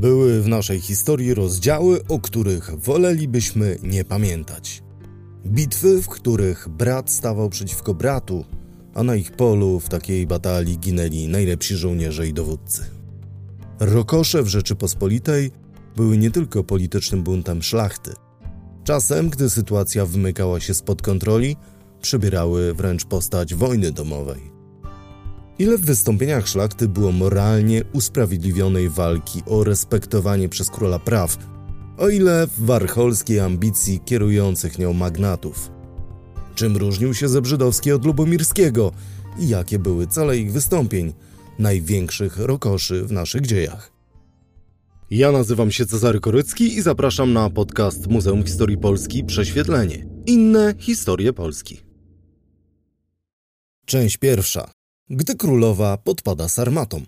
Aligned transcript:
Były 0.00 0.42
w 0.42 0.48
naszej 0.48 0.80
historii 0.80 1.34
rozdziały, 1.34 2.00
o 2.08 2.18
których 2.18 2.70
wolelibyśmy 2.78 3.78
nie 3.82 4.04
pamiętać. 4.04 4.82
Bitwy, 5.46 6.02
w 6.02 6.08
których 6.08 6.68
brat 6.68 7.10
stawał 7.10 7.50
przeciwko 7.50 7.94
bratu, 7.94 8.44
a 8.94 9.02
na 9.02 9.16
ich 9.16 9.32
polu 9.32 9.80
w 9.80 9.88
takiej 9.88 10.26
batalii 10.26 10.78
ginęli 10.78 11.28
najlepsi 11.28 11.76
żołnierze 11.76 12.28
i 12.28 12.32
dowódcy. 12.32 12.84
Rokosze 13.80 14.42
w 14.42 14.48
Rzeczypospolitej 14.48 15.50
były 15.96 16.18
nie 16.18 16.30
tylko 16.30 16.64
politycznym 16.64 17.22
buntem 17.22 17.62
szlachty. 17.62 18.12
Czasem, 18.84 19.30
gdy 19.30 19.50
sytuacja 19.50 20.06
wymykała 20.06 20.60
się 20.60 20.74
spod 20.74 21.02
kontroli, 21.02 21.56
przybierały 22.00 22.74
wręcz 22.74 23.04
postać 23.04 23.54
wojny 23.54 23.92
domowej. 23.92 24.53
Ile 25.58 25.78
w 25.78 25.80
wystąpieniach 25.80 26.48
szlachty 26.48 26.88
było 26.88 27.12
moralnie 27.12 27.82
usprawiedliwionej 27.92 28.88
walki 28.88 29.42
o 29.46 29.64
respektowanie 29.64 30.48
przez 30.48 30.70
króla 30.70 30.98
praw, 30.98 31.38
o 31.98 32.08
ile 32.08 32.46
w 32.46 32.64
warcholskiej 32.64 33.40
ambicji 33.40 34.00
kierujących 34.04 34.78
nią 34.78 34.92
magnatów. 34.92 35.70
Czym 36.54 36.76
różnił 36.76 37.14
się 37.14 37.28
Zebrzydowski 37.28 37.92
od 37.92 38.04
Lubomirskiego 38.04 38.92
i 39.38 39.48
jakie 39.48 39.78
były 39.78 40.06
cele 40.06 40.38
ich 40.38 40.52
wystąpień, 40.52 41.12
największych 41.58 42.38
rokoszy 42.38 43.04
w 43.04 43.12
naszych 43.12 43.46
dziejach. 43.46 43.92
Ja 45.10 45.32
nazywam 45.32 45.70
się 45.70 45.86
Cezary 45.86 46.20
Korycki 46.20 46.76
i 46.76 46.82
zapraszam 46.82 47.32
na 47.32 47.50
podcast 47.50 48.06
Muzeum 48.06 48.44
Historii 48.44 48.78
Polski 48.78 49.24
Prześwietlenie. 49.24 50.06
Inne 50.26 50.74
historie 50.78 51.32
Polski. 51.32 51.80
Część 53.86 54.16
pierwsza. 54.16 54.83
Gdy 55.10 55.34
królowa 55.34 55.96
podpada 55.96 56.48
sarmatom. 56.48 57.02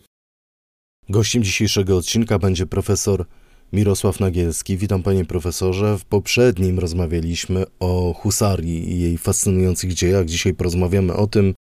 Gościem 1.08 1.42
dzisiejszego 1.42 1.96
odcinka 1.96 2.38
będzie 2.38 2.66
profesor 2.66 3.26
Mirosław 3.72 4.20
Nagielski. 4.20 4.76
Witam 4.76 5.02
panie 5.02 5.24
profesorze. 5.24 5.98
W 5.98 6.04
poprzednim 6.04 6.78
rozmawialiśmy 6.78 7.64
o 7.80 8.14
husarii 8.14 8.90
i 8.90 9.00
jej 9.00 9.18
fascynujących 9.18 9.94
dziejach. 9.94 10.26
Dzisiaj 10.26 10.54
porozmawiamy 10.54 11.14
o 11.14 11.26
tym, 11.26 11.54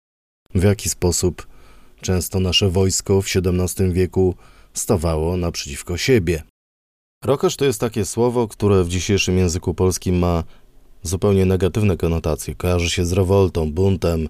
w 0.55 0.63
jaki 0.63 0.89
sposób 0.89 1.47
często 2.01 2.39
nasze 2.39 2.69
wojsko 2.69 3.21
w 3.21 3.25
XVII 3.25 3.93
wieku 3.93 4.35
stawało 4.73 5.37
naprzeciwko 5.37 5.97
siebie. 5.97 6.43
Rokosz 7.23 7.55
to 7.55 7.65
jest 7.65 7.79
takie 7.79 8.05
słowo, 8.05 8.47
które 8.47 8.83
w 8.83 8.89
dzisiejszym 8.89 9.37
języku 9.37 9.73
polskim 9.73 10.19
ma 10.19 10.43
zupełnie 11.03 11.45
negatywne 11.45 11.97
konotacje. 11.97 12.55
Kojarzy 12.55 12.89
się 12.89 13.05
z 13.05 13.11
rewoltą, 13.11 13.71
buntem, 13.71 14.29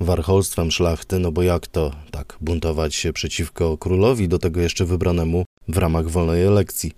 warcholstwem 0.00 0.70
szlachty, 0.70 1.18
no 1.18 1.32
bo 1.32 1.42
jak 1.42 1.66
to 1.66 1.92
tak 2.10 2.38
buntować 2.40 2.94
się 2.94 3.12
przeciwko 3.12 3.78
królowi, 3.78 4.28
do 4.28 4.38
tego 4.38 4.60
jeszcze 4.60 4.84
wybranemu 4.84 5.44
w 5.68 5.76
ramach 5.76 6.08
wolnej 6.08 6.44
elekcji. 6.44 6.92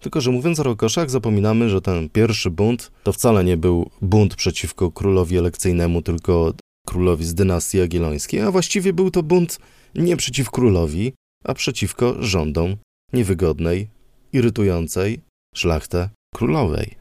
Tylko, 0.00 0.20
że 0.20 0.30
mówiąc 0.30 0.60
o 0.60 0.62
rokoszach, 0.62 1.10
zapominamy, 1.10 1.68
że 1.68 1.80
ten 1.80 2.08
pierwszy 2.08 2.50
bunt 2.50 2.92
to 3.02 3.12
wcale 3.12 3.44
nie 3.44 3.56
był 3.56 3.90
bunt 4.00 4.34
przeciwko 4.34 4.90
królowi 4.90 5.38
elekcyjnemu, 5.38 6.02
tylko 6.02 6.54
królowi 6.86 7.24
z 7.24 7.34
dynastii 7.34 7.78
jagiellońskiej, 7.78 8.40
a 8.40 8.50
właściwie 8.50 8.92
był 8.92 9.10
to 9.10 9.22
bunt 9.22 9.58
nie 9.94 10.16
przeciw 10.16 10.50
królowi, 10.50 11.12
a 11.44 11.54
przeciwko 11.54 12.22
rządom 12.22 12.76
niewygodnej, 13.12 13.88
irytującej 14.32 15.20
szlachtę 15.54 16.08
królowej. 16.34 16.96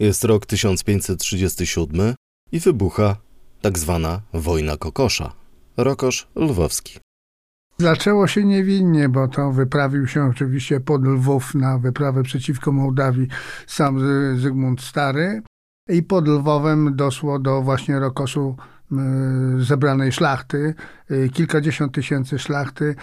Jest 0.00 0.24
rok 0.24 0.46
1537 0.46 2.14
i 2.52 2.60
wybucha 2.60 3.16
tak 3.64 3.78
zwana 3.78 4.20
wojna 4.32 4.76
kokosza. 4.76 5.32
Rokosz 5.76 6.28
Lwowski. 6.36 6.98
Zaczęło 7.78 8.26
się 8.26 8.44
niewinnie, 8.44 9.08
bo 9.08 9.28
to 9.28 9.52
wyprawił 9.52 10.06
się 10.06 10.24
oczywiście 10.24 10.80
pod 10.80 11.04
Lwów 11.04 11.54
na 11.54 11.78
wyprawę 11.78 12.22
przeciwko 12.22 12.72
Mołdawii 12.72 13.28
sam 13.66 14.00
Zygmunt 14.38 14.82
Stary 14.82 15.42
i 15.88 16.02
pod 16.02 16.28
Lwowem 16.28 16.96
doszło 16.96 17.38
do 17.38 17.62
właśnie 17.62 18.00
Rokoszu 18.00 18.56
zebranej 19.58 20.12
szlachty, 20.12 20.74
kilkadziesiąt 21.32 21.94
tysięcy 21.94 22.38
szlachty. 22.38 22.94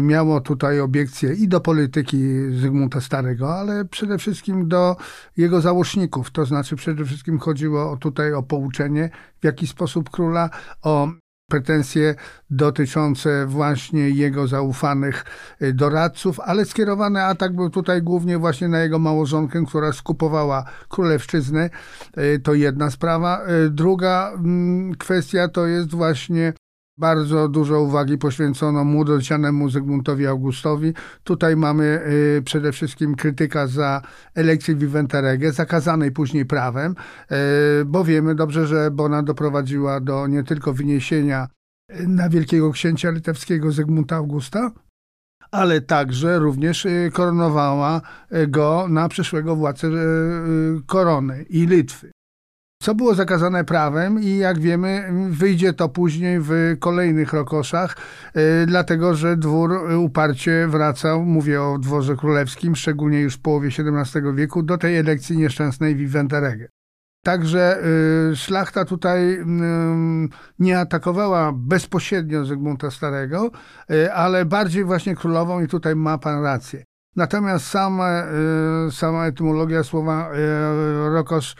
Miało 0.00 0.40
tutaj 0.40 0.80
obiekcje 0.80 1.34
i 1.34 1.48
do 1.48 1.60
polityki 1.60 2.18
Zygmunta 2.60 3.00
Starego, 3.00 3.54
ale 3.54 3.84
przede 3.84 4.18
wszystkim 4.18 4.68
do 4.68 4.96
jego 5.36 5.60
załączników. 5.60 6.30
To 6.30 6.46
znaczy 6.46 6.76
przede 6.76 7.04
wszystkim 7.04 7.38
chodziło 7.38 7.96
tutaj 7.96 8.34
o 8.34 8.42
pouczenie, 8.42 9.10
w 9.40 9.44
jaki 9.44 9.66
sposób 9.66 10.10
króla, 10.10 10.50
o 10.82 11.08
pretensje 11.50 12.14
dotyczące 12.50 13.46
właśnie 13.46 14.10
jego 14.10 14.46
zaufanych 14.46 15.24
y, 15.62 15.72
doradców, 15.72 16.40
ale 16.40 16.64
skierowany 16.64 17.24
atak 17.24 17.54
był 17.54 17.70
tutaj 17.70 18.02
głównie 18.02 18.38
właśnie 18.38 18.68
na 18.68 18.78
jego 18.80 18.98
małżonkę, 18.98 19.64
która 19.66 19.92
skupowała 19.92 20.64
królewszczyznę. 20.88 21.70
Y, 22.18 22.38
to 22.38 22.54
jedna 22.54 22.90
sprawa. 22.90 23.46
Y, 23.66 23.70
druga 23.70 24.32
mm, 24.34 24.94
kwestia 24.94 25.48
to 25.48 25.66
jest 25.66 25.90
właśnie 25.94 26.52
bardzo 27.00 27.48
dużo 27.48 27.80
uwagi 27.80 28.18
poświęcono 28.18 28.84
młodocianemu 28.84 29.70
Zygmuntowi 29.70 30.26
Augustowi. 30.26 30.92
Tutaj 31.24 31.56
mamy 31.56 31.84
y, 32.38 32.42
przede 32.42 32.72
wszystkim 32.72 33.14
krytyka 33.14 33.66
za 33.66 34.02
elekcję 34.34 34.74
Viventerege, 34.74 35.52
zakazanej 35.52 36.12
później 36.12 36.46
prawem, 36.46 36.94
y, 37.32 37.34
bo 37.84 38.04
wiemy 38.04 38.34
dobrze, 38.34 38.66
że 38.66 38.90
Bona 38.90 39.22
doprowadziła 39.22 40.00
do 40.00 40.26
nie 40.26 40.42
tylko 40.42 40.72
wyniesienia 40.72 41.48
y, 42.00 42.08
na 42.08 42.28
wielkiego 42.28 42.72
księcia 42.72 43.10
litewskiego 43.10 43.72
Zygmunta 43.72 44.16
Augusta, 44.16 44.70
ale 45.50 45.80
także 45.80 46.38
również 46.38 46.86
koronowała 47.12 48.00
go 48.48 48.86
na 48.88 49.08
przyszłego 49.08 49.56
władcę 49.56 49.90
korony 50.86 51.42
i 51.42 51.66
Litwy 51.66 52.10
co 52.82 52.94
było 52.94 53.14
zakazane 53.14 53.64
prawem 53.64 54.22
i 54.22 54.36
jak 54.36 54.58
wiemy 54.58 55.08
wyjdzie 55.30 55.72
to 55.72 55.88
później 55.88 56.40
w 56.40 56.76
kolejnych 56.78 57.32
rokoszach, 57.32 57.96
yy, 58.34 58.42
dlatego 58.66 59.14
że 59.14 59.36
dwór 59.36 59.72
uparcie 59.98 60.66
wracał, 60.68 61.24
mówię 61.24 61.62
o 61.62 61.78
dworze 61.78 62.16
królewskim, 62.16 62.76
szczególnie 62.76 63.20
już 63.20 63.34
w 63.34 63.40
połowie 63.40 63.68
XVII 63.68 64.22
wieku, 64.34 64.62
do 64.62 64.78
tej 64.78 64.98
elekcji 64.98 65.38
nieszczęsnej 65.38 65.96
Viventerege. 65.96 66.68
Także 67.24 67.82
y, 68.32 68.36
szlachta 68.36 68.84
tutaj 68.84 69.32
y, 69.32 69.44
nie 70.58 70.78
atakowała 70.78 71.52
bezpośrednio 71.52 72.44
Zygmunta 72.44 72.90
Starego, 72.90 73.50
y, 73.90 74.12
ale 74.12 74.44
bardziej 74.44 74.84
właśnie 74.84 75.16
królową 75.16 75.60
i 75.60 75.68
tutaj 75.68 75.96
ma 75.96 76.18
pan 76.18 76.42
rację. 76.42 76.84
Natomiast 77.16 77.66
sama, 77.66 78.24
sama 78.90 79.26
etymologia 79.26 79.82
słowa 79.84 80.30
rokosz 81.12 81.54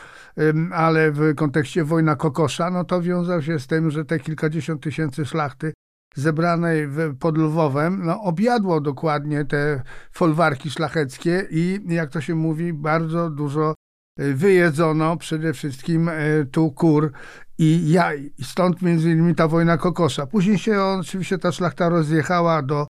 ale 0.72 1.12
w 1.12 1.34
kontekście 1.34 1.84
wojna 1.84 2.16
kokosza, 2.16 2.70
no 2.70 2.84
to 2.84 3.02
wiązał 3.02 3.42
się 3.42 3.58
z 3.58 3.66
tym, 3.66 3.90
że 3.90 4.04
te 4.04 4.20
kilkadziesiąt 4.20 4.82
tysięcy 4.82 5.26
szlachty 5.26 5.72
zebranej 6.14 6.88
pod 7.18 7.38
Lwowem, 7.38 8.00
no, 8.04 8.22
objadło 8.22 8.80
dokładnie 8.80 9.44
te 9.44 9.82
folwarki 10.12 10.70
szlacheckie 10.70 11.46
i, 11.50 11.80
jak 11.88 12.10
to 12.10 12.20
się 12.20 12.34
mówi, 12.34 12.72
bardzo 12.72 13.30
dużo 13.30 13.74
y, 14.20 14.34
wyjedzono 14.34 15.16
przede 15.16 15.52
wszystkim 15.52 16.08
y, 16.08 16.46
tu 16.52 16.70
kur 16.72 17.12
i 17.58 17.90
jaj. 17.90 18.32
I 18.38 18.44
stąd 18.44 18.82
między 18.82 19.10
innymi 19.10 19.34
ta 19.34 19.48
wojna 19.48 19.78
kokosza. 19.78 20.26
Później 20.26 20.58
się 20.58 20.82
oczywiście 20.82 21.38
ta 21.38 21.52
szlachta 21.52 21.88
rozjechała 21.88 22.62
do 22.62 22.86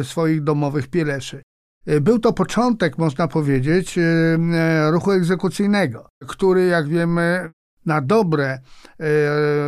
y, 0.00 0.04
swoich 0.04 0.42
domowych 0.42 0.88
pieleszy. 0.88 1.42
E, 1.86 2.00
był 2.00 2.18
to 2.18 2.32
początek, 2.32 2.98
można 2.98 3.28
powiedzieć, 3.28 3.98
e, 3.98 4.02
e, 4.02 4.90
ruchu 4.90 5.12
egzekucyjnego, 5.12 6.08
który, 6.26 6.66
jak 6.66 6.88
wiemy, 6.88 7.50
na 7.86 8.00
dobre 8.00 8.58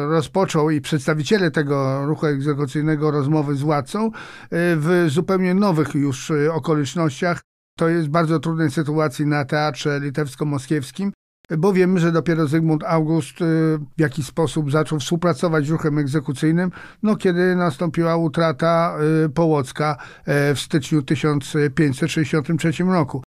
rozpoczął 0.09 0.71
i 0.71 0.81
przedstawiciele 0.81 1.51
tego 1.51 2.07
ruchu 2.07 2.27
egzekucyjnego 2.27 3.11
rozmowy 3.11 3.57
z 3.57 3.61
władcą 3.61 4.11
w 4.51 5.07
zupełnie 5.09 5.55
nowych 5.55 5.95
już 5.95 6.33
okolicznościach. 6.53 7.41
To 7.79 7.89
jest 7.89 8.09
bardzo 8.09 8.41
trudnej 8.41 8.71
sytuacji 8.71 9.27
na 9.27 9.45
teatrze 9.45 10.01
litewsko-moskiewskim, 10.01 11.11
bo 11.59 11.73
wiemy, 11.73 12.01
że 12.01 12.13
dopiero 12.13 12.47
Zygmunt 12.47 12.85
August 12.85 13.41
y, 13.41 13.45
w 13.97 14.01
jakiś 14.01 14.27
sposób 14.27 14.73
zaczął 14.73 14.99
współpracować 14.99 15.67
z 15.67 15.71
ruchem 15.71 15.99
egzekucyjnym, 15.99 16.71
no 17.03 17.17
kiedy 17.17 17.57
nastąpiła 17.57 18.17
utrata 18.17 18.99
y, 19.25 19.29
Połocka 19.29 19.97
y, 20.51 20.55
w 20.55 20.61
styczniu 20.61 21.03
1563 21.03 22.85
roku. 22.85 23.23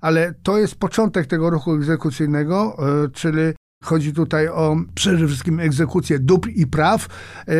Ale 0.00 0.34
to 0.42 0.58
jest 0.58 0.74
początek 0.74 1.26
tego 1.26 1.50
ruchu 1.50 1.74
egzekucyjnego, 1.74 2.76
czyli 3.12 3.52
Chodzi 3.84 4.12
tutaj 4.12 4.48
o 4.48 4.76
przede 4.94 5.26
wszystkim 5.26 5.60
egzekucję 5.60 6.18
dóbr 6.18 6.48
i 6.48 6.66
praw. 6.66 7.06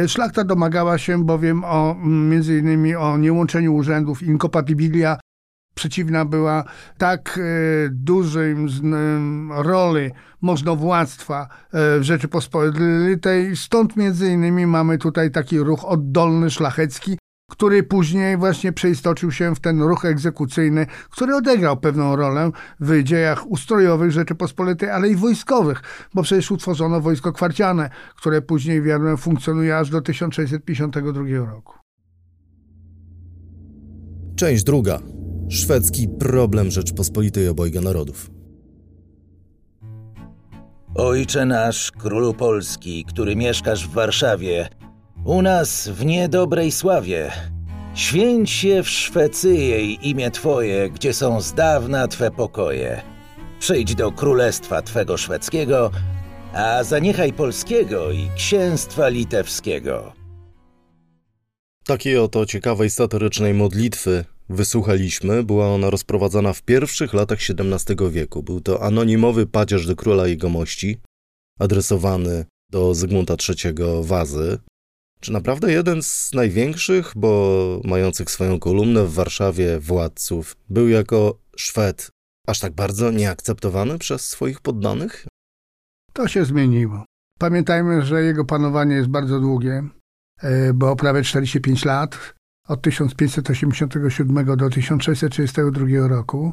Szlachta 0.06 0.44
domagała 0.44 0.98
się 0.98 1.24
bowiem 1.24 1.64
o, 1.64 1.96
między 2.04 2.58
innymi 2.58 2.94
o 2.94 3.18
niełączeniu 3.18 3.74
urzędów 3.74 4.22
incompatibilia 4.22 5.18
przeciwna 5.74 6.24
była 6.24 6.64
tak 6.98 7.38
e, 7.38 7.88
dużej 7.90 8.56
roli 9.50 10.10
możnowładztwa 10.40 11.42
e, 11.42 11.98
w 11.98 12.02
Rzeczypospolitej. 12.02 13.56
Stąd 13.56 13.96
między 13.96 14.32
innymi 14.32 14.66
mamy 14.66 14.98
tutaj 14.98 15.30
taki 15.30 15.58
ruch 15.58 15.84
oddolny, 15.84 16.50
szlachecki, 16.50 17.18
który 17.50 17.82
później 17.82 18.36
właśnie 18.36 18.72
przeistoczył 18.72 19.32
się 19.32 19.54
w 19.54 19.60
ten 19.60 19.82
ruch 19.82 20.04
egzekucyjny, 20.04 20.86
który 21.10 21.34
odegrał 21.34 21.76
pewną 21.76 22.16
rolę 22.16 22.50
w 22.80 23.02
dziejach 23.02 23.50
ustrojowych 23.50 24.10
Rzeczypospolitej, 24.10 24.90
ale 24.90 25.08
i 25.08 25.16
wojskowych, 25.16 25.82
bo 26.14 26.22
przecież 26.22 26.50
utworzono 26.50 27.00
wojsko 27.00 27.32
kwarciane, 27.32 27.90
które 28.16 28.42
później 28.42 28.82
wiadomo 28.82 29.16
funkcjonuje 29.16 29.78
aż 29.78 29.90
do 29.90 30.00
1652 30.00 31.22
roku. 31.52 31.74
Część 34.36 34.64
druga. 34.64 35.19
Szwedzki 35.50 36.08
problem 36.08 36.70
Rzeczpospolitej 36.70 37.48
obojga 37.48 37.80
narodów. 37.80 38.30
Ojcze 40.94 41.46
nasz, 41.46 41.90
królu 41.90 42.34
Polski, 42.34 43.04
który 43.04 43.36
mieszkasz 43.36 43.88
w 43.88 43.92
Warszawie, 43.92 44.68
u 45.24 45.42
nas 45.42 45.88
w 45.88 46.04
niedobrej 46.04 46.72
sławie. 46.72 47.30
Święć 47.94 48.50
się 48.50 48.82
w 48.82 48.88
Szwecyjej 48.88 50.08
imię 50.08 50.30
Twoje, 50.30 50.90
gdzie 50.90 51.14
są 51.14 51.40
z 51.40 51.54
dawna 51.54 52.08
Twe 52.08 52.30
pokoje. 52.30 53.02
Przyjdź 53.60 53.94
do 53.94 54.12
królestwa 54.12 54.82
Twego 54.82 55.16
szwedzkiego, 55.16 55.90
a 56.52 56.84
zaniechaj 56.84 57.32
polskiego 57.32 58.10
i 58.10 58.28
księstwa 58.36 59.08
litewskiego. 59.08 60.12
Takiej 61.84 62.18
oto 62.18 62.46
ciekawej 62.46 62.90
satyrycznej 62.90 63.54
modlitwy 63.54 64.24
wysłuchaliśmy. 64.50 65.44
Była 65.44 65.68
ona 65.68 65.90
rozprowadzana 65.90 66.52
w 66.52 66.62
pierwszych 66.62 67.14
latach 67.14 67.38
XVII 67.50 68.10
wieku. 68.10 68.42
Był 68.42 68.60
to 68.60 68.82
anonimowy 68.82 69.46
pacierz 69.46 69.86
do 69.86 69.96
króla 69.96 70.26
jegomości, 70.26 71.00
adresowany 71.58 72.44
do 72.70 72.94
Zygmunta 72.94 73.34
III 73.48 73.74
Wazy. 74.02 74.58
Czy 75.20 75.32
naprawdę 75.32 75.72
jeden 75.72 76.02
z 76.02 76.30
największych, 76.34 77.12
bo 77.16 77.80
mających 77.84 78.30
swoją 78.30 78.58
kolumnę 78.58 79.04
w 79.04 79.14
Warszawie 79.14 79.80
władców, 79.80 80.56
był 80.68 80.88
jako 80.88 81.38
Szwed 81.56 82.10
aż 82.46 82.60
tak 82.60 82.72
bardzo 82.72 83.10
nieakceptowany 83.10 83.98
przez 83.98 84.28
swoich 84.28 84.60
poddanych? 84.60 85.26
To 86.12 86.28
się 86.28 86.44
zmieniło. 86.44 87.04
Pamiętajmy, 87.38 88.02
że 88.02 88.22
jego 88.22 88.44
panowanie 88.44 88.94
jest 88.94 89.08
bardzo 89.08 89.40
długie, 89.40 89.88
e, 90.42 90.72
bo 90.72 90.96
prawie 90.96 91.22
45 91.22 91.84
lat, 91.84 92.34
od 92.70 92.82
1587 92.82 94.56
do 94.56 94.70
1632 94.70 96.08
roku. 96.08 96.52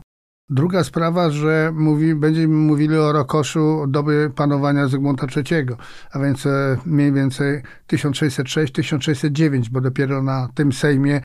Druga 0.50 0.84
sprawa, 0.84 1.30
że 1.30 1.72
mówi, 1.76 2.16
będziemy 2.16 2.56
mówili 2.56 2.98
o 2.98 3.12
Rokoszu 3.12 3.86
doby 3.88 4.32
panowania 4.36 4.88
Zygmunta 4.88 5.28
III, 5.36 5.68
a 6.12 6.20
więc 6.20 6.46
e, 6.46 6.78
mniej 6.86 7.14
więcej 7.14 7.62
1606-1609, 7.92 9.70
bo 9.70 9.82
dopiero 9.82 10.24
na 10.24 10.50
tym 10.56 10.72
Sejmie 10.72 11.22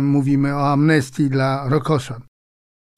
mówimy 0.00 0.54
o 0.54 0.72
amnestii 0.72 1.30
dla 1.30 1.68
Rokoszan. 1.68 2.22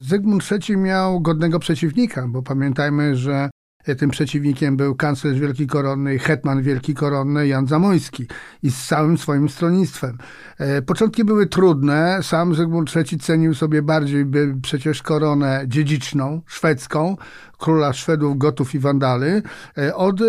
Zygmunt 0.01 0.43
III 0.51 0.77
miał 0.77 1.21
godnego 1.21 1.59
przeciwnika, 1.59 2.27
bo 2.27 2.43
pamiętajmy, 2.43 3.15
że 3.15 3.49
tym 3.95 4.09
przeciwnikiem 4.09 4.77
był 4.77 4.95
kanclerz 4.95 5.39
Wielki 5.39 5.67
Koronny 5.67 6.15
i 6.15 6.19
hetman 6.19 6.61
Wielki 6.61 6.93
Koronny 6.93 7.47
Jan 7.47 7.67
Zamoyski 7.67 8.27
i 8.63 8.71
z 8.71 8.87
całym 8.87 9.17
swoim 9.17 9.49
stronnictwem. 9.49 10.17
E, 10.57 10.81
początki 10.81 11.23
były 11.23 11.47
trudne. 11.47 12.19
Sam 12.21 12.55
Zygmunt 12.55 12.91
III 12.95 13.19
cenił 13.19 13.53
sobie 13.53 13.81
bardziej 13.81 14.25
by 14.25 14.55
przecież 14.61 15.03
koronę 15.03 15.63
dziedziczną, 15.67 16.41
szwedzką, 16.45 17.17
króla 17.57 17.93
Szwedów, 17.93 18.37
Gotów 18.37 18.75
i 18.75 18.79
Wandally, 18.79 19.41
e, 19.77 19.95
od 19.95 20.21
e, 20.21 20.25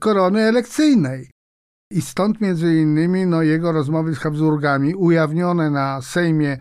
korony 0.00 0.40
elekcyjnej. 0.40 1.30
I 1.90 2.02
stąd 2.02 2.40
między 2.40 2.80
innymi 2.80 3.26
no, 3.26 3.42
jego 3.42 3.72
rozmowy 3.72 4.14
z 4.14 4.18
Habsburgami 4.18 4.94
ujawnione 4.94 5.70
na 5.70 6.02
Sejmie 6.02 6.58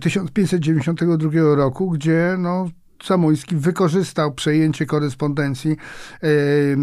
1592 0.00 1.30
roku, 1.54 1.90
gdzie 1.90 2.36
no, 2.38 2.68
Samojski 3.04 3.56
wykorzystał 3.56 4.34
przejęcie 4.34 4.86
korespondencji 4.86 5.76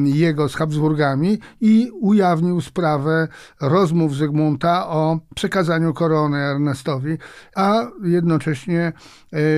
jego 0.06 0.50
z 0.50 0.56
Habsburgami 0.56 1.40
i 1.62 1.92
ujawnił 2.02 2.62
sprawę 2.62 3.28
rozmów 3.62 4.16
Zygmunta 4.16 4.88
o 4.88 5.20
przekazaniu 5.36 5.94
korony 5.94 6.38
Ernestowi, 6.38 7.18
a 7.56 7.88
jednocześnie 8.04 8.82
e, 8.82 8.94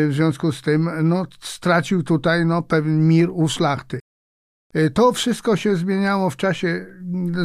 w 0.08 0.14
związku 0.14 0.52
z 0.52 0.62
tym 0.62 0.90
no, 1.04 1.26
stracił 1.42 2.04
tutaj 2.04 2.46
no, 2.46 2.62
pewien 2.62 3.08
mir 3.08 3.30
u 3.32 3.48
szlachty. 3.48 4.00
E, 4.74 4.90
to 4.90 5.12
wszystko 5.12 5.56
się 5.56 5.76
zmieniało 5.76 6.30
w 6.30 6.38
czasie 6.38 6.86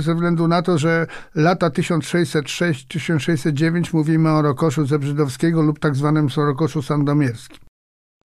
ze 0.01 0.15
względu 0.15 0.49
na 0.49 0.63
to, 0.63 0.79
że 0.79 1.07
lata 1.35 1.69
1606-1609 1.69 3.95
mówimy 3.95 4.31
o 4.31 4.43
Rokoszu 4.43 4.87
Zebrzydowskiego 4.87 5.63
lub 5.63 5.79
tak 5.79 5.97
zwanym 5.97 6.29
Rokoszu 6.37 6.83
Sandomierskim. 6.83 7.64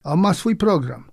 On 0.04 0.20
ma 0.20 0.34
swój 0.34 0.56
program 0.56 1.00
e, 1.00 1.06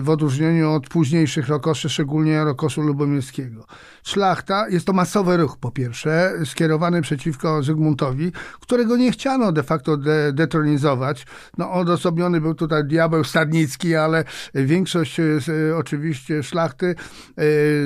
w 0.00 0.04
odróżnieniu 0.06 0.70
od 0.70 0.88
późniejszych 0.88 1.48
rokoszy, 1.48 1.88
szczególnie 1.88 2.44
rokoszu 2.44 2.82
lubomirskiego. 2.82 3.66
Szlachta, 4.02 4.68
jest 4.68 4.86
to 4.86 4.92
masowy 4.92 5.36
ruch 5.36 5.56
po 5.58 5.70
pierwsze, 5.70 6.32
skierowany 6.44 7.02
przeciwko 7.02 7.62
Zygmuntowi, 7.62 8.32
którego 8.60 8.96
nie 8.96 9.12
chciano 9.12 9.52
de 9.52 9.62
facto 9.62 9.96
de 9.96 10.32
detronizować. 10.32 11.26
No, 11.58 11.72
odosobniony 11.72 12.40
był 12.40 12.54
tutaj 12.54 12.84
diabeł 12.84 13.24
Stadnicki, 13.24 13.94
ale 13.96 14.24
większość 14.54 15.20
e, 15.20 15.40
oczywiście 15.76 16.42
szlachty 16.42 16.94
e, 17.36 17.42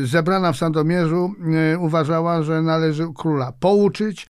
zebrana 0.07 0.53
w 0.53 0.57
Sandomierzu 0.57 1.35
uważała, 1.79 2.43
że 2.43 2.63
należy 2.63 3.07
króla 3.17 3.53
pouczyć, 3.61 4.27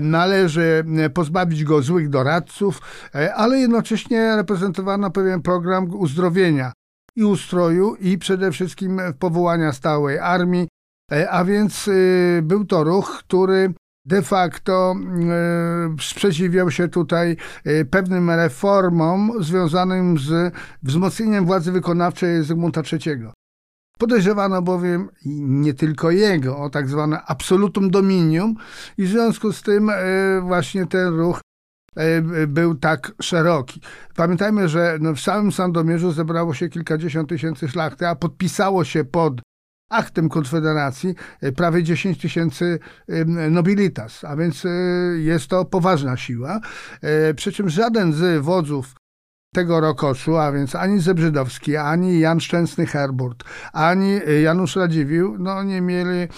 należy 0.00 0.84
e, 0.98 1.10
pozbawić 1.10 1.64
go 1.64 1.82
złych 1.82 2.08
doradców, 2.08 2.80
e, 3.14 3.34
ale 3.34 3.58
jednocześnie 3.58 4.36
reprezentowano 4.36 5.10
pewien 5.10 5.42
program 5.42 5.94
uzdrowienia 5.94 6.72
i 7.16 7.24
ustroju 7.24 7.94
i 7.94 8.18
przede 8.18 8.52
wszystkim 8.52 9.00
powołania 9.18 9.72
stałej 9.72 10.18
armii, 10.18 10.68
a 11.30 11.44
więc 11.44 11.90
był 12.42 12.64
to 12.64 12.84
ruch, 12.84 13.18
który 13.18 13.74
de 14.04 14.22
facto 14.22 14.94
sprzeciwiał 16.00 16.70
się 16.70 16.88
tutaj 16.88 17.36
pewnym 17.90 18.30
reformom 18.30 19.32
związanym 19.40 20.18
z 20.18 20.54
wzmocnieniem 20.82 21.46
władzy 21.46 21.72
wykonawczej 21.72 22.44
Zygmunta 22.44 22.82
III. 22.92 23.39
Podejrzewano 24.00 24.62
bowiem 24.62 25.08
nie 25.40 25.74
tylko 25.74 26.10
jego 26.10 26.58
o 26.58 26.70
tak 26.70 26.88
zwane 26.88 27.22
absolutum 27.22 27.90
dominium 27.90 28.54
i 28.98 29.04
w 29.04 29.08
związku 29.08 29.52
z 29.52 29.62
tym 29.62 29.90
e, 29.90 29.94
właśnie 30.40 30.86
ten 30.86 31.14
ruch 31.14 31.40
e, 31.96 32.46
był 32.46 32.74
tak 32.74 33.12
szeroki. 33.22 33.80
Pamiętajmy, 34.16 34.68
że 34.68 34.98
no, 35.00 35.14
w 35.14 35.20
samym 35.20 35.52
Sandomierzu 35.52 36.12
zebrało 36.12 36.54
się 36.54 36.68
kilkadziesiąt 36.68 37.28
tysięcy 37.28 37.68
szlachty, 37.68 38.08
a 38.08 38.14
podpisało 38.14 38.84
się 38.84 39.04
pod 39.04 39.40
aktem 39.90 40.28
Konfederacji 40.28 41.14
e, 41.40 41.52
prawie 41.52 41.82
10 41.82 42.18
tysięcy 42.18 42.78
nobilitas, 43.50 44.24
a 44.24 44.36
więc 44.36 44.66
jest 45.16 45.48
to 45.48 45.64
poważna 45.64 46.16
siła. 46.16 46.60
Przy 47.36 47.52
czym 47.52 47.68
żaden 47.68 48.12
z 48.12 48.42
wodzów 48.42 48.99
tego 49.54 49.80
Rokoszu, 49.80 50.36
a 50.36 50.52
więc 50.52 50.74
ani 50.74 51.00
Zebrzydowski, 51.00 51.76
ani 51.76 52.20
Jan 52.20 52.40
Szczęsny 52.40 52.86
Herburt, 52.86 53.44
ani 53.72 54.20
e, 54.26 54.40
Janusz 54.40 54.76
Radziwiłł, 54.76 55.38
no 55.38 55.62
nie 55.62 55.80
mieli 55.80 56.18
e, 56.20 56.28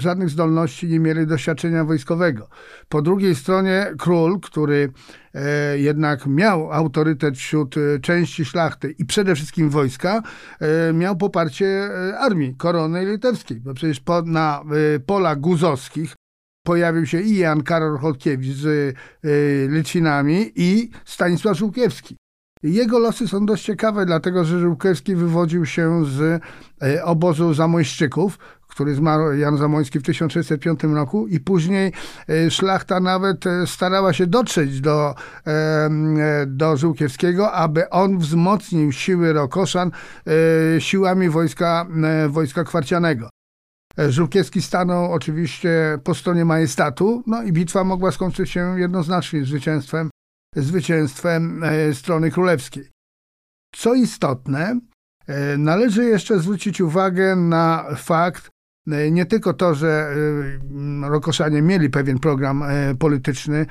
żadnych 0.00 0.30
zdolności, 0.30 0.88
nie 0.88 1.00
mieli 1.00 1.26
doświadczenia 1.26 1.84
wojskowego. 1.84 2.48
Po 2.88 3.02
drugiej 3.02 3.34
stronie 3.34 3.86
król, 3.98 4.40
który 4.40 4.92
e, 5.34 5.78
jednak 5.78 6.26
miał 6.26 6.72
autorytet 6.72 7.36
wśród 7.36 7.74
części 8.02 8.44
szlachty 8.44 8.90
i 8.98 9.04
przede 9.04 9.34
wszystkim 9.34 9.70
wojska, 9.70 10.22
miał 10.94 11.16
poparcie 11.16 11.90
armii 12.18 12.56
korony 12.56 13.04
litewskiej, 13.06 13.60
bo 13.60 13.74
przecież 13.74 14.00
po, 14.00 14.22
na 14.22 14.62
polach 15.06 15.40
guzowskich 15.40 16.14
pojawił 16.66 17.06
się 17.06 17.20
i 17.20 17.36
Jan 17.36 17.62
Karol 17.62 17.98
Chodkiewicz 17.98 18.56
z 18.56 18.96
Litwinami 19.72 20.52
i 20.56 20.90
Stanisław 21.04 21.56
Żółkiewski. 21.56 22.21
Jego 22.62 22.98
losy 22.98 23.28
są 23.28 23.46
dość 23.46 23.64
ciekawe, 23.64 24.06
dlatego 24.06 24.44
że 24.44 24.60
Żółkiewski 24.60 25.14
wywodził 25.14 25.66
się 25.66 26.04
z 26.04 26.42
e, 26.82 27.04
obozu 27.04 27.54
Zamojszczyków, 27.54 28.38
który 28.68 28.94
zmarł 28.94 29.32
Jan 29.32 29.56
Zamoński 29.56 29.98
w 29.98 30.02
1605 30.02 30.82
roku 30.82 31.26
i 31.26 31.40
później 31.40 31.92
e, 32.28 32.50
szlachta 32.50 33.00
nawet 33.00 33.46
e, 33.46 33.66
starała 33.66 34.12
się 34.12 34.26
dotrzeć 34.26 34.80
do, 34.80 35.14
do 36.46 36.76
Żółkiewskiego, 36.76 37.52
aby 37.52 37.90
on 37.90 38.18
wzmocnił 38.18 38.92
siły 38.92 39.32
Rokoszan 39.32 39.90
siłami 40.78 41.28
wojska, 41.28 41.86
wojska 42.28 42.64
Kwarcianego. 42.64 43.28
Żółkiewski 44.08 44.62
stanął 44.62 45.12
oczywiście 45.12 45.98
po 46.04 46.14
stronie 46.14 46.44
majestatu, 46.44 47.22
no 47.26 47.42
i 47.42 47.52
bitwa 47.52 47.84
mogła 47.84 48.12
skończyć 48.12 48.50
się 48.50 48.80
jednoznacznie 48.80 49.44
zwycięstwem 49.44 50.10
zwycięstwem 50.56 51.64
e, 51.64 51.94
strony 51.94 52.30
królewskiej. 52.30 52.90
Co 53.74 53.94
istotne, 53.94 54.80
e, 55.26 55.58
należy 55.58 56.04
jeszcze 56.04 56.38
zwrócić 56.38 56.80
uwagę 56.80 57.36
na 57.36 57.84
fakt, 57.96 58.50
Nie 59.10 59.26
tylko 59.26 59.54
to, 59.54 59.74
że 59.74 60.14
Rokoszanie 61.02 61.62
mieli 61.62 61.90
pewien 61.90 62.18
program 62.18 62.64
polityczny 62.98 63.66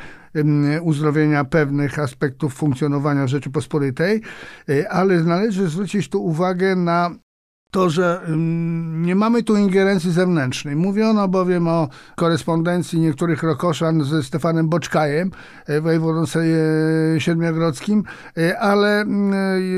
uzdrowienia 0.82 1.46
pewnych 1.46 2.00
aspektów 2.00 2.54
funkcjonowania 2.54 3.28
Rzeczypospolitej, 3.28 4.22
ale 4.90 5.24
należy 5.24 5.70
zwrócić 5.70 6.10
tu 6.10 6.24
uwagę 6.24 6.76
na 6.76 7.16
to, 7.72 7.90
że 7.90 8.22
nie 9.02 9.16
mamy 9.16 9.44
tu 9.44 9.58
ingerencji 9.58 10.12
zewnętrznej. 10.12 10.76
Mówiono 10.76 11.28
bowiem 11.28 11.68
o 11.68 11.88
korespondencji 12.16 13.00
niektórych 13.00 13.44
Rokoszan 13.44 14.04
ze 14.04 14.24
Stefanem 14.24 14.70
Boczkajem, 14.70 15.32
e, 15.66 15.82
wojewodą 15.82 16.24
e, 16.24 17.20
siedmiogrodzkim, 17.20 18.04
e, 18.38 18.60
ale 18.60 19.06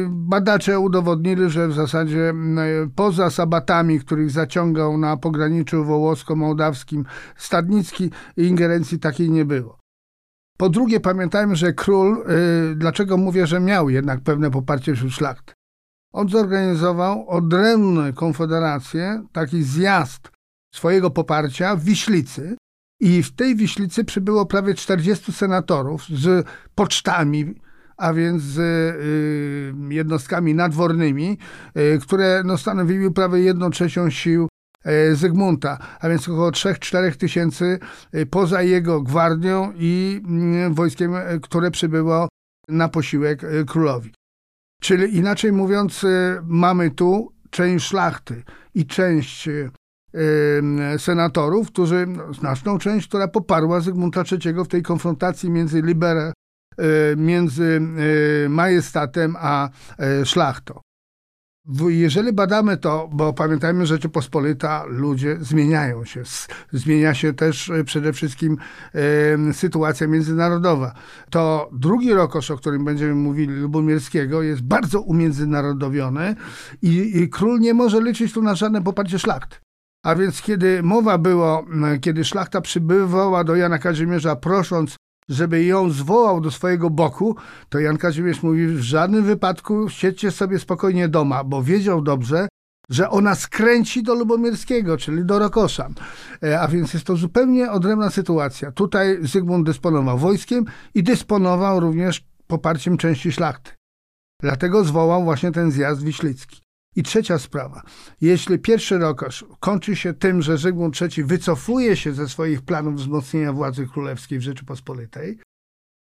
badacze 0.10 0.80
udowodnili, 0.80 1.50
że 1.50 1.68
w 1.68 1.74
zasadzie 1.74 2.34
poza 2.96 3.30
sabatami, 3.30 4.00
których 4.00 4.32
zaciągał 4.32 4.98
na 4.98 5.18
pograniczu 5.18 5.86
wołosko-mołdawskim 5.86 7.04
Stadnicki, 7.36 8.10
ingerencji 8.38 9.00
takiej 9.00 9.32
nie 9.32 9.46
było. 9.46 9.78
Po 10.58 10.70
drugie, 10.70 11.00
pamiętajmy, 11.00 11.56
że 11.56 11.74
król, 11.74 12.26
dlaczego 12.76 13.18
mówię, 13.18 13.48
że 13.48 13.60
miał 13.60 13.90
jednak 13.90 14.22
pewne 14.22 14.52
poparcie 14.52 14.96
wśród 14.96 15.14
szlachty? 15.14 15.54
On 16.14 16.30
zorganizował 16.30 17.30
odrębne 17.30 18.14
konfederację, 18.14 19.24
taki 19.32 19.64
zjazd 19.64 20.32
swojego 20.76 21.12
poparcia 21.12 21.76
w 21.76 21.84
Wiślicy. 21.84 22.58
I 23.00 23.24
w 23.24 23.36
tej 23.36 23.56
Wiślicy 23.56 24.04
przybyło 24.04 24.46
prawie 24.46 24.74
40 24.74 25.34
senatorów 25.34 26.06
z 26.10 26.48
pocztami, 26.76 27.56
a 27.98 28.14
więc 28.14 28.44
z 28.44 28.60
y, 28.60 29.94
jednostkami 29.94 30.56
nadwornymi, 30.56 31.38
y, 31.78 32.00
które 32.00 32.42
no, 32.46 32.58
stanowiły 32.58 33.12
prawie 33.12 33.40
1 33.40 33.72
trzecią 33.72 34.10
sił 34.10 34.48
y, 35.12 35.16
Zygmunta, 35.16 35.78
a 36.00 36.10
więc 36.10 36.30
około 36.30 36.52
3-4 36.52 37.16
tysięcy 37.16 37.80
y, 38.16 38.26
poza 38.26 38.62
jego 38.62 39.02
gwardią 39.02 39.74
i 39.76 40.22
y, 40.70 40.74
wojskiem, 40.74 41.16
y, 41.16 41.40
które 41.42 41.72
przybyło 41.72 42.28
na 42.70 42.90
posiłek 42.90 43.42
królowi. 43.68 44.14
Czyli 44.84 45.18
inaczej 45.18 45.52
mówiąc, 45.52 46.04
y, 46.04 46.40
mamy 46.44 46.92
tu 46.92 47.34
część 47.50 47.86
szlachty 47.86 48.44
i 48.76 48.86
część 48.86 49.48
y, 49.48 49.72
senatorów, 50.98 51.68
którzy, 51.68 52.08
no, 52.08 52.34
znaczną 52.34 52.78
część, 52.78 53.08
która 53.08 53.28
poparła 53.28 53.80
Zygmunta 53.80 54.24
III 54.32 54.54
w 54.54 54.68
tej 54.68 54.82
konfrontacji 54.82 55.50
między 55.50 55.78
y, 55.80 57.16
między 57.18 57.82
majestatem 58.50 59.36
a 59.40 59.70
szlachtą. 60.24 60.80
Jeżeli 61.88 62.34
badamy 62.34 62.78
to, 62.78 63.10
bo 63.12 63.34
pamiętajmy, 63.34 63.86
że 63.86 63.96
Rzeczypospolita, 63.96 64.84
ludzie 64.88 65.38
zmieniają 65.42 66.06
się. 66.06 66.24
Zmienia 66.72 67.14
się 67.14 67.34
też 67.34 67.70
e, 67.70 67.84
przede 67.84 68.14
wszystkim 68.14 68.58
sytuacja 69.54 70.08
międzynarodowa. 70.08 70.94
To 71.30 71.70
drugi 71.74 72.14
rokosz, 72.14 72.52
o 72.52 72.58
którym 72.58 72.86
będziemy 72.86 73.16
mówili, 73.16 73.54
Lubomirskiego, 73.54 74.42
jest 74.42 74.62
bardzo 74.62 75.02
umiędzynarodowiony 75.02 76.36
i, 76.82 77.18
i 77.22 77.30
król 77.30 77.60
nie 77.60 77.74
może 77.74 78.02
liczyć 78.02 78.34
tu 78.34 78.42
na 78.42 78.56
żadne 78.56 78.84
poparcie 78.84 79.20
szlachty. 79.20 79.58
A 80.06 80.16
więc 80.16 80.42
kiedy 80.42 80.84
mowa 80.84 81.18
było, 81.18 81.66
kiedy 82.02 82.26
szlachta 82.26 82.62
przybywała 82.62 83.44
do 83.44 83.56
Jana 83.56 83.80
Kazimierza 83.80 84.36
prosząc 84.36 84.96
żeby 85.30 85.64
ją 85.64 85.90
zwołał 85.90 86.42
do 86.42 86.52
swojego 86.52 86.90
boku, 86.90 87.36
to 87.70 87.80
Jan 87.80 87.98
Kazimierz 87.98 88.44
mówi, 88.44 88.68
w 88.68 88.80
żadnym 88.80 89.24
wypadku 89.24 89.90
siedźcie 89.90 90.32
sobie 90.32 90.60
spokojnie 90.60 91.08
doma, 91.08 91.44
bo 91.44 91.64
wiedział 91.64 92.02
dobrze, 92.02 92.48
że 92.90 93.10
ona 93.10 93.36
skręci 93.36 94.04
do 94.04 94.16
Lubomierskiego, 94.16 94.98
czyli 94.98 95.26
do 95.26 95.40
Rokoszan. 95.40 95.94
E, 96.44 96.62
a 96.62 96.68
więc 96.68 96.94
jest 96.94 97.06
to 97.06 97.16
zupełnie 97.16 97.72
odrębna 97.72 98.10
sytuacja. 98.10 98.72
Tutaj 98.72 99.18
Zygmunt 99.22 99.66
dysponował 99.66 100.18
wojskiem 100.18 100.66
i 100.96 101.04
dysponował 101.04 101.80
również 101.80 102.26
poparciem 102.48 102.98
części 102.98 103.32
szlachty. 103.32 103.72
Dlatego 104.42 104.84
zwołał 104.84 105.24
właśnie 105.24 105.52
ten 105.52 105.72
zjazd 105.72 106.04
wiślicki. 106.04 106.63
I 106.96 107.04
trzecia 107.04 107.40
sprawa. 107.40 107.82
Jeśli 108.22 108.60
pierwszy 108.60 108.98
rokosz 108.98 109.46
kończy 109.60 109.96
się 109.96 110.14
tym, 110.14 110.42
że 110.42 110.58
Zygmunt 110.58 111.02
III 111.02 111.24
wycofuje 111.24 111.96
się 111.96 112.14
ze 112.14 112.28
swoich 112.28 112.62
planów 112.62 112.96
wzmocnienia 112.96 113.54
władzy 113.54 113.88
królewskiej 113.88 114.40
w 114.40 114.42
Rzeczypospolitej, 114.42 115.40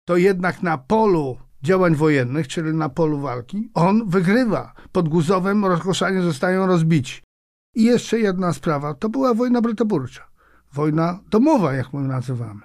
to 0.07 0.17
jednak 0.17 0.63
na 0.63 0.77
polu 0.77 1.37
działań 1.63 1.95
wojennych, 1.95 2.47
czyli 2.47 2.73
na 2.73 2.89
polu 2.89 3.19
walki, 3.19 3.69
on 3.73 4.09
wygrywa. 4.09 4.73
Pod 4.91 5.09
Guzowem 5.09 5.65
Rokoszanie 5.65 6.21
zostają 6.21 6.67
rozbici. 6.67 7.21
I 7.75 7.83
jeszcze 7.83 8.19
jedna 8.19 8.53
sprawa. 8.53 8.93
To 8.93 9.09
była 9.09 9.33
wojna 9.33 9.61
brytoburcza. 9.61 10.27
Wojna 10.73 11.19
domowa, 11.29 11.73
jak 11.73 11.93
my 11.93 12.01
nazywamy. 12.01 12.61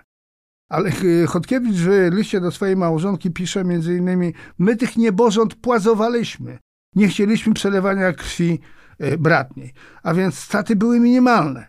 Ale 0.68 0.90
Chodkiewicz 1.26 1.76
w 1.76 1.88
liście 2.12 2.40
do 2.40 2.50
swojej 2.50 2.76
małżonki 2.76 3.30
pisze 3.30 3.64
między 3.64 3.96
innymi 3.96 4.34
my 4.58 4.76
tych 4.76 4.96
niebożąt 4.96 5.54
płazowaliśmy, 5.54 6.58
nie 6.96 7.08
chcieliśmy 7.08 7.54
przelewania 7.54 8.12
krwi 8.12 8.58
e, 8.98 9.18
bratniej, 9.18 9.72
a 10.02 10.14
więc 10.14 10.38
straty 10.38 10.76
były 10.76 11.00
minimalne. 11.00 11.66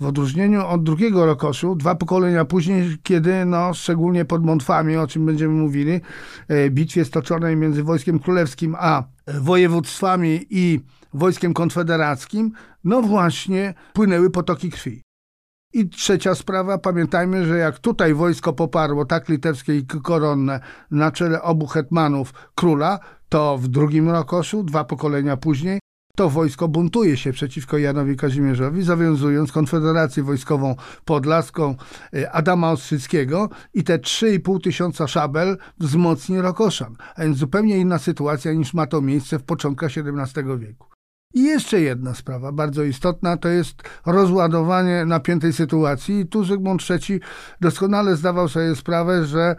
W 0.00 0.06
odróżnieniu 0.06 0.66
od 0.66 0.82
drugiego 0.82 1.26
rokoszu, 1.26 1.74
dwa 1.74 1.94
pokolenia 1.94 2.44
później, 2.44 2.96
kiedy 3.02 3.44
no, 3.44 3.74
szczególnie 3.74 4.24
pod 4.24 4.44
Montwami, 4.44 4.96
o 4.96 5.06
czym 5.06 5.26
będziemy 5.26 5.54
mówili, 5.54 6.00
e, 6.48 6.70
bitwie 6.70 7.04
stoczonej 7.04 7.56
między 7.56 7.82
wojskiem 7.82 8.18
królewskim 8.18 8.76
a 8.78 9.04
województwami 9.40 10.46
i 10.50 10.80
wojskiem 11.14 11.54
konfederackim, 11.54 12.52
no 12.84 13.02
właśnie 13.02 13.74
płynęły 13.92 14.30
potoki 14.30 14.70
krwi. 14.70 15.03
I 15.74 15.88
trzecia 15.88 16.34
sprawa, 16.34 16.78
pamiętajmy, 16.78 17.46
że 17.46 17.58
jak 17.58 17.78
tutaj 17.78 18.14
wojsko 18.14 18.52
poparło, 18.52 19.04
tak 19.04 19.28
litewskie 19.28 19.76
i 19.76 19.86
koronne, 19.86 20.60
na 20.90 21.12
czele 21.12 21.42
obu 21.42 21.66
hetmanów 21.66 22.34
króla, 22.54 22.98
to 23.28 23.58
w 23.58 23.68
drugim 23.68 24.10
rokoszu, 24.10 24.62
dwa 24.62 24.84
pokolenia 24.84 25.36
później, 25.36 25.80
to 26.16 26.30
wojsko 26.30 26.68
buntuje 26.68 27.16
się 27.16 27.32
przeciwko 27.32 27.78
Janowi 27.78 28.16
Kazimierzowi, 28.16 28.82
zawiązując 28.82 29.52
konfederację 29.52 30.22
wojskową 30.22 30.74
podlaską 31.04 31.74
y, 32.14 32.30
Adama 32.30 32.70
Ostrzyckiego 32.70 33.48
i 33.74 33.84
te 33.84 33.98
3,5 33.98 34.60
tysiąca 34.60 35.08
szabel 35.08 35.56
wzmocni 35.80 36.40
Rokoszan. 36.40 36.96
A 37.16 37.22
więc 37.22 37.38
zupełnie 37.38 37.78
inna 37.78 37.98
sytuacja 37.98 38.52
niż 38.52 38.74
ma 38.74 38.86
to 38.86 39.00
miejsce 39.00 39.38
w 39.38 39.42
początkach 39.42 39.90
XVII 39.90 40.58
wieku. 40.58 40.93
I 41.34 41.42
jeszcze 41.42 41.80
jedna 41.80 42.14
sprawa, 42.14 42.52
bardzo 42.52 42.84
istotna, 42.84 43.36
to 43.36 43.48
jest 43.48 43.82
rozładowanie 44.06 45.04
napiętej 45.04 45.52
sytuacji. 45.52 46.20
I 46.20 46.26
tu 46.26 46.44
Zygmunt 46.44 46.82
III 46.90 47.20
doskonale 47.60 48.16
zdawał 48.16 48.48
sobie 48.48 48.76
sprawę, 48.76 49.24
że 49.24 49.56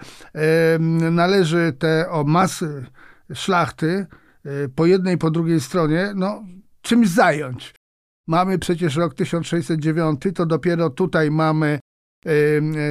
należy 1.12 1.74
te 1.80 2.10
o 2.10 2.24
masy 2.24 2.86
szlachty 3.34 4.06
e, 4.46 4.70
po 4.76 4.86
jednej 4.86 5.16
i 5.16 5.18
po 5.18 5.32
drugiej 5.32 5.62
stronie, 5.62 6.12
no, 6.16 6.44
czymś 6.82 7.10
zająć. 7.10 7.76
Mamy 8.28 8.60
przecież 8.60 8.96
rok 8.96 9.14
1609, 9.14 10.22
to 10.36 10.46
dopiero 10.46 10.90
tutaj 10.90 11.32
mamy 11.32 11.80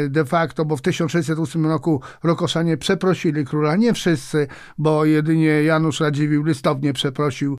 de 0.09 0.25
facto, 0.25 0.65
bo 0.65 0.77
w 0.77 0.83
1608 0.83 1.67
roku 1.67 2.01
Rokoszanie 2.23 2.77
przeprosili 2.77 3.45
króla, 3.45 3.77
nie 3.77 3.93
wszyscy, 3.93 4.47
bo 4.79 5.05
jedynie 5.05 5.63
Janusz 5.63 6.01
Radziwiłł 6.01 6.45
listownie 6.45 6.93
przeprosił 6.93 7.57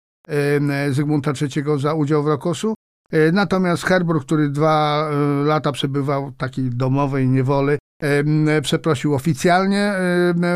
Zygmunta 0.92 1.32
III 1.42 1.80
za 1.80 1.94
udział 1.94 2.24
w 2.24 2.28
Rokoszu. 2.28 2.76
E, 3.12 3.32
natomiast 3.32 3.84
Herbur, 3.84 4.22
który 4.22 4.50
dwa 4.50 5.10
e, 5.10 5.16
lata 5.44 5.72
przebywał 5.72 6.32
w 6.32 6.38
takiej 6.38 6.70
domowej 6.70 7.28
niewoli, 7.28 7.78
przeprosił 8.62 9.16
oficjalnie 9.16 9.94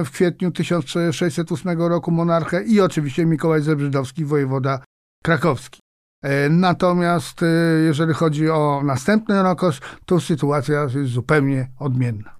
w 0.05 0.09
kwietniu 0.11 0.51
1608 0.51 1.81
roku 1.81 2.11
monarchę 2.11 2.63
i 2.63 2.81
oczywiście 2.81 3.25
Mikołaj 3.25 3.61
Zebrzydowski, 3.61 4.25
wojewoda 4.25 4.83
krakowski. 5.23 5.79
E, 6.23 6.49
natomiast 6.49 7.41
jeżeli 7.85 8.13
chodzi 8.13 8.49
o 8.49 8.81
następny 8.85 9.43
rokosz, 9.43 9.79
to 10.05 10.19
sytuacja 10.19 10.81
jest 10.81 11.11
zupełnie 11.11 11.71
odmienna. 11.79 12.39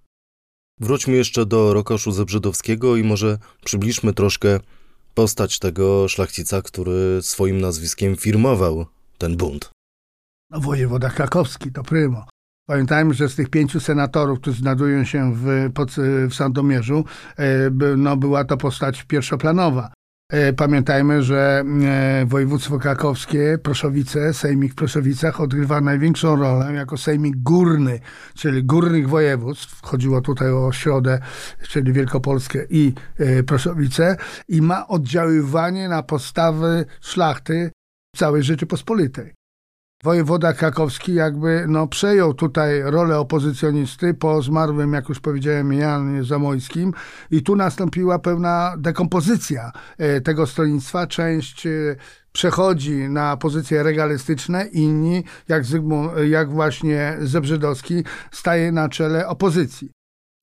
Wróćmy 0.80 1.14
jeszcze 1.14 1.46
do 1.46 1.74
rokoszu 1.74 2.12
Zebrzydowskiego 2.12 2.96
i 2.96 3.04
może 3.04 3.38
przybliżmy 3.66 4.14
troszkę 4.14 4.60
postać 5.20 5.60
tego 5.60 6.08
szlachcica, 6.08 6.62
który 6.62 7.22
swoim 7.22 7.62
nazwiskiem 7.62 8.16
firmował 8.16 8.86
ten 9.18 9.38
bunt. 9.38 9.70
No, 10.52 10.60
wojewoda 10.60 11.10
krakowski 11.10 11.72
to 11.72 11.84
prymo. 11.84 12.26
Pamiętajmy, 12.68 13.14
że 13.14 13.30
z 13.30 13.36
tych 13.36 13.50
pięciu 13.50 13.80
senatorów, 13.80 14.40
którzy 14.40 14.60
znajdują 14.60 15.06
się 15.06 15.34
w, 15.36 15.72
pod, 15.74 15.92
w 16.30 16.34
Sandomierzu, 16.34 17.06
e, 17.38 17.70
no, 17.98 18.18
była 18.18 18.46
to 18.46 18.58
postać 18.58 19.04
pierwszoplanowa. 19.04 19.94
E, 20.30 20.54
pamiętajmy, 20.54 21.24
że 21.24 21.64
e, 21.84 22.26
województwo 22.26 22.80
krakowskie, 22.80 23.58
Proszowice, 23.64 24.34
Sejmik 24.34 24.72
w 24.72 24.76
Proszowicach 24.76 25.42
odgrywa 25.42 25.82
największą 25.82 26.36
rolę 26.36 26.74
jako 26.74 26.98
Sejmik 26.98 27.36
górny, 27.38 28.00
czyli 28.36 28.64
górnych 28.64 29.10
województw. 29.10 29.82
Chodziło 29.82 30.22
tutaj 30.22 30.52
o 30.52 30.72
Środę, 30.72 31.20
czyli 31.70 31.94
Wielkopolskę 31.94 32.60
i 32.70 32.94
e, 33.18 33.44
Proszowice 33.44 34.18
i 34.48 34.62
ma 34.62 34.88
oddziaływanie 34.88 35.90
na 35.90 36.04
postawy 36.04 36.86
szlachty 37.02 37.72
całej 38.16 38.44
Rzeczypospolitej. 38.44 39.39
Wojewoda 40.04 40.54
krakowski 40.54 41.14
jakby 41.14 41.66
no, 41.68 41.88
przejął 41.88 42.34
tutaj 42.34 42.82
rolę 42.86 43.20
opozycjonisty 43.20 44.14
po 44.14 44.42
zmarłym, 44.42 44.94
jak 44.94 45.10
już 45.10 45.20
powiedziałem, 45.20 45.74
Janie 45.74 46.24
Zamojskim 46.24 46.94
i 47.32 47.44
tu 47.44 47.56
nastąpiła 47.56 48.20
pewna 48.20 48.76
dekompozycja 48.78 49.72
e, 49.98 50.22
tego 50.22 50.48
stronnictwa. 50.48 51.08
Część 51.08 51.66
e, 51.66 51.96
przechodzi 52.32 53.10
na 53.10 53.38
pozycje 53.38 53.84
regalistyczne, 53.84 54.66
inni, 54.66 55.24
jak, 55.48 55.66
Zygmunt, 55.66 56.12
jak 56.30 56.52
właśnie 56.52 57.18
Zebrzydowski, 57.22 58.04
staje 58.32 58.72
na 58.72 58.90
czele 58.90 59.28
opozycji. 59.28 59.92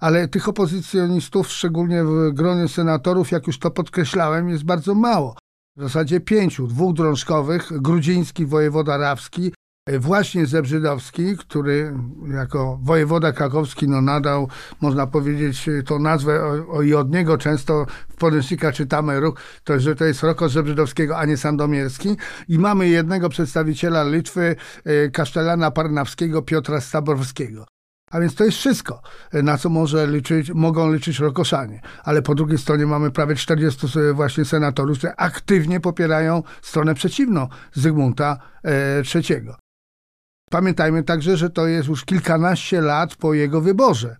Ale 0.00 0.28
tych 0.28 0.48
opozycjonistów, 0.48 1.48
szczególnie 1.48 2.04
w 2.04 2.30
gronie 2.32 2.68
senatorów, 2.68 3.30
jak 3.30 3.46
już 3.46 3.58
to 3.58 3.70
podkreślałem, 3.70 4.48
jest 4.48 4.64
bardzo 4.64 4.94
mało 4.94 5.36
w 5.76 5.82
zasadzie 5.82 6.20
pięciu, 6.20 6.66
dwóch 6.66 6.94
drążkowych, 6.94 7.80
grudziński, 7.80 8.46
wojewoda 8.46 8.96
rawski, 8.96 9.52
e, 9.86 9.98
właśnie 9.98 10.46
Zebrzydowski, 10.46 11.36
który 11.36 11.94
jako 12.34 12.78
wojewoda 12.82 13.32
krakowski 13.32 13.88
no 13.88 14.00
nadał, 14.00 14.48
można 14.80 15.06
powiedzieć, 15.06 15.70
tą 15.86 15.98
nazwę 15.98 16.44
o, 16.68 16.82
i 16.82 16.94
od 16.94 17.12
niego 17.12 17.38
często 17.38 17.86
w 18.08 18.14
podręcznikach 18.14 18.74
czytamy 18.74 19.20
ruch, 19.20 19.40
to, 19.64 19.80
że 19.80 19.94
to 19.94 20.04
jest 20.04 20.22
Roko 20.22 20.48
Zebrzydowskiego, 20.48 21.18
a 21.18 21.24
nie 21.24 21.36
Sandomierski. 21.36 22.16
I 22.48 22.58
mamy 22.58 22.88
jednego 22.88 23.28
przedstawiciela 23.28 24.04
Litwy, 24.04 24.56
e, 24.84 25.08
kasztelana 25.10 25.70
parnawskiego 25.70 26.42
Piotra 26.42 26.80
Staborowskiego. 26.80 27.66
A 28.10 28.20
więc 28.20 28.34
to 28.34 28.44
jest 28.44 28.58
wszystko, 28.58 29.02
na 29.32 29.58
co 29.58 29.68
może 29.68 30.06
liczyć, 30.06 30.50
mogą 30.50 30.92
liczyć 30.92 31.18
Rokoszanie. 31.18 31.80
Ale 32.04 32.22
po 32.22 32.34
drugiej 32.34 32.58
stronie 32.58 32.86
mamy 32.86 33.10
prawie 33.10 33.34
40 33.34 33.86
właśnie 34.14 34.44
senatorów, 34.44 34.98
którzy 34.98 35.16
aktywnie 35.16 35.80
popierają 35.80 36.42
stronę 36.62 36.94
przeciwną 36.94 37.48
Zygmunta 37.72 38.38
III. 39.14 39.48
E, 39.48 39.56
Pamiętajmy 40.50 41.02
także, 41.02 41.36
że 41.36 41.50
to 41.50 41.66
jest 41.66 41.88
już 41.88 42.04
kilkanaście 42.04 42.80
lat 42.80 43.16
po 43.16 43.34
jego 43.34 43.60
wyborze, 43.60 44.16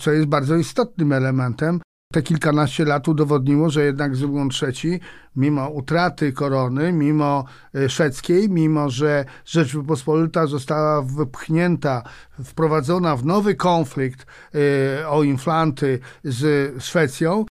co 0.00 0.12
jest 0.12 0.26
bardzo 0.26 0.56
istotnym 0.56 1.12
elementem, 1.12 1.80
te 2.12 2.22
kilkanaście 2.22 2.84
lat 2.84 3.08
udowodniło, 3.08 3.70
że 3.70 3.84
jednak 3.84 4.16
Zygmunt 4.16 4.52
III, 4.62 5.00
mimo 5.36 5.68
utraty 5.68 6.32
korony, 6.32 6.92
mimo 6.92 7.44
e, 7.74 7.88
szwedzkiej, 7.88 8.48
mimo 8.50 8.90
że 8.90 9.24
Rzeczpospolita 9.44 10.46
została 10.46 11.02
wypchnięta, 11.02 12.02
wprowadzona 12.44 13.16
w 13.16 13.24
nowy 13.24 13.54
konflikt 13.54 14.26
e, 14.54 15.08
o 15.08 15.22
inflanty 15.22 15.98
z 16.24 16.72
Szwecją, 16.82 17.46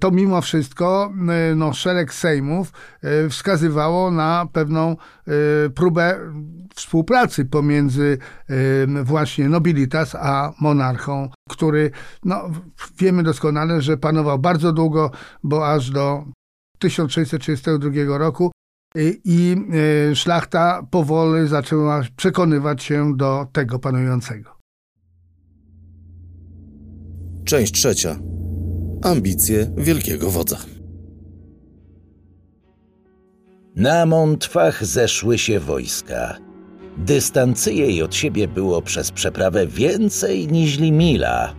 to 0.00 0.10
mimo 0.10 0.40
wszystko 0.40 1.12
y, 1.52 1.56
no, 1.56 1.72
szereg 1.72 2.14
sejmów 2.14 2.72
y, 3.24 3.28
wskazywało 3.30 4.10
na 4.10 4.46
pewną 4.52 4.96
y, 5.66 5.70
próbę 5.70 6.18
współpracy 6.74 7.44
pomiędzy 7.44 8.18
właśnie 9.04 9.48
nobilitas 9.48 10.14
a 10.14 10.52
monarchą, 10.60 11.30
który 11.50 11.90
no, 12.24 12.50
wiemy 12.98 13.22
doskonale, 13.22 13.82
że 13.82 13.96
panował 13.96 14.38
bardzo 14.38 14.72
długo, 14.72 15.10
bo 15.42 15.72
aż 15.72 15.90
do 15.90 16.24
1632 16.78 18.18
roku 18.18 18.52
i 19.24 19.56
szlachta 20.14 20.82
powoli 20.90 21.48
zaczęła 21.48 22.02
przekonywać 22.16 22.82
się 22.82 23.16
do 23.16 23.46
tego 23.52 23.78
panującego. 23.78 24.56
Część 27.44 27.72
trzecia 27.72 28.18
ambicje 29.06 29.70
wielkiego 29.76 30.30
wodza. 30.30 30.56
Na 33.76 34.06
mątwach 34.06 34.86
zeszły 34.86 35.38
się 35.38 35.60
wojska. 35.60 36.36
Dystancy 36.96 37.72
jej 37.74 38.02
od 38.02 38.14
siebie 38.14 38.48
było 38.48 38.82
przez 38.82 39.10
przeprawę 39.10 39.66
więcej 39.66 40.48
niż 40.48 40.78
mila. 40.78 41.54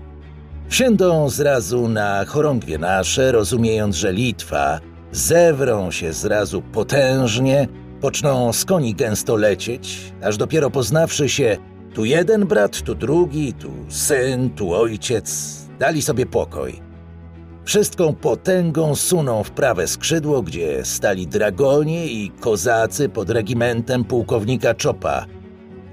Wsiędą 0.69 1.29
zrazu 1.29 1.87
na 1.87 2.25
chorągwie 2.25 2.77
nasze, 2.77 3.31
rozumiejąc, 3.31 3.95
że 3.95 4.13
Litwa 4.13 4.79
zewrą 5.11 5.91
się 5.91 6.13
zrazu 6.13 6.61
potężnie, 6.61 7.67
poczną 8.01 8.53
z 8.53 8.65
koni 8.65 8.95
gęsto 8.95 9.35
lecieć, 9.35 10.13
aż 10.23 10.37
dopiero 10.37 10.69
poznawszy 10.69 11.29
się 11.29 11.57
tu 11.93 12.05
jeden 12.05 12.45
brat, 12.45 12.81
tu 12.81 12.95
drugi, 12.95 13.53
tu 13.53 13.71
syn, 13.89 14.49
tu 14.49 14.73
ojciec, 14.73 15.57
dali 15.79 16.01
sobie 16.01 16.25
pokoj 16.25 16.86
Wszystką 17.67 18.15
potęgą 18.15 18.95
suną 18.95 19.43
w 19.43 19.51
prawe 19.51 19.87
skrzydło, 19.87 20.41
gdzie 20.41 20.85
stali 20.85 21.27
dragonie 21.27 22.07
i 22.07 22.31
kozacy 22.31 23.09
pod 23.09 23.29
regimentem 23.29 24.03
pułkownika 24.03 24.73
Czopa. 24.73 25.25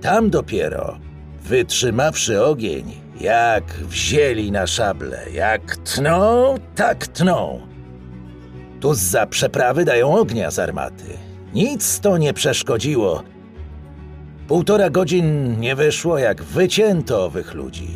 Tam 0.01 0.31
dopiero, 0.31 0.99
wytrzymawszy 1.43 2.45
ogień, 2.45 2.85
jak 3.21 3.65
wzięli 3.65 4.53
na 4.53 4.67
szable, 4.67 5.19
jak 5.33 5.77
tną, 5.77 6.55
tak 6.75 7.07
tną. 7.07 7.61
Tu 8.81 8.95
za 8.95 9.27
przeprawy 9.27 9.85
dają 9.85 10.19
ognia 10.19 10.51
z 10.51 10.59
armaty. 10.59 11.05
Nic 11.55 12.01
to 12.01 12.19
nie 12.19 12.33
przeszkodziło. 12.33 13.23
Półtora 14.49 14.91
godzin 14.91 15.61
nie 15.61 15.77
wyszło, 15.77 16.19
jak 16.19 16.43
wycięto 16.43 17.25
owych 17.25 17.55
ludzi. 17.55 17.89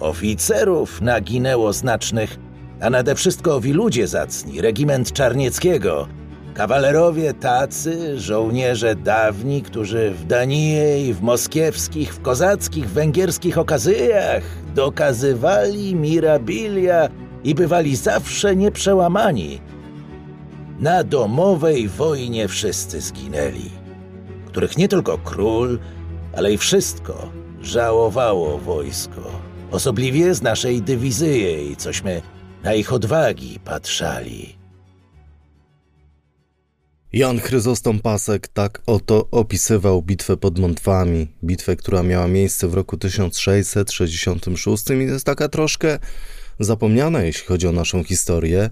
Oficerów 0.00 1.00
naginęło 1.00 1.72
znacznych, 1.72 2.38
a 2.82 2.90
nade 2.90 3.14
wszystko 3.14 3.54
owi 3.54 3.72
ludzie 3.72 4.06
zacni, 4.06 4.60
regiment 4.60 5.12
Czarnieckiego, 5.12 6.08
kawalerowie 6.54 7.34
tacy, 7.34 8.20
żołnierze 8.20 8.96
dawni, 8.96 9.62
którzy 9.62 10.10
w 10.10 10.26
Danije 10.26 11.08
i 11.08 11.14
w 11.14 11.22
moskiewskich, 11.22 12.14
w 12.14 12.22
kozackich, 12.22 12.90
węgierskich 12.90 13.58
okazyjach 13.58 14.42
dokazywali 14.74 15.94
mirabilia 15.94 17.08
i 17.44 17.54
bywali 17.54 17.96
zawsze 17.96 18.56
nieprzełamani. 18.56 19.60
Na 20.80 21.04
domowej 21.04 21.88
wojnie 21.88 22.48
wszyscy 22.48 23.00
zginęli, 23.00 23.70
których 24.46 24.76
nie 24.76 24.88
tylko 24.88 25.18
król, 25.18 25.78
ale 26.36 26.52
i 26.52 26.58
wszystko 26.58 27.28
żałowało 27.60 28.58
wojsko. 28.58 29.20
Osobliwie 29.70 30.34
z 30.34 30.42
naszej 30.42 30.82
dywizyjej, 30.82 31.76
cośmy 31.76 32.22
na 32.62 32.74
ich 32.74 32.92
odwagi 32.92 33.58
patrzali. 33.64 34.56
Jan 37.12 37.40
Chryzostom 37.40 38.00
Pasek 38.00 38.48
tak 38.48 38.82
oto 38.86 39.28
opisywał 39.30 40.02
bitwę 40.02 40.36
pod 40.36 40.58
Montwami, 40.58 41.28
bitwę, 41.44 41.76
która 41.76 42.02
miała 42.02 42.28
miejsce 42.28 42.68
w 42.68 42.74
roku 42.74 42.96
1666 42.96 44.90
i 44.90 44.98
jest 44.98 45.26
taka 45.26 45.48
troszkę 45.48 45.98
zapomniana, 46.60 47.22
jeśli 47.22 47.46
chodzi 47.46 47.66
o 47.66 47.72
naszą 47.72 48.04
historię, 48.04 48.70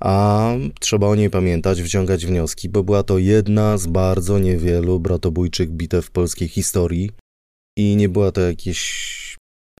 a 0.00 0.50
trzeba 0.80 1.06
o 1.06 1.14
niej 1.14 1.30
pamiętać, 1.30 1.82
wciągać 1.82 2.26
wnioski, 2.26 2.68
bo 2.68 2.82
była 2.82 3.02
to 3.02 3.18
jedna 3.18 3.78
z 3.78 3.86
bardzo 3.86 4.38
niewielu 4.38 5.00
bratobójczych 5.00 5.70
bitew 5.70 6.10
polskiej 6.10 6.48
historii 6.48 7.10
i 7.76 7.96
nie 7.96 8.08
była 8.08 8.32
to 8.32 8.40
jakieś 8.40 9.10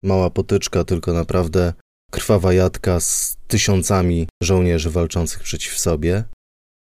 mała 0.02 0.30
potyczka, 0.30 0.84
tylko 0.84 1.12
naprawdę 1.12 1.72
krwawa 2.10 2.52
jadka 2.52 3.00
z 3.00 3.36
tysiącami 3.48 4.28
żołnierzy 4.42 4.90
walczących 4.90 5.42
przeciw 5.42 5.78
sobie. 5.78 6.24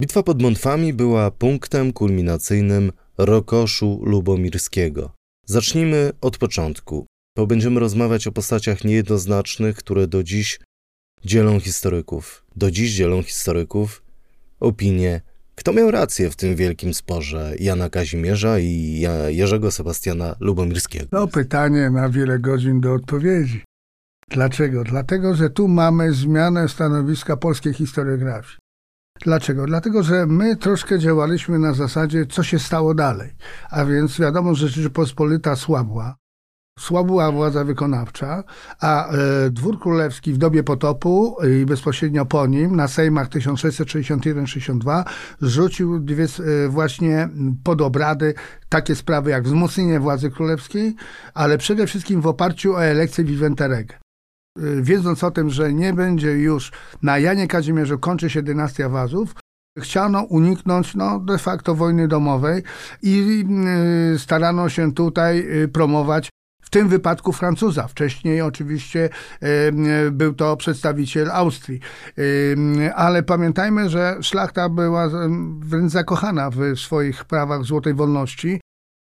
Bitwa 0.02 0.24
pod 0.24 0.42
Montwami 0.42 0.94
była 0.94 1.32
punktem 1.32 1.94
kulminacyjnym 1.94 2.92
Rokoszu 3.18 4.02
Lubomirskiego. 4.04 5.12
Zacznijmy 5.46 6.12
od 6.22 6.38
początku, 6.38 7.06
bo 7.38 7.48
będziemy 7.48 7.80
rozmawiać 7.80 8.28
o 8.28 8.32
postaciach 8.32 8.84
niejednoznacznych, 8.84 9.76
które 9.76 10.08
do 10.08 10.24
dziś 10.24 10.60
dzielą 11.26 11.60
historyków. 11.60 12.46
Do 12.56 12.72
dziś 12.72 12.92
dzielą 12.92 13.24
historyków 13.24 14.04
opinie, 14.60 15.22
kto 15.56 15.74
miał 15.74 15.92
rację 15.92 16.30
w 16.30 16.36
tym 16.36 16.56
wielkim 16.56 16.94
sporze 16.94 17.54
Jana 17.60 17.90
Kazimierza 17.90 18.60
i 18.60 19.06
Jerzego 19.28 19.72
Sebastiana 19.72 20.36
Lubomirskiego. 20.40 21.06
To 21.12 21.28
pytanie 21.28 21.90
na 21.90 22.10
wiele 22.10 22.40
godzin 22.40 22.82
do 22.82 22.94
odpowiedzi. 22.94 23.62
Dlaczego? 24.32 24.84
Dlatego, 24.84 25.36
że 25.36 25.50
tu 25.50 25.68
mamy 25.68 26.14
zmianę 26.14 26.70
stanowiska 26.70 27.38
polskiej 27.38 27.74
historiografii. 27.74 28.58
Dlaczego? 29.22 29.66
Dlatego, 29.66 30.04
że 30.04 30.26
my 30.26 30.56
troszkę 30.56 31.00
działaliśmy 31.00 31.60
na 31.60 31.74
zasadzie, 31.74 32.26
co 32.26 32.44
się 32.44 32.60
stało 32.60 32.94
dalej. 32.94 33.36
A 33.70 33.86
więc 33.86 34.20
wiadomo, 34.20 34.56
że 34.56 34.68
Rzeczypospolita 34.68 35.56
słabła, 35.56 36.16
słabła 36.80 37.32
władza 37.32 37.64
wykonawcza, 37.64 38.44
a 38.80 39.10
e, 39.10 39.50
dwór 39.50 39.80
królewski 39.80 40.34
w 40.34 40.38
dobie 40.38 40.64
potopu 40.64 41.38
i 41.62 41.66
bezpośrednio 41.66 42.26
po 42.26 42.48
nim 42.48 42.76
na 42.76 42.88
sejmach 42.88 43.30
1661-62 43.30 45.04
rzucił 45.42 46.00
dwie, 46.00 46.24
e, 46.24 46.68
właśnie 46.70 47.30
pod 47.64 47.82
obrady 47.82 48.34
takie 48.70 48.96
sprawy 48.96 49.30
jak 49.30 49.44
wzmocnienie 49.44 50.00
władzy 50.00 50.32
królewskiej, 50.32 50.96
ale 51.34 51.58
przede 51.58 51.88
wszystkim 51.88 52.22
w 52.22 52.28
oparciu 52.28 52.74
o 52.74 52.84
elekcję 52.84 53.24
Viventerege. 53.24 54.07
Y, 54.64 54.82
wiedząc 54.84 55.24
o 55.24 55.32
tym, 55.32 55.50
że 55.50 55.74
nie 55.74 55.94
będzie 55.94 56.32
już 56.32 56.72
na 57.02 57.20
Janie 57.20 57.48
Kazimierzu 57.48 58.00
kończy 58.00 58.30
się 58.30 58.42
dynastia 58.42 58.90
Wazów, 58.90 59.36
chciano 59.80 60.24
uniknąć 60.24 60.96
no, 60.96 61.20
de 61.20 61.38
facto 61.38 61.76
wojny 61.76 62.08
domowej 62.08 62.64
i 63.02 63.46
y, 64.16 64.20
starano 64.20 64.70
się 64.70 64.94
tutaj 64.94 65.40
y, 65.64 65.68
promować 65.68 66.30
w 66.62 66.70
tym 66.70 66.88
wypadku 66.88 67.34
Francuza. 67.34 67.88
Wcześniej 67.88 68.42
oczywiście 68.42 69.10
był 70.12 70.34
to 70.34 70.58
przedstawiciel 70.58 71.32
Austrii. 71.32 71.80
Ale 72.96 73.24
pamiętajmy, 73.24 73.90
że 73.90 74.18
szlachta 74.22 74.70
była 74.70 75.10
wręcz 75.60 75.92
zakochana 75.92 76.50
w 76.50 76.80
swoich 76.80 77.26
prawach 77.26 77.64
złotej 77.64 77.94
wolności 77.94 78.62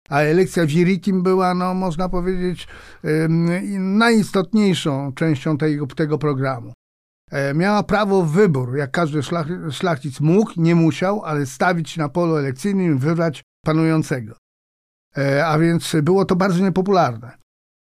a 0.10 0.20
elekcja 0.20 0.66
Viritim 0.66 1.24
była, 1.24 1.54
no, 1.54 1.74
można 1.74 2.10
powiedzieć, 2.10 2.68
najistotniejszą 3.80 5.14
częścią 5.14 5.58
tego, 5.58 5.88
tego 5.88 6.18
programu. 6.18 6.74
E, 7.34 7.54
miała 7.54 7.84
prawo 7.84 8.24
wybór, 8.24 8.78
jak 8.78 8.92
każdy 8.92 9.24
szlach, 9.24 9.48
szlachcic 9.72 10.20
mógł, 10.20 10.52
nie 10.58 10.76
musiał, 10.76 11.22
ale 11.26 11.46
stawić 11.46 11.98
na 11.98 12.10
polu 12.10 12.38
elekcyjnym 12.38 12.96
i 12.96 13.00
wybrać 13.00 13.44
panującego. 13.66 14.36
E, 15.18 15.48
a 15.48 15.60
więc 15.60 15.96
było 16.04 16.26
to 16.26 16.36
bardzo 16.36 16.64
niepopularne. 16.64 17.32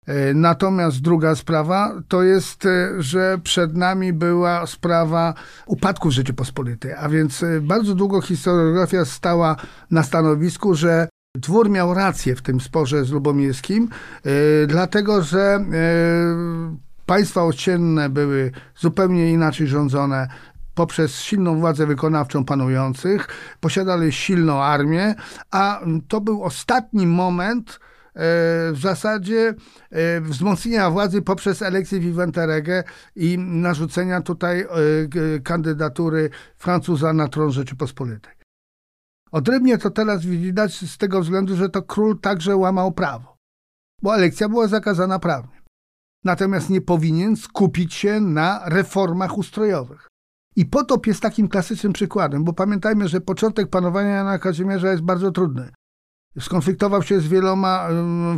E, 0.06 0.34
natomiast 0.34 1.00
druga 1.00 1.34
sprawa 1.34 2.02
to 2.08 2.22
jest, 2.22 2.68
że 2.98 3.38
przed 3.42 3.76
nami 3.76 4.12
była 4.12 4.66
sprawa 4.66 5.34
upadku 5.66 6.10
Rzeczypospolitej, 6.10 6.92
a 6.92 7.08
więc 7.08 7.44
bardzo 7.60 7.94
długo 7.94 8.20
historiografia 8.20 9.04
stała 9.04 9.56
na 9.90 10.02
stanowisku, 10.02 10.74
że 10.74 11.08
Dwór 11.34 11.70
miał 11.70 11.94
rację 11.94 12.36
w 12.36 12.42
tym 12.42 12.60
sporze 12.60 13.04
z 13.04 13.10
Lubomirskim, 13.10 13.88
dlatego 14.66 15.22
że 15.22 15.64
Państwa 17.06 17.42
ościenne 17.42 18.08
były 18.08 18.50
zupełnie 18.76 19.32
inaczej 19.32 19.66
rządzone 19.66 20.28
poprzez 20.74 21.20
silną 21.20 21.60
władzę 21.60 21.86
wykonawczą 21.86 22.44
panujących, 22.44 23.28
posiadali 23.60 24.12
silną 24.12 24.62
armię, 24.62 25.14
a 25.50 25.80
to 26.08 26.20
był 26.20 26.44
ostatni 26.44 27.06
moment 27.06 27.70
e, 27.70 27.78
w 28.72 28.78
zasadzie 28.80 29.54
e, 29.90 30.20
wzmocnienia 30.20 30.90
władzy 30.90 31.22
poprzez 31.22 31.62
elekcję 31.62 32.00
Viventerege 32.00 32.84
i 33.16 33.38
narzucenia 33.38 34.20
tutaj 34.20 34.60
e, 34.60 34.66
kandydatury 35.44 36.30
Francuza 36.58 37.12
na 37.12 37.28
tron 37.28 37.52
Rzeczypospolitej. 37.52 38.33
Odrębnie 39.34 39.78
to 39.78 39.90
teraz 39.90 40.24
widać 40.26 40.90
z 40.90 40.98
tego 40.98 41.20
względu, 41.20 41.56
że 41.56 41.68
to 41.68 41.82
król 41.82 42.20
także 42.20 42.56
łamał 42.56 42.92
prawo, 42.92 43.36
bo 44.02 44.16
elekcja 44.16 44.48
była 44.48 44.68
zakazana 44.68 45.18
prawnie 45.18 45.64
natomiast 46.24 46.70
nie 46.70 46.80
powinien 46.80 47.36
skupić 47.36 47.94
się 47.94 48.20
na 48.20 48.62
reformach 48.66 49.38
ustrojowych. 49.38 50.08
I 50.56 50.66
potop 50.66 51.06
jest 51.06 51.20
takim 51.20 51.48
klasycznym 51.48 51.92
przykładem, 51.92 52.44
bo 52.44 52.52
pamiętajmy, 52.52 53.08
że 53.08 53.20
początek 53.20 53.70
panowania 53.70 54.08
Jana 54.08 54.38
Kazimierza 54.38 54.90
jest 54.90 55.02
bardzo 55.02 55.30
trudny. 55.30 55.70
Skonfliktował 56.40 57.02
się 57.02 57.20
z 57.20 57.28
wieloma 57.28 57.88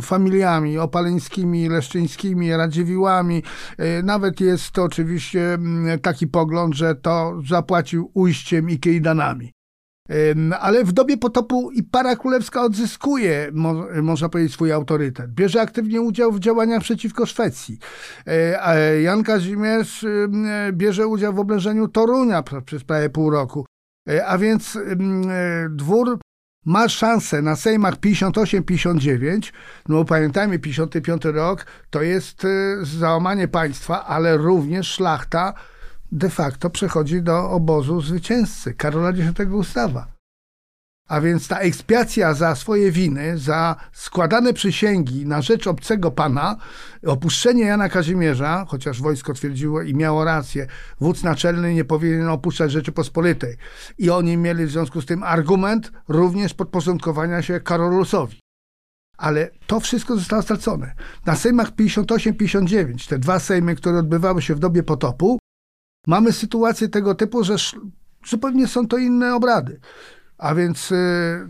familiami 0.01 0.77
opaleńskimi, 0.77 1.69
leszczyńskimi, 1.69 2.57
radziwiłami. 2.57 3.43
E, 3.77 4.03
nawet 4.03 4.39
jest 4.39 4.71
to 4.71 4.83
oczywiście 4.83 5.57
taki 6.01 6.27
pogląd, 6.27 6.75
że 6.75 6.95
to 6.95 7.33
zapłacił 7.49 8.11
ujściem 8.13 8.69
i 8.69 8.79
kejdanami. 8.79 9.56
Ale 10.59 10.83
w 10.83 10.91
dobie 10.91 11.17
potopu 11.17 11.71
i 11.71 11.83
para 11.83 12.15
królewska 12.15 12.61
odzyskuje, 12.61 13.51
można 14.01 14.29
powiedzieć, 14.29 14.53
swój 14.53 14.71
autorytet. 14.71 15.31
Bierze 15.31 15.61
aktywnie 15.61 16.01
udział 16.01 16.31
w 16.31 16.39
działaniach 16.39 16.81
przeciwko 16.81 17.25
Szwecji. 17.25 17.79
E, 18.25 19.01
Jan 19.01 19.23
Kazimierz 19.23 20.05
bierze 20.71 21.07
udział 21.07 21.33
w 21.33 21.39
oblężeniu 21.39 21.87
Torunia 21.87 22.43
przez 22.65 22.83
prawie 22.83 23.09
pół 23.09 23.29
roku. 23.29 23.65
E, 24.09 24.25
a 24.25 24.37
więc 24.37 24.75
e, 24.75 24.79
dwór 25.69 26.19
ma 26.65 26.89
szansę 26.89 27.41
na 27.41 27.55
Sejmach 27.55 27.95
58-59, 27.95 29.51
no 29.89 30.05
pamiętajmy, 30.05 30.59
55 30.59 31.25
rok 31.25 31.65
to 31.89 32.01
jest 32.01 32.47
załamanie 32.81 33.47
państwa, 33.47 34.05
ale 34.05 34.37
również 34.37 34.87
szlachta 34.87 35.53
de 36.11 36.29
facto 36.29 36.69
przechodzi 36.69 37.21
do 37.21 37.49
obozu 37.49 38.01
zwycięzcy, 38.01 38.73
Karola 38.73 39.09
X 39.09 39.45
Gustawa. 39.45 40.17
A 41.07 41.21
więc 41.21 41.47
ta 41.47 41.59
ekspiacja 41.59 42.33
za 42.33 42.55
swoje 42.55 42.91
winy, 42.91 43.37
za 43.37 43.75
składane 43.93 44.53
przysięgi 44.53 45.25
na 45.25 45.41
rzecz 45.41 45.67
obcego 45.67 46.11
pana, 46.11 46.55
opuszczenie 47.05 47.63
Jana 47.63 47.89
Kazimierza, 47.89 48.65
chociaż 48.67 49.01
wojsko 49.01 49.33
twierdziło 49.33 49.81
i 49.81 49.93
miało 49.93 50.23
rację, 50.23 50.67
wódz 50.99 51.23
naczelny 51.23 51.73
nie 51.73 51.85
powinien 51.85 52.27
opuszczać 52.27 52.71
Rzeczypospolitej. 52.71 53.57
I 53.97 54.09
oni 54.09 54.37
mieli 54.37 54.65
w 54.65 54.71
związku 54.71 55.01
z 55.01 55.05
tym 55.05 55.23
argument 55.23 55.91
również 56.07 56.53
podporządkowania 56.53 57.41
się 57.41 57.59
Karolusowi. 57.59 58.39
Ale 59.17 59.49
to 59.67 59.79
wszystko 59.79 60.15
zostało 60.15 60.41
stracone. 60.41 60.95
Na 61.25 61.35
Sejmach 61.35 61.71
58-59, 61.71 63.09
te 63.09 63.19
dwa 63.19 63.39
Sejmy, 63.39 63.75
które 63.75 63.99
odbywały 63.99 64.41
się 64.41 64.55
w 64.55 64.59
dobie 64.59 64.83
potopu, 64.83 65.39
mamy 66.07 66.31
sytuację 66.31 66.89
tego 66.89 67.15
typu, 67.15 67.43
że 67.43 67.55
zupełnie 68.27 68.67
są 68.67 68.87
to 68.87 68.97
inne 68.97 69.35
obrady. 69.35 69.79
A 70.37 70.55
więc 70.55 70.91
y, 70.91 70.95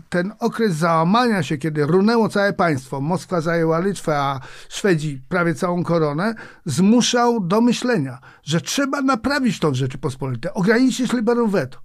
ten 0.08 0.32
okres 0.38 0.74
załamania 0.74 1.42
się, 1.42 1.58
kiedy 1.58 1.86
runęło 1.86 2.28
całe 2.28 2.52
państwo, 2.52 3.00
Moskwa 3.00 3.40
zajęła 3.40 3.80
Litwę, 3.80 4.18
a 4.18 4.40
Szwedzi 4.68 5.22
prawie 5.28 5.54
całą 5.54 5.84
koronę, 5.84 6.34
zmuszał 6.64 7.40
do 7.40 7.60
myślenia, 7.60 8.18
że 8.42 8.60
trzeba 8.60 9.02
naprawić 9.02 9.58
to 9.58 9.70
w 9.70 9.74
Rzeczypospolitej, 9.74 10.52
ograniczyć 10.54 11.12
liberum 11.12 11.50
veto. 11.50 11.78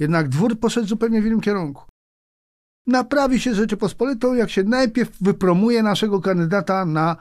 Jednak 0.00 0.28
dwór 0.28 0.60
poszedł 0.60 0.86
zupełnie 0.86 1.22
w 1.22 1.26
innym 1.26 1.40
kierunku. 1.40 1.82
Naprawi 2.86 3.40
się 3.40 3.54
Rzeczypospolitą, 3.54 4.34
jak 4.34 4.50
się 4.50 4.62
najpierw 4.62 5.10
wypromuje 5.20 5.82
naszego 5.82 6.20
kandydata 6.20 6.84
na 6.84 7.16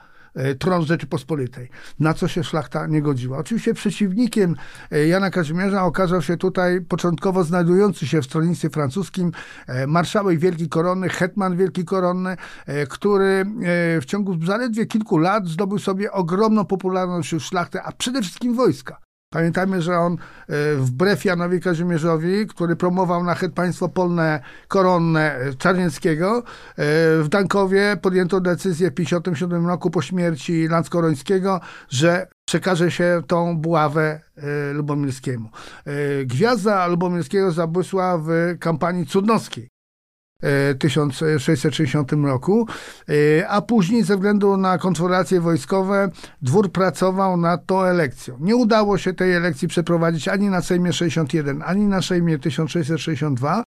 tron 0.60 0.86
Rzeczypospolitej, 0.86 1.70
na 2.00 2.14
co 2.14 2.28
się 2.28 2.44
szlachta 2.44 2.88
nie 2.88 3.02
godziła. 3.02 3.38
Oczywiście 3.38 3.74
przeciwnikiem 3.74 4.56
e, 4.92 5.08
Jana 5.08 5.30
Kazimierza 5.30 5.84
okazał 5.84 6.22
się 6.22 6.38
tutaj 6.38 6.82
początkowo 6.82 7.44
znajdujący 7.44 8.08
się 8.08 8.22
w 8.22 8.26
stronnictwie 8.26 8.70
francuskim 8.70 9.32
e, 9.68 9.88
marszałek 9.88 10.40
Wielki 10.40 10.70
Koronny, 10.70 11.10
hetman 11.10 11.58
Wielki 11.58 11.86
Koronny, 11.86 12.38
który 12.90 13.46
w 14.02 14.06
ciągu 14.06 14.46
zaledwie 14.46 14.86
kilku 14.86 15.18
lat 15.18 15.48
zdobył 15.48 15.80
sobie 15.80 16.12
ogromną 16.12 16.66
popularność 16.66 17.28
wśród 17.28 17.44
szlachty, 17.44 17.82
a 17.82 17.92
przede 17.92 18.22
wszystkim 18.22 18.56
wojska. 18.56 19.07
Pamiętajmy, 19.30 19.82
że 19.82 19.98
on 19.98 20.14
e, 20.14 20.18
wbrew 20.76 21.26
Janowi 21.26 21.62
Kazimierzowi, 21.62 22.48
który 22.48 22.76
promował 22.76 23.24
na 23.24 23.36
het 23.36 23.54
państwo 23.54 23.90
polne 23.90 24.40
koronne 24.68 25.40
Czarnieckiego, 25.58 26.38
e, 26.38 26.44
w 27.24 27.28
Dankowie 27.30 27.98
podjęto 28.02 28.42
decyzję 28.42 28.92
w 28.92 28.94
1957 28.94 29.68
roku 29.68 29.90
po 29.90 30.02
śmierci 30.02 30.68
Lanskorońskiego, 30.68 31.62
że 31.90 32.28
przekaże 32.46 32.92
się 32.92 33.22
tą 33.28 33.58
buławę 33.58 34.22
e, 34.38 34.74
Lubomirskiemu. 34.74 35.50
Gwiazda 36.26 36.88
Lubomirskiego 36.88 37.52
zabłysła 37.52 38.18
w 38.18 38.30
kampanii 38.60 39.06
cudnowskiej. 39.06 39.77
1660 40.80 42.12
roku, 42.26 42.68
e, 43.10 43.48
a 43.48 43.62
później 43.62 44.04
ze 44.04 44.16
względu 44.16 44.58
na 44.58 44.78
kontrolacje 44.78 45.42
wojskowe 45.42 46.10
dwór 46.42 46.72
pracował 46.72 47.38
nad 47.38 47.66
tą 47.66 47.82
elekcją. 47.82 48.38
Nie 48.40 48.56
udało 48.56 48.98
się 48.98 49.14
tej 49.14 49.34
elekcji 49.34 49.68
przeprowadzić 49.68 50.28
ani 50.28 50.50
na 50.50 50.62
Sejmie 50.62 50.94
61, 50.94 51.64
ani 51.66 51.88
na 51.88 52.02
Sejmie 52.02 52.40
1662, 52.40 53.64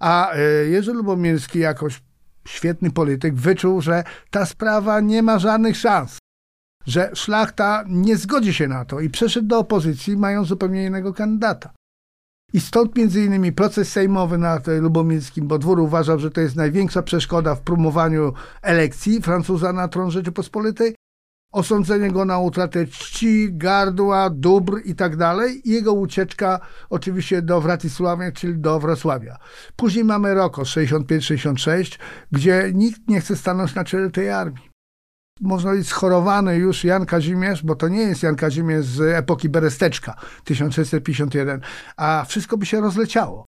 a 0.00 0.32
e, 0.32 0.40
Jerzy 0.68 0.92
Lubomirski 0.92 1.58
jakoś 1.58 2.02
świetny 2.48 2.90
polityk 2.90 3.34
wyczuł, 3.34 3.80
że 3.80 4.04
ta 4.30 4.46
sprawa 4.46 5.00
nie 5.00 5.22
ma 5.22 5.38
żadnych 5.38 5.76
szans, 5.76 6.18
że 6.86 7.10
szlachta 7.14 7.84
nie 7.88 8.16
zgodzi 8.16 8.54
się 8.54 8.68
na 8.68 8.84
to 8.84 9.00
i 9.00 9.10
przeszedł 9.10 9.46
do 9.46 9.58
opozycji, 9.58 10.16
mając 10.16 10.48
zupełnie 10.48 10.86
innego 10.86 11.14
kandydata. 11.14 11.77
I 12.52 12.60
stąd 12.60 12.96
między 12.96 13.24
innymi 13.24 13.52
proces 13.52 13.92
sejmowy 13.92 14.38
na 14.38 14.60
Lubomirskim, 14.80 15.48
bo 15.48 15.58
dwór 15.58 15.80
uważał, 15.80 16.18
że 16.18 16.30
to 16.30 16.40
jest 16.40 16.56
największa 16.56 17.02
przeszkoda 17.02 17.54
w 17.54 17.60
promowaniu 17.60 18.32
elekcji 18.62 19.22
Francuza 19.22 19.72
na 19.72 19.88
tron 19.88 20.10
Rzeczypospolitej, 20.10 20.94
osądzenie 21.52 22.10
go 22.10 22.24
na 22.24 22.38
utratę 22.38 22.86
czci, 22.86 23.48
gardła, 23.52 24.30
dóbr 24.30 24.80
i 24.84 24.94
tak 24.94 25.16
dalej. 25.16 25.62
Jego 25.64 25.92
ucieczka 25.92 26.60
oczywiście 26.90 27.42
do 27.42 27.60
Wratysławia, 27.60 28.32
czyli 28.32 28.58
do 28.58 28.80
Wrocławia. 28.80 29.36
Później 29.76 30.04
mamy 30.04 30.34
rok 30.34 30.58
65-66, 30.58 31.98
gdzie 32.32 32.70
nikt 32.74 33.08
nie 33.08 33.20
chce 33.20 33.36
stanąć 33.36 33.74
na 33.74 33.84
czele 33.84 34.10
tej 34.10 34.30
armii 34.30 34.67
można 35.40 35.70
powiedzieć, 35.70 35.88
schorowany 35.88 36.56
już 36.56 36.84
Jan 36.84 37.06
Kazimierz, 37.06 37.62
bo 37.62 37.74
to 37.74 37.88
nie 37.88 38.02
jest 38.02 38.22
Jan 38.22 38.36
Kazimierz 38.36 38.86
z 38.86 39.00
epoki 39.00 39.48
Beresteczka 39.48 40.14
1651, 40.44 41.60
a 41.96 42.24
wszystko 42.28 42.58
by 42.58 42.66
się 42.66 42.80
rozleciało. 42.80 43.46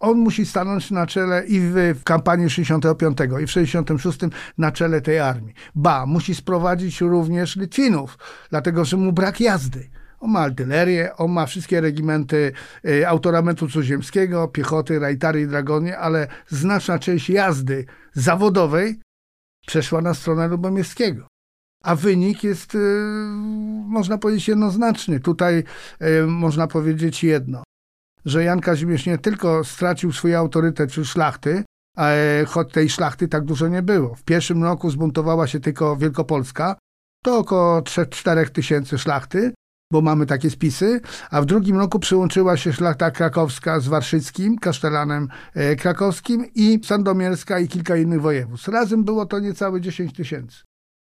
On 0.00 0.18
musi 0.18 0.46
stanąć 0.46 0.90
na 0.90 1.06
czele 1.06 1.46
i 1.46 1.60
w, 1.60 2.02
kampanii 2.04 2.50
65 2.50 3.18
i 3.42 3.46
w 3.46 3.50
66 3.50 4.18
na 4.58 4.72
czele 4.72 5.00
tej 5.00 5.18
armii. 5.18 5.54
Ba, 5.74 6.06
musi 6.06 6.34
sprowadzić 6.34 7.00
również 7.00 7.56
Litwinów, 7.56 8.18
dlatego 8.50 8.84
że 8.84 8.96
mu 8.96 9.12
brak 9.12 9.40
jazdy. 9.40 9.90
On 10.20 10.30
ma 10.30 10.40
artylerię, 10.40 11.16
on 11.16 11.32
ma 11.32 11.46
wszystkie 11.46 11.80
regimenty 11.80 12.52
y, 12.88 13.08
autoramentu 13.08 13.66
cudzoziemskiego, 13.66 14.48
piechoty, 14.48 14.98
rajtary 14.98 15.40
i 15.40 15.46
dragonie, 15.46 15.98
ale 15.98 16.28
znaczna 16.48 16.98
część 16.98 17.30
jazdy 17.30 17.84
zawodowej 18.12 19.00
przeszła 19.66 20.00
na 20.00 20.14
stronę 20.14 20.48
Lubomierskiego. 20.48 21.26
A 21.84 21.96
wynik 21.96 22.44
jest, 22.44 22.74
y, 22.74 22.78
można 23.86 24.18
powiedzieć, 24.18 24.48
jednoznaczny. 24.48 25.20
Tutaj 25.20 25.64
y, 26.02 26.26
można 26.26 26.66
powiedzieć 26.66 27.24
jedno, 27.24 27.62
że 28.24 28.44
Jan 28.44 28.60
Kazimierz 28.60 29.06
nie 29.06 29.18
tylko 29.18 29.64
stracił 29.64 30.12
swój 30.12 30.34
autorytet 30.34 30.90
wśród 30.90 31.06
szlachty, 31.06 31.64
choć 32.46 32.72
tej 32.72 32.88
szlachty 32.88 33.28
tak 33.28 33.44
dużo 33.44 33.68
nie 33.68 33.82
było. 33.82 34.14
W 34.14 34.24
pierwszym 34.24 34.64
roku 34.64 34.90
zbuntowała 34.90 35.46
się 35.46 35.60
tylko 35.60 35.96
Wielkopolska, 35.96 36.76
to 37.24 37.38
około 37.38 37.80
3-4 37.80 38.50
tysięcy 38.50 38.98
szlachty, 38.98 39.54
bo 39.92 40.00
mamy 40.00 40.26
takie 40.26 40.50
spisy, 40.50 41.00
a 41.30 41.42
w 41.42 41.46
drugim 41.46 41.78
roku 41.78 41.98
przyłączyła 41.98 42.56
się 42.56 42.72
szlachta 42.72 43.10
krakowska 43.10 43.80
z 43.80 43.88
warszyckim, 43.88 44.58
kasztelanem 44.58 45.28
e, 45.54 45.76
krakowskim 45.76 46.46
i 46.54 46.80
sandomierska 46.84 47.58
i 47.58 47.68
kilka 47.68 47.96
innych 47.96 48.20
województw. 48.20 48.68
Razem 48.68 49.04
było 49.04 49.26
to 49.26 49.40
niecałe 49.40 49.80
10 49.80 50.12
tysięcy. 50.12 50.62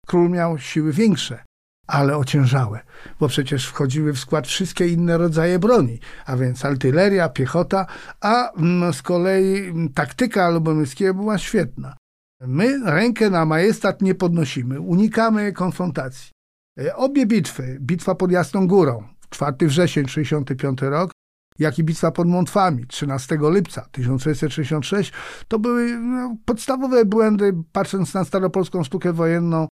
Król 0.08 0.30
miał 0.30 0.58
siły 0.58 0.94
większe, 0.94 1.44
ale 1.88 2.18
ociężałe, 2.18 2.80
bo 3.20 3.28
przecież 3.28 3.68
wchodziły 3.68 4.14
w 4.14 4.20
skład 4.20 4.48
wszystkie 4.48 4.88
inne 4.88 5.18
rodzaje 5.18 5.60
broni, 5.60 6.00
a 6.26 6.38
więc 6.38 6.66
artyleria, 6.66 7.30
piechota, 7.30 7.86
a 8.22 8.52
mm, 8.52 8.94
z 8.94 9.02
kolei 9.02 9.58
mm, 9.58 9.90
taktyka 9.90 10.50
Lubomirskiego 10.50 11.14
była 11.14 11.38
świetna. 11.38 11.96
My 12.42 12.80
rękę 12.86 13.30
na 13.30 13.46
majestat 13.46 14.02
nie 14.02 14.16
podnosimy, 14.16 14.82
unikamy 14.82 15.54
konfrontacji. 15.54 16.34
E, 16.80 16.96
obie 16.96 17.26
bitwy, 17.26 17.78
bitwa 17.82 18.16
pod 18.16 18.32
Jasną 18.32 18.68
Górą, 18.68 19.04
4 19.30 19.68
wrzesień 19.68 20.08
65 20.08 20.82
rok, 20.82 21.12
jak 21.60 21.80
i 21.80 21.84
bitwa 21.84 22.12
pod 22.12 22.28
Montwami 22.28 22.88
13 22.88 23.38
lipca 23.42 23.88
1666, 23.92 25.14
to 25.48 25.60
były 25.60 25.98
no, 25.98 26.38
podstawowe 26.46 27.06
błędy, 27.06 27.54
patrząc 27.72 28.14
na 28.14 28.26
staropolską 28.26 28.84
sztukę 28.84 29.14
wojenną 29.14 29.68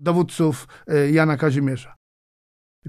dowódców 0.00 0.68
e, 0.88 1.10
Jana 1.10 1.36
Kazimierza. 1.36 1.94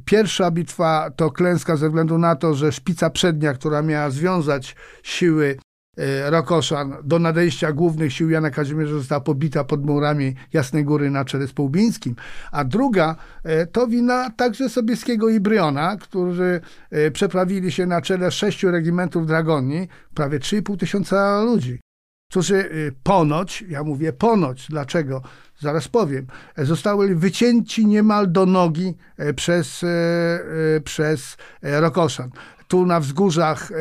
Pierwsza 0.06 0.52
bitwa 0.52 1.12
to 1.15 1.32
klęska 1.32 1.76
ze 1.76 1.88
względu 1.88 2.17
na 2.17 2.36
to, 2.36 2.54
że 2.54 2.71
szpica 2.71 3.10
przednia, 3.10 3.54
która 3.54 3.82
miała 3.82 4.10
związać 4.10 4.76
siły 5.04 5.58
E, 5.97 6.29
Rokoszan 6.29 6.95
do 7.03 7.19
nadejścia 7.19 7.71
głównych 7.71 8.13
sił 8.13 8.29
Jana 8.29 8.49
Kazimierza 8.49 8.93
została 8.93 9.21
pobita 9.21 9.63
pod 9.63 9.86
murami 9.86 10.36
Jasnej 10.53 10.84
Góry 10.84 11.12
na 11.12 11.25
czele 11.25 11.47
z 11.47 11.53
Połubińskim, 11.53 12.15
a 12.51 12.63
druga 12.63 13.15
e, 13.43 13.67
to 13.67 13.88
wina 13.88 14.29
także 14.29 14.69
Sobieskiego 14.69 15.29
i 15.29 15.39
Bryona, 15.39 15.97
którzy 15.97 16.62
e, 16.91 17.12
przeprawili 17.12 17.71
się 17.71 17.86
na 17.86 18.01
czele 18.01 18.32
sześciu 18.32 18.71
regimentów 18.71 19.27
Dragoni, 19.27 19.88
prawie 20.13 20.39
3,5 20.39 20.77
tysiąca 20.77 21.43
ludzi, 21.43 21.79
którzy 22.32 22.69
ponoć, 23.03 23.63
ja 23.69 23.84
mówię 23.84 24.13
ponoć, 24.13 24.67
dlaczego? 24.69 25.21
Zaraz 25.60 25.88
powiem, 25.88 26.27
zostały 26.58 27.15
wycięci 27.15 27.86
niemal 27.86 28.32
do 28.32 28.45
nogi 28.45 28.93
przez, 29.36 29.86
przez 30.84 31.38
Rokoszan 31.62 32.29
tu 32.73 32.86
na 32.86 32.99
wzgórzach 32.99 33.71
e, 33.71 33.75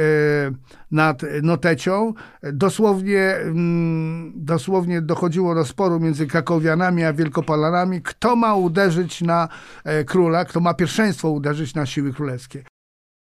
nad 0.91 1.23
Notecią. 1.43 2.15
Dosłownie, 2.53 3.37
mm, 3.37 4.33
dosłownie 4.37 5.03
dochodziło 5.03 5.55
do 5.55 5.65
sporu 5.65 6.01
między 6.01 6.27
Krakowianami 6.27 7.05
a 7.05 7.13
Wielkopolanami, 7.13 8.03
kto 8.03 8.37
ma 8.37 8.55
uderzyć 8.55 9.21
na 9.23 9.49
e, 9.85 10.05
króla, 10.05 10.45
kto 10.45 10.61
ma 10.61 10.75
pierwszeństwo 10.75 11.31
uderzyć 11.31 11.75
na 11.75 11.87
siły 11.87 12.13
królewskie. 12.13 12.65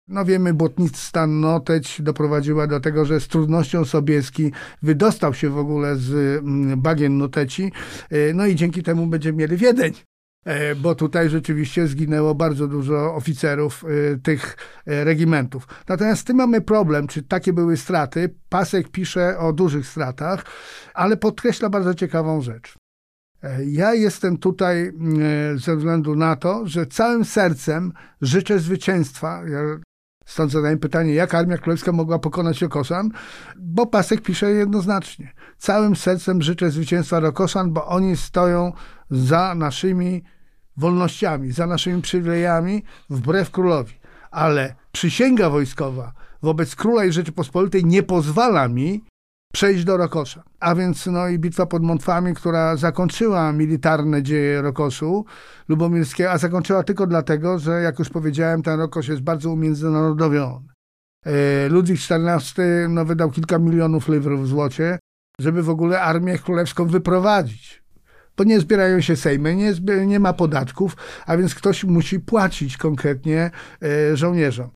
No 0.09 0.24
wiemy, 0.24 0.55
błotnictwa 0.55 1.26
Noteć 1.26 2.02
doprowadziła 2.02 2.66
do 2.66 2.81
tego, 2.81 3.05
że 3.05 3.20
z 3.20 3.29
trudnością 3.29 3.85
Sobieski 3.85 4.52
wydostał 4.83 5.35
się 5.35 5.50
w 5.50 5.59
ogóle 5.59 5.96
z 5.96 6.38
mm, 6.38 6.81
bagien 6.81 7.18
Noteci, 7.18 7.72
e, 8.11 8.33
no 8.35 8.46
i 8.46 8.55
dzięki 8.55 8.83
temu 8.83 9.07
będziemy 9.07 9.38
mieli 9.38 9.57
Wiedeń. 9.57 9.92
E, 10.46 10.74
bo 10.74 10.94
tutaj 10.94 11.30
rzeczywiście 11.30 11.87
zginęło 11.87 12.35
bardzo 12.35 12.68
dużo 12.68 13.14
oficerów 13.14 13.85
e, 13.85 14.16
tych 14.18 14.56
e, 14.87 15.04
regimentów. 15.04 15.68
Natomiast 15.88 16.20
z 16.20 16.24
tym 16.24 16.37
mamy 16.37 16.61
problem, 16.61 17.06
czy 17.06 17.22
takie 17.22 17.52
były 17.52 17.76
straty. 17.76 18.35
Pasek 18.48 18.88
pisze 18.88 19.38
o 19.38 19.52
dużych 19.52 19.87
stratach, 19.87 20.44
ale 20.94 21.16
podkreśla 21.16 21.68
bardzo 21.70 21.94
ciekawą 21.94 22.40
rzecz. 22.40 22.74
Ja 23.66 23.94
jestem 23.94 24.38
tutaj 24.38 24.92
ze 25.54 25.76
względu 25.76 26.16
na 26.16 26.37
to, 26.37 26.66
że 26.66 26.87
całym 26.87 27.24
sercem 27.24 27.92
życzę 28.20 28.59
zwycięstwa. 28.59 29.42
Ja 29.48 29.61
Stąd 30.26 30.52
zadaję 30.52 30.76
pytanie, 30.76 31.14
jak 31.14 31.35
Armia 31.35 31.59
Królewska 31.59 31.92
mogła 31.92 32.18
pokonać 32.18 32.62
Rokoszan? 32.62 33.11
Bo 33.59 33.87
Pasek 33.87 34.22
pisze 34.22 34.50
jednoznacznie. 34.50 35.32
Całym 35.59 35.96
sercem 35.96 36.42
życzę 36.42 36.70
zwycięstwa 36.70 37.20
Rokoszan, 37.20 37.72
bo 37.72 37.87
oni 37.87 38.16
stoją 38.16 38.72
za 39.11 39.54
naszymi 39.54 40.24
wolnościami, 40.77 41.53
za 41.53 41.67
naszymi 41.67 42.03
przywilejami 42.03 42.83
wbrew 43.11 43.51
królowi. 43.51 43.95
Ale 44.31 44.75
przysięga 44.93 45.51
wojskowa 45.51 46.12
wobec 46.43 46.77
króla 46.77 47.05
i 47.05 47.12
Rzeczypospolitej 47.12 47.85
nie 47.85 48.03
pozwala 48.03 48.69
mi 48.69 49.05
przejść 49.53 49.85
do 49.85 49.97
Rokosza. 49.97 50.43
A 50.61 50.75
więc 50.75 51.07
no 51.07 51.29
i 51.29 51.39
bitwa 51.39 51.67
pod 51.67 51.83
Montwami, 51.83 52.35
która 52.35 52.77
zakończyła 52.77 53.53
militarne 53.53 54.23
dzieje 54.23 54.62
Rokoszu 54.62 55.25
Lubomirskiego, 55.69 56.31
a 56.31 56.39
zakończyła 56.39 56.83
tylko 56.83 57.07
dlatego, 57.07 57.59
że 57.59 57.83
jak 57.83 57.99
już 57.99 58.09
powiedziałem, 58.09 58.62
ten 58.62 58.81
Rokosz 58.81 59.09
jest 59.09 59.23
bardzo 59.23 59.53
umiędzynarodowiony. 59.53 60.69
E, 61.27 61.69
Ludwik 61.69 62.01
XIV 62.11 62.65
no, 62.89 63.05
wydał 63.05 63.31
kilka 63.31 63.59
milionów 63.59 64.09
liwrów 64.09 64.43
w 64.43 64.47
złocie, 64.47 64.99
żeby 65.41 65.62
w 65.62 65.71
ogóle 65.71 66.01
armię 66.01 66.39
królewską 66.39 66.87
wyprowadzić 66.87 67.86
bo 68.37 68.44
nie 68.44 68.61
zbierają 68.61 69.01
się 69.01 69.16
sejmy, 69.16 69.57
nie, 69.57 69.75
nie 70.07 70.20
ma 70.20 70.33
podatków, 70.33 70.96
a 71.27 71.37
więc 71.37 71.55
ktoś 71.55 71.85
musi 71.85 72.20
płacić 72.20 72.77
konkretnie 72.77 73.51
e, 73.83 74.16
żołnierzom. 74.16 74.70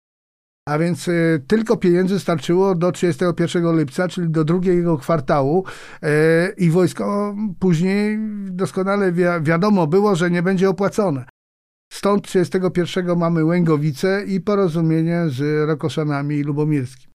A 0.69 0.79
więc 0.79 1.09
e, 1.09 1.13
tylko 1.47 1.77
pieniędzy 1.77 2.21
starczyło 2.21 2.75
do 2.75 2.93
31 2.93 3.79
lipca, 3.79 4.09
czyli 4.09 4.31
do 4.31 4.45
drugiego 4.45 4.99
kwartału 4.99 5.65
e, 6.03 6.53
i 6.57 6.71
wojsko 6.71 7.37
później 7.59 8.19
doskonale 8.51 9.13
wiadomo 9.43 9.87
było, 9.87 10.17
że 10.17 10.31
nie 10.31 10.43
będzie 10.43 10.71
opłacone. 10.71 11.25
Stąd 11.93 12.25
31 12.25 13.19
mamy 13.19 13.45
Łęgowice 13.45 14.25
i 14.27 14.41
porozumienie 14.41 15.25
z 15.29 15.69
Rokoszanami 15.69 16.43
Lubomirskim. 16.43 17.11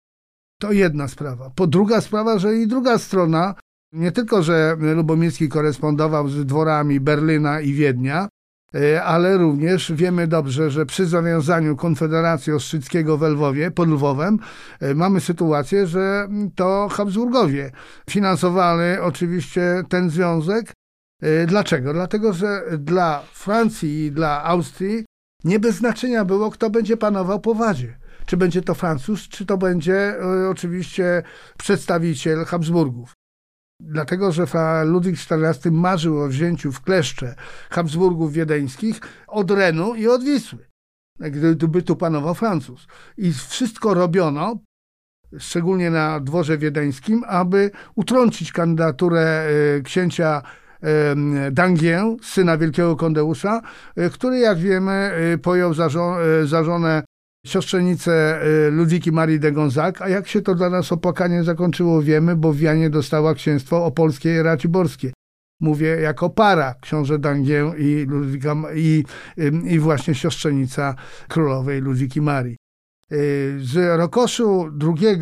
To 0.62 0.72
jedna 0.72 1.08
sprawa. 1.08 1.50
Po 1.56 1.68
druga 1.68 2.02
sprawa, 2.02 2.40
że 2.40 2.56
i 2.56 2.68
druga 2.68 2.98
strona 2.98 3.56
nie 3.94 4.12
tylko, 4.12 4.44
że 4.44 4.78
Lubomirski 4.80 5.50
korespondował 5.50 6.30
z 6.30 6.46
dworami 6.46 7.00
Berlina 7.00 7.62
i 7.62 7.74
Wiednia, 7.74 8.28
e, 8.76 9.04
ale 9.04 9.38
również 9.38 9.92
wiemy 9.92 10.28
dobrze, 10.28 10.72
że 10.72 10.86
przy 10.86 11.06
zawiązaniu 11.06 11.76
Konfederacji 11.76 12.54
Ostrzyckiego 12.54 13.18
w 13.18 13.22
Lwowie, 13.22 13.72
pod 13.72 13.90
Lwowem, 13.90 14.38
e, 14.80 14.96
mamy 14.96 15.22
sytuację, 15.22 15.88
że 15.88 16.28
to 16.56 16.88
Habsburgowie 16.92 17.72
finansowali 18.10 19.00
oczywiście 19.02 19.84
ten 19.90 20.10
związek. 20.10 20.74
E, 21.22 21.46
dlaczego? 21.46 21.94
Dlatego, 21.94 22.34
że 22.34 22.64
dla 22.78 23.24
Francji 23.34 24.06
i 24.06 24.12
dla 24.12 24.44
Austrii 24.44 25.06
nie 25.44 25.60
bez 25.60 25.76
znaczenia 25.76 26.26
było, 26.26 26.52
kto 26.52 26.70
będzie 26.70 26.98
panował 26.98 27.40
po 27.40 27.54
wadzie. 27.56 27.98
Czy 28.26 28.38
będzie 28.38 28.62
to 28.62 28.74
Francuz, 28.74 29.28
czy 29.28 29.46
to 29.46 29.58
będzie 29.58 30.16
oczywiście 30.50 31.24
przedstawiciel 31.58 32.46
Habsburgów 32.46 33.21
dlatego 33.82 34.32
że 34.32 34.46
Ludwik 34.86 35.16
XIV 35.32 35.72
marzył 35.72 36.22
o 36.22 36.28
wzięciu 36.28 36.72
w 36.72 36.82
kleszcze 36.82 37.36
Habsburgów 37.70 38.34
wiedeńskich 38.34 39.00
od 39.28 39.52
Renu 39.52 39.96
i 39.96 40.08
od 40.08 40.24
Wisły, 40.24 40.68
gdyby 41.20 41.82
tu 41.82 41.96
panował 41.96 42.36
Francuz. 42.36 42.88
I 43.18 43.34
wszystko 43.34 43.94
robiono, 43.94 44.60
szczególnie 45.40 45.90
na 45.90 46.20
dworze 46.20 46.58
wiedeńskim, 46.58 47.24
aby 47.28 47.72
utrącić 47.96 48.52
kandydaturę 48.52 49.48
e, 49.78 49.82
księcia 49.82 50.42
Dangien, 51.52 52.18
syna 52.22 52.58
wielkiego 52.58 52.96
kondeusza, 52.96 53.62
e, 53.96 54.10
który, 54.10 54.40
jak 54.40 54.58
wiemy, 54.58 54.92
e, 54.92 55.38
pojął 55.38 55.74
za, 55.74 55.90
żonę 56.64 57.04
siostrzenicę 57.46 58.42
y, 58.68 58.72
Ludwiki 58.72 59.12
Marii 59.12 59.40
de 59.40 59.52
Gonzac, 59.52 60.02
a 60.02 60.10
jak 60.10 60.28
się 60.28 60.42
to 60.42 60.56
dla 60.56 60.70
nas 60.70 60.92
opłakanie 60.92 61.44
zakończyło, 61.44 62.02
wiemy, 62.02 62.36
bo 62.36 62.54
Wianie 62.54 62.90
dostała 62.90 63.34
księstwo 63.34 63.86
opolskie 63.86 64.36
i 64.36 64.42
raciborskie. 64.42 65.12
Mówię 65.60 65.88
jako 65.88 66.30
para, 66.30 66.76
książę 66.82 67.20
Dangien 67.20 67.74
i, 67.78 68.06
Ludwika, 68.10 68.56
i, 68.76 69.04
i 69.66 69.80
właśnie 69.80 70.16
siostrzenica 70.16 70.96
królowej 71.28 71.82
Ludwiki 71.82 72.22
Marii. 72.22 72.58
Y, 73.12 73.58
z 73.60 73.98
Rokoszu 74.00 74.70
II 74.82 75.18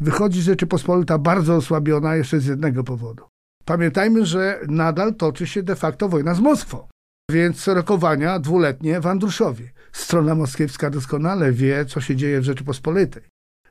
wychodzi 0.00 0.42
Rzeczypospolita 0.42 1.18
bardzo 1.18 1.56
osłabiona 1.56 2.16
jeszcze 2.16 2.40
z 2.40 2.46
jednego 2.46 2.84
powodu. 2.84 3.24
Pamiętajmy, 3.64 4.26
że 4.26 4.60
nadal 4.68 5.14
toczy 5.14 5.46
się 5.46 5.62
de 5.62 5.76
facto 5.76 6.08
wojna 6.08 6.34
z 6.34 6.40
Moskwą. 6.40 6.91
Więc 7.30 7.68
rokowania 7.68 8.38
dwuletnie 8.38 9.00
w 9.00 9.06
Andruszowie. 9.06 9.72
Strona 9.92 10.34
moskiewska 10.34 10.90
doskonale 10.90 11.52
wie, 11.52 11.84
co 11.84 12.00
się 12.00 12.16
dzieje 12.16 12.40
w 12.40 12.44
Rzeczypospolitej. 12.44 13.22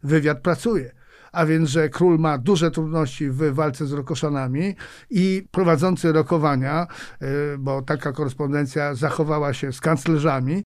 Wywiad 0.04 0.42
pracuje 0.42 1.02
a 1.32 1.46
więc, 1.46 1.70
że 1.70 1.90
król 1.90 2.20
ma 2.20 2.38
duże 2.38 2.72
trudności 2.72 3.30
w 3.30 3.54
walce 3.54 3.86
z 3.86 3.92
Rokoszanami 3.92 4.76
i 5.10 5.48
prowadzący 5.52 6.12
rokowania, 6.12 6.88
y, 7.22 7.58
bo 7.58 7.82
taka 7.82 8.12
korespondencja 8.12 8.96
zachowała 8.96 9.54
się 9.54 9.74
z 9.74 9.82
kanclerzami, 9.82 10.64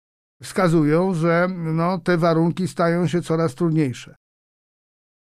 wskazują, 0.44 1.14
że 1.14 1.48
no, 1.58 1.98
te 1.98 2.18
warunki 2.18 2.68
stają 2.68 3.08
się 3.08 3.22
coraz 3.22 3.56
trudniejsze. 3.56 4.16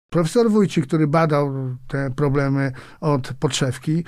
Profesor 0.09 0.51
Wójcik, 0.51 0.87
który 0.87 1.07
badał 1.07 1.77
te 1.87 2.11
problemy 2.11 2.71
od 3.01 3.33
podszewki, 3.33 4.03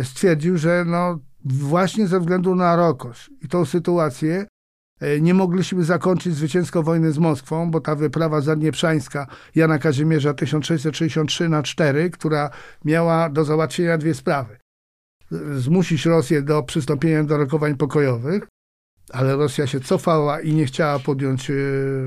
y, 0.00 0.04
stwierdził, 0.04 0.58
że 0.58 0.84
no, 0.86 1.18
właśnie 1.44 2.06
ze 2.06 2.20
względu 2.20 2.54
na 2.54 2.76
Rokosz 2.76 3.30
i 3.42 3.48
tą 3.48 3.64
sytuację 3.64 4.46
E, 5.00 5.20
nie 5.20 5.34
mogliśmy 5.34 5.84
zakończyć 5.84 6.34
zwycięsko 6.34 6.82
wojny 6.82 7.12
z 7.12 7.18
Moskwą, 7.18 7.70
bo 7.70 7.80
ta 7.80 7.94
wyprawa 7.94 8.40
zadnieprzańska 8.40 9.26
Jana 9.54 9.78
Kazimierza 9.78 10.34
1663 10.34 11.48
na 11.48 11.62
4, 11.62 12.10
która 12.10 12.50
miała 12.84 13.28
do 13.30 13.44
załatwienia 13.44 13.98
dwie 13.98 14.14
sprawy. 14.14 14.58
Zmusić 15.56 16.06
Rosję 16.06 16.42
do 16.42 16.62
przystąpienia 16.62 17.24
do 17.24 17.36
rokowań 17.36 17.76
pokojowych, 17.76 18.46
ale 19.14 19.36
Rosja 19.36 19.66
się 19.66 19.80
cofała 19.80 20.40
i 20.40 20.54
nie 20.54 20.66
chciała 20.66 20.98
podjąć 20.98 21.50
e, 21.50 21.54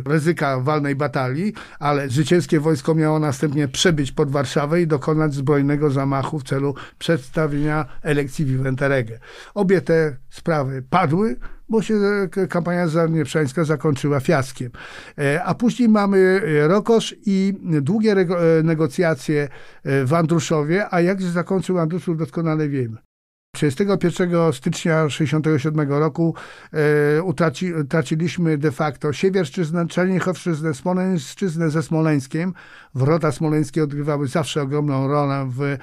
ryzyka 0.06 0.60
walnej 0.60 0.96
batalii, 0.96 1.54
ale 1.80 2.10
zwycięskie 2.10 2.60
wojsko 2.60 2.96
miało 2.96 3.20
następnie 3.20 3.68
przebyć 3.68 4.12
pod 4.12 4.32
Warszawę 4.32 4.82
i 4.82 4.88
dokonać 4.88 5.34
zbrojnego 5.34 5.90
zamachu 5.90 6.40
w 6.40 6.44
celu 6.44 6.76
przedstawienia 7.00 7.86
elekcji 8.02 8.46
Viventerege. 8.46 9.20
Obie 9.54 9.82
te 9.82 10.18
sprawy 10.30 10.84
padły, 10.90 11.36
bo 11.70 11.82
się 11.82 11.96
e, 12.38 12.48
kampania 12.48 12.88
zadnieprzańska 12.88 13.64
zakończyła 13.64 14.20
fiaskiem. 14.20 14.72
E, 15.18 15.44
a 15.44 15.56
później 15.56 15.90
mamy 15.90 16.42
Rokosz 16.68 17.16
i 17.26 17.54
długie 17.82 18.16
negocjacje 18.64 19.48
w 19.84 20.14
Andruszowie, 20.14 20.86
a 20.92 21.02
jak 21.02 21.22
się 21.22 21.30
zakończył 21.30 21.80
Andruszów 21.80 22.18
doskonale 22.18 22.70
wiemy. 22.70 23.07
31 23.58 24.54
stycznia 24.54 25.06
1967 25.06 25.90
roku 25.90 26.36
e, 26.74 27.24
utraci, 27.24 27.74
utraciliśmy 27.74 28.58
de 28.58 28.72
facto 28.72 29.14
Siewierszczyznę, 29.14 29.88
Czernichowszczyznę, 29.88 30.74
Smoleńszczyznę 30.74 31.70
ze 31.70 31.84
Smoleńskiem. 31.84 32.54
Wrota 32.96 33.32
smoleńskie 33.32 33.84
odgrywały 33.84 34.28
zawsze 34.28 34.62
ogromną 34.62 35.08
rolę 35.08 35.50
w 35.50 35.62
e, 35.62 35.78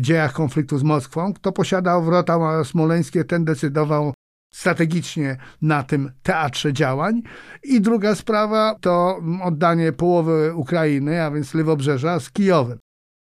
dziejach 0.00 0.32
konfliktu 0.32 0.78
z 0.78 0.82
Moskwą. 0.82 1.34
Kto 1.34 1.52
posiadał 1.52 2.04
wrota 2.04 2.64
smoleńskie, 2.64 3.24
ten 3.24 3.44
decydował 3.44 4.14
strategicznie 4.52 5.36
na 5.62 5.82
tym 5.82 6.12
teatrze 6.22 6.72
działań. 6.72 7.22
I 7.62 7.80
druga 7.80 8.14
sprawa 8.14 8.76
to 8.80 9.20
oddanie 9.42 9.92
połowy 9.92 10.54
Ukrainy, 10.54 11.22
a 11.22 11.30
więc 11.30 11.54
Lewobrzeża 11.54 12.20
z 12.20 12.30
Kijowem. 12.30 12.78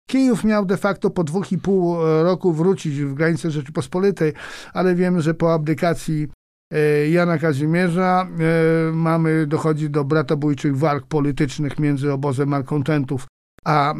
Kijów 0.07 0.45
miał 0.45 0.67
de 0.67 0.77
facto 0.77 1.11
po 1.11 1.25
dwóch 1.25 1.53
i 1.53 1.59
pół 1.59 2.07
e, 2.07 2.23
roku 2.23 2.53
wrócić 2.53 3.01
w 3.01 3.15
granice 3.15 3.51
Rzeczypospolitej, 3.51 4.33
ale 4.73 4.95
wiemy, 4.95 5.23
że 5.23 5.35
po 5.35 5.55
abdykacji 5.55 6.29
e, 6.73 7.09
Jana 7.09 7.39
Kazimierza 7.39 8.29
e, 8.29 8.93
mamy, 8.93 9.47
dochodzi 9.47 9.91
do 9.91 10.05
bratobójczych 10.05 10.79
walk 10.79 11.07
politycznych 11.07 11.79
między 11.79 12.13
obozem 12.13 12.49
malkontentów 12.49 13.27
a 13.65 13.95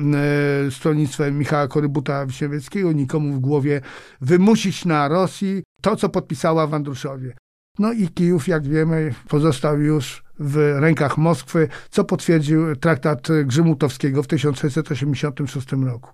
stronnictwem 0.71 1.39
Michała 1.39 1.69
Korybuta 1.69 2.27
Wiśniewieckiego, 2.27 2.93
nikomu 2.93 3.33
w 3.33 3.41
głowie 3.41 3.81
wymusić 4.21 4.85
na 4.85 5.09
Rosji 5.09 5.63
to, 5.83 5.97
co 5.97 6.09
podpisała 6.09 6.67
w 6.67 6.75
Andruszowie. 6.75 7.37
No 7.79 7.93
i 7.93 8.09
Kijów, 8.09 8.49
jak 8.49 8.67
wiemy, 8.67 9.15
pozostał 9.29 9.81
już 9.81 10.26
w 10.39 10.57
rękach 10.79 11.19
Moskwy, 11.19 11.69
co 11.91 12.05
potwierdził 12.05 12.77
traktat 12.77 13.29
Grzymutowskiego 13.45 14.23
w 14.23 14.27
1686 14.27 15.73
roku. 15.73 16.11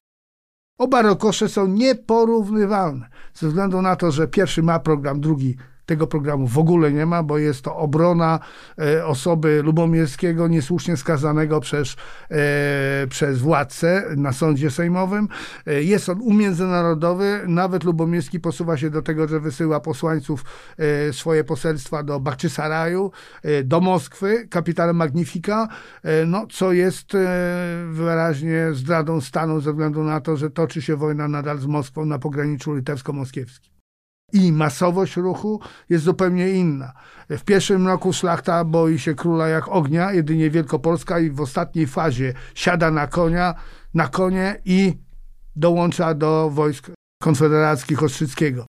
Oba 0.78 1.02
rokosze 1.02 1.48
są 1.48 1.66
nieporównywalne, 1.66 3.08
ze 3.34 3.48
względu 3.48 3.82
na 3.82 3.96
to, 3.96 4.10
że 4.10 4.28
pierwszy 4.28 4.62
ma 4.62 4.80
program, 4.80 5.20
drugi 5.20 5.56
tego 5.92 6.06
programu 6.06 6.46
w 6.46 6.58
ogóle 6.58 6.92
nie 6.92 7.06
ma, 7.06 7.22
bo 7.22 7.38
jest 7.38 7.62
to 7.62 7.76
obrona 7.76 8.40
e, 8.78 9.06
osoby 9.06 9.62
Lubomierskiego 9.62 10.48
niesłusznie 10.48 10.96
skazanego 10.96 11.60
przez, 11.60 11.96
e, 12.30 12.36
przez 13.06 13.38
władcę 13.38 14.04
na 14.16 14.32
sądzie 14.32 14.70
sejmowym. 14.70 15.28
E, 15.66 15.82
jest 15.82 16.08
on 16.08 16.20
umiędzynarodowy. 16.20 17.40
Nawet 17.46 17.84
Lubomierski 17.84 18.40
posuwa 18.40 18.76
się 18.76 18.90
do 18.90 19.02
tego, 19.02 19.28
że 19.28 19.40
wysyła 19.40 19.80
posłańców 19.80 20.44
swoje 21.12 21.44
poselstwa 21.44 22.02
do 22.02 22.20
Bakczysaraju, 22.20 23.10
do 23.64 23.80
Moskwy, 23.80 24.48
kapitalem 24.48 24.96
Magnifika, 24.96 25.68
no, 26.26 26.46
co 26.46 26.72
jest 26.72 27.12
wyraźnie 27.90 28.68
zdradą 28.72 29.20
stanu 29.20 29.60
ze 29.60 29.70
względu 29.70 30.04
na 30.04 30.20
to, 30.20 30.36
że 30.36 30.50
toczy 30.50 30.82
się 30.82 30.96
wojna 30.96 31.28
nadal 31.28 31.58
z 31.58 31.66
Moskwą 31.66 32.04
na 32.04 32.18
pograniczu 32.18 32.74
litewsko-moskiewskim 32.74 33.81
i 34.32 34.52
masowość 34.52 35.16
ruchu 35.16 35.60
jest 35.88 36.04
zupełnie 36.04 36.50
inna. 36.50 36.92
W 37.30 37.44
pierwszym 37.44 37.86
roku 37.86 38.12
szlachta 38.12 38.64
boi 38.64 38.98
się 38.98 39.14
króla 39.14 39.48
jak 39.48 39.68
ognia, 39.68 40.12
jedynie 40.12 40.50
Wielkopolska 40.50 41.20
i 41.20 41.30
w 41.30 41.40
ostatniej 41.40 41.86
fazie 41.86 42.34
siada 42.54 42.90
na 42.90 43.06
konia, 43.06 43.54
na 43.94 44.08
konie 44.08 44.60
i 44.64 44.98
dołącza 45.56 46.14
do 46.14 46.50
wojsk 46.50 46.90
konfederackich 47.22 48.02
Ostrzyckiego. 48.02 48.66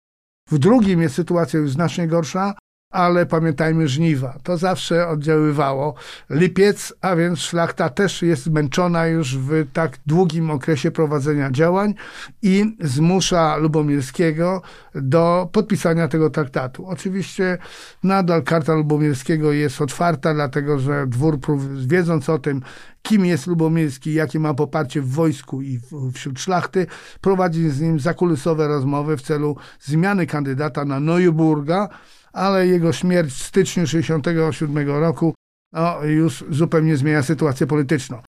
W 0.51 0.59
drugim 0.59 1.03
jest 1.03 1.15
sytuacja 1.15 1.61
już 1.61 1.71
znacznie 1.71 2.09
gorsza, 2.09 2.55
ale 2.93 3.27
pamiętajmy 3.27 3.89
żniwa. 3.89 4.39
To 4.43 4.57
zawsze 4.57 5.09
oddziaływało. 5.09 5.95
Lipiec, 6.31 6.95
a 7.01 7.17
więc 7.17 7.39
szlachta 7.39 7.89
też 7.89 8.23
jest 8.23 8.43
zmęczona 8.43 9.07
już 9.07 9.39
w 9.39 9.67
tak 9.73 9.99
długim 10.07 10.51
okresie 10.51 10.91
prowadzenia 10.91 11.51
działań 11.51 11.95
i 12.43 12.77
zmusza 12.81 13.57
Lubomirskiego 13.57 14.63
do 14.95 15.49
podpisania 15.53 16.09
tego 16.09 16.31
traktatu. 16.31 16.87
Oczywiście 16.87 17.59
nadal 18.03 18.43
karta 18.43 18.75
Lubomirskiego 18.75 19.53
jest 19.53 19.81
otwarta, 19.81 20.35
dlatego 20.35 20.79
że 20.79 21.07
dwór, 21.07 21.39
wiedząc 21.87 22.29
o 22.29 22.39
tym, 22.39 22.63
kim 23.03 23.27
jest 23.27 23.47
Lubomirski, 23.47 24.15
jakie 24.15 24.39
ma 24.39 24.55
poparcie 24.55 25.03
w 25.03 25.09
wojsku 25.09 25.63
i 25.63 25.81
wśród 26.15 26.41
szlachty, 26.41 26.87
prowadzi 27.21 27.71
z 27.71 27.81
nim 27.81 28.01
zakulisowe 28.01 28.69
rozmowy 28.69 29.17
w 29.17 29.23
celu 29.23 29.57
zmiany 29.81 30.27
kandydata 30.27 30.85
na 30.85 31.01
Neuburga, 31.01 31.89
ale 32.33 32.67
jego 32.67 32.93
śmierć 32.93 33.33
w 33.33 33.43
styczniu 33.43 33.85
1967 33.85 34.89
roku 34.89 35.35
no, 35.73 36.05
już 36.05 36.45
zupełnie 36.51 36.97
zmienia 36.97 37.23
sytuację 37.23 37.67
polityczną. 37.67 38.23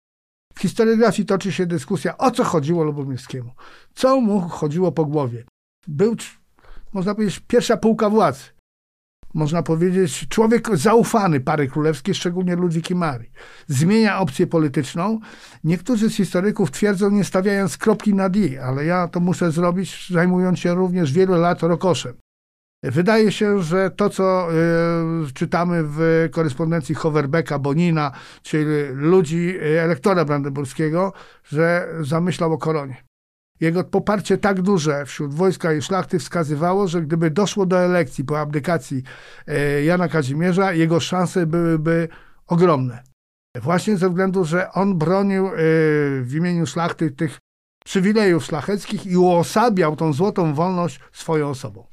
W 0.54 0.60
historiografii 0.60 1.26
toczy 1.26 1.52
się 1.52 1.66
dyskusja, 1.66 2.18
o 2.18 2.30
co 2.30 2.44
chodziło 2.44 2.84
Lubomirskiemu. 2.84 3.50
Co 3.94 4.20
mu 4.20 4.40
chodziło 4.40 4.92
po 4.92 5.04
głowie. 5.04 5.44
Był, 5.88 6.16
można 6.92 7.14
powiedzieć, 7.14 7.40
pierwsza 7.48 7.76
półka 7.76 8.10
władzy. 8.10 8.44
Można 9.34 9.62
powiedzieć, 9.62 10.28
człowiek 10.28 10.76
zaufany 10.76 11.40
pary 11.40 11.68
królewskiej, 11.68 12.14
szczególnie 12.14 12.56
Ludwiki 12.56 12.94
Marii. 12.94 13.30
Zmienia 13.66 14.18
opcję 14.18 14.46
polityczną. 14.46 15.20
Niektórzy 15.64 16.10
z 16.10 16.14
historyków 16.14 16.70
twierdzą, 16.70 17.10
nie 17.10 17.24
stawiając 17.24 17.78
kropki 17.78 18.14
nad 18.14 18.36
i, 18.36 18.58
ale 18.58 18.84
ja 18.84 19.08
to 19.08 19.20
muszę 19.20 19.52
zrobić, 19.52 20.08
zajmując 20.10 20.58
się 20.58 20.74
również 20.74 21.12
wielu 21.12 21.34
lat 21.34 21.62
rokoszem. 21.62 22.16
Wydaje 22.82 23.32
się, 23.32 23.62
że 23.62 23.90
to, 23.90 24.10
co 24.10 24.48
y, 25.28 25.32
czytamy 25.32 25.82
w 25.84 26.28
korespondencji 26.30 26.94
Hoverbecka, 26.94 27.58
Bonina, 27.58 28.12
czyli 28.42 28.64
ludzi, 28.92 29.56
y, 29.56 29.80
elektora 29.80 30.24
brandenburskiego, 30.24 31.12
że 31.44 31.88
zamyślał 32.00 32.52
o 32.52 32.58
koronie. 32.58 32.96
Jego 33.60 33.84
poparcie 33.84 34.38
tak 34.38 34.62
duże 34.62 35.06
wśród 35.06 35.34
wojska 35.34 35.72
i 35.72 35.82
szlachty 35.82 36.18
wskazywało, 36.18 36.88
że 36.88 37.02
gdyby 37.02 37.30
doszło 37.30 37.66
do 37.66 37.78
elekcji 37.78 38.24
po 38.24 38.40
abdykacji 38.40 39.02
y, 39.48 39.84
Jana 39.84 40.08
Kazimierza, 40.08 40.72
jego 40.72 41.00
szanse 41.00 41.46
byłyby 41.46 42.08
ogromne. 42.46 43.02
Właśnie 43.62 43.96
ze 43.96 44.08
względu, 44.08 44.44
że 44.44 44.72
on 44.72 44.98
bronił 44.98 45.50
w 46.22 46.30
imieniu 46.34 46.66
szlachty 46.66 47.10
tych 47.10 47.38
przywilejów 47.84 48.44
szlacheckich 48.44 49.06
i 49.06 49.16
uosabiał 49.16 49.96
tą 49.96 50.12
złotą 50.12 50.54
wolność 50.54 51.00
swoją 51.12 51.48
osobą. 51.48 51.86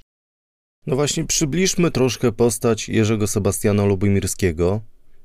No 0.88 0.96
właśnie, 0.96 1.26
przybliżmy 1.26 1.92
troszkę 1.92 2.32
postać 2.32 2.90
Jerzego 2.90 3.28
Sebastiana 3.28 3.86
Lubomirskiego, 3.86 4.82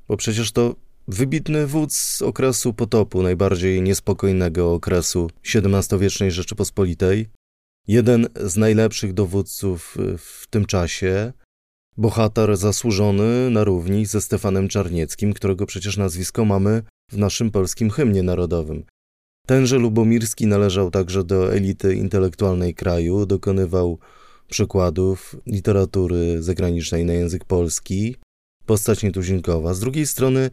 bo 0.08 0.16
przecież 0.16 0.52
to 0.52 0.76
wybitny 1.08 1.66
wódz 1.66 1.96
z 1.96 2.22
okresu 2.22 2.74
potopu, 2.74 3.22
najbardziej 3.22 3.82
niespokojnego 3.82 4.72
okresu 4.72 5.30
XVII-wiecznej 5.54 6.30
Rzeczypospolitej, 6.30 7.28
jeden 7.88 8.28
z 8.44 8.56
najlepszych 8.56 9.12
dowódców 9.12 9.96
w 10.18 10.46
tym 10.50 10.64
czasie, 10.64 11.32
bohater 11.96 12.56
zasłużony 12.56 13.50
na 13.50 13.64
równi 13.64 14.06
ze 14.06 14.20
Stefanem 14.20 14.68
Czarnieckim, 14.68 15.32
którego 15.32 15.66
przecież 15.66 15.96
nazwisko 15.96 16.44
mamy 16.44 16.82
w 17.10 17.18
naszym 17.18 17.50
polskim 17.50 17.90
hymnie 17.90 18.22
narodowym. 18.22 18.84
Tenże 19.46 19.78
Lubomirski 19.78 20.46
należał 20.46 20.90
także 20.90 21.24
do 21.24 21.54
elity 21.54 21.94
intelektualnej 21.94 22.74
kraju, 22.74 23.26
dokonywał 23.26 23.98
przykładów 24.52 25.36
literatury 25.46 26.42
zagranicznej 26.42 27.04
na 27.04 27.12
język 27.12 27.44
polski, 27.44 28.16
postać 28.66 29.02
nietuzinkowa. 29.02 29.74
Z 29.74 29.80
drugiej 29.80 30.06
strony 30.06 30.50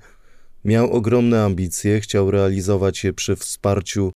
miał 0.66 0.92
ogromne 0.92 1.44
ambicje, 1.44 2.02
chciał 2.02 2.32
realizować 2.32 3.04
je 3.04 3.14
przy 3.14 3.36
wsparciu 3.36 4.12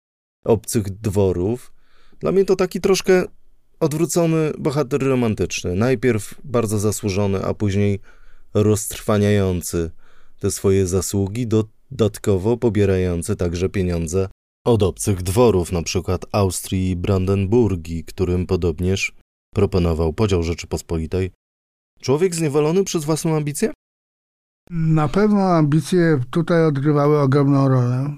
obcych 0.45 0.91
dworów. 0.91 1.73
Dla 2.19 2.33
mnie 2.33 2.45
to 2.45 2.57
taki 2.57 2.81
troszkę 2.81 3.25
odwrócony 3.81 4.53
bohater 4.59 5.03
romantyczny. 5.03 5.75
Najpierw 5.75 6.35
bardzo 6.45 6.79
zasłużony, 6.79 7.45
a 7.45 7.55
później 7.55 8.01
roztrwaniający 8.55 9.91
te 10.41 10.51
swoje 10.51 10.87
zasługi, 10.87 11.47
dodatkowo 11.47 12.57
pobierający 12.57 13.37
także 13.37 13.69
pieniądze 13.69 14.29
od 14.67 14.83
obcych 14.83 15.23
dworów, 15.23 15.73
na 15.73 15.83
przykład 15.83 16.27
Austrii 16.33 16.91
i 16.91 16.97
Brandenburgii, 16.97 18.05
którym 18.05 18.47
podobnież 18.47 19.13
proponował 19.55 20.13
podział 20.13 20.43
Rzeczypospolitej. 20.43 21.31
Człowiek 22.01 22.35
zniewolony 22.35 22.85
przez 22.85 23.05
własną 23.05 23.37
ambicję? 23.37 23.73
Na 24.71 25.09
pewno 25.09 25.43
ambicje 25.43 26.21
tutaj 26.31 26.65
odgrywały 26.65 27.21
ogromną 27.21 27.69
rolę. 27.69 28.17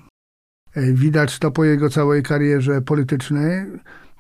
Widać 0.77 1.39
to 1.39 1.51
po 1.51 1.65
jego 1.65 1.91
całej 1.91 2.23
karierze 2.23 2.83
politycznej, 2.83 3.67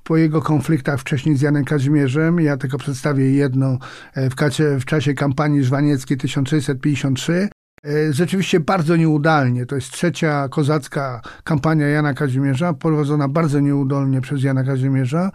po 0.04 0.16
jego 0.16 0.42
konfliktach 0.42 1.00
wcześniej 1.00 1.36
z 1.36 1.40
Janem 1.40 1.64
Kazimierzem. 1.64 2.40
Ja 2.40 2.56
tylko 2.56 2.78
przedstawię 2.78 3.32
jedno 3.32 3.78
e, 4.14 4.30
w, 4.30 4.34
kacie, 4.34 4.78
w 4.80 4.84
czasie 4.84 5.14
kampanii 5.14 5.64
żwanieckiej 5.64 6.16
1653. 6.16 7.48
E, 7.86 8.12
rzeczywiście 8.12 8.60
bardzo 8.60 8.96
nieudolnie. 8.96 9.66
To 9.66 9.74
jest 9.74 9.90
trzecia 9.90 10.48
kozacka 10.48 11.20
kampania 11.44 11.88
Jana 11.88 12.14
Kazimierza, 12.14 12.74
prowadzona 12.74 13.28
bardzo 13.28 13.60
nieudolnie 13.60 14.20
przez 14.20 14.42
Jana 14.42 14.64
Kazimierza. 14.64 15.30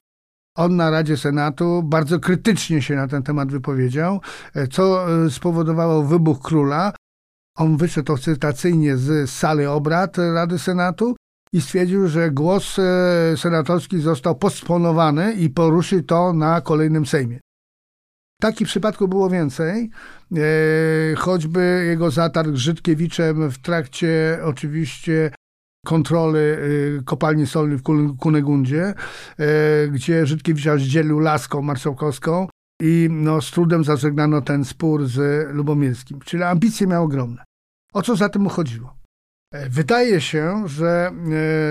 On 0.58 0.76
na 0.76 0.90
Radzie 0.90 1.18
Senatu 1.18 1.84
bardzo 1.84 2.20
krytycznie 2.20 2.82
się 2.82 2.96
na 2.96 3.08
ten 3.08 3.24
temat 3.24 3.52
wypowiedział, 3.52 4.22
e, 4.56 4.68
co 4.68 5.06
spowodowało 5.30 6.04
wybuch 6.04 6.42
króla. 6.42 6.94
On 7.58 7.78
wyszedł 7.78 8.14
ostentacyjnie 8.14 8.98
z 8.98 9.30
sali 9.30 9.66
obrad 9.66 10.18
Rady 10.18 10.60
Senatu 10.60 11.16
i 11.54 11.62
stwierdził, 11.62 12.08
że 12.08 12.32
głos 12.32 12.80
e, 12.80 12.84
senatorski 13.38 14.00
został 14.00 14.36
postponowany 14.36 15.34
i 15.34 15.50
poruszy 15.50 16.04
to 16.04 16.34
na 16.34 16.62
kolejnym 16.62 17.06
Sejmie. 17.06 17.40
Takich 18.42 18.68
przypadków 18.68 19.10
było 19.10 19.30
więcej, 19.30 19.90
e, 20.36 21.16
choćby 21.16 21.86
jego 21.88 22.12
zatarg 22.12 22.56
z 22.56 22.60
Żydkiewiczem 22.60 23.52
w 23.52 23.58
trakcie 23.58 24.40
oczywiście 24.44 25.32
kontroli 25.88 26.40
e, 26.40 26.58
kopalni 27.06 27.48
solnej 27.48 27.78
w 27.78 27.84
Kunegundzie, 28.20 28.94
gdzie 29.92 30.26
Żydkiewicza 30.26 30.78
zdzielił 30.78 31.20
laską 31.20 31.62
marszałkowską 31.62 32.48
i 32.82 33.08
no, 33.12 33.42
z 33.42 33.52
trudem 33.52 33.84
zażegnano 33.84 34.42
ten 34.42 34.66
spór 34.66 35.08
z 35.08 35.48
Lubomirskim. 35.54 36.20
Czyli 36.20 36.44
ambicje 36.44 36.88
miał 36.88 37.04
ogromne. 37.04 37.44
O 37.94 38.02
co 38.02 38.16
za 38.16 38.30
tym 38.30 38.46
uchodziło? 38.46 38.98
E, 39.54 39.70
wydaje 39.70 40.22
się, 40.22 40.68
że 40.68 41.12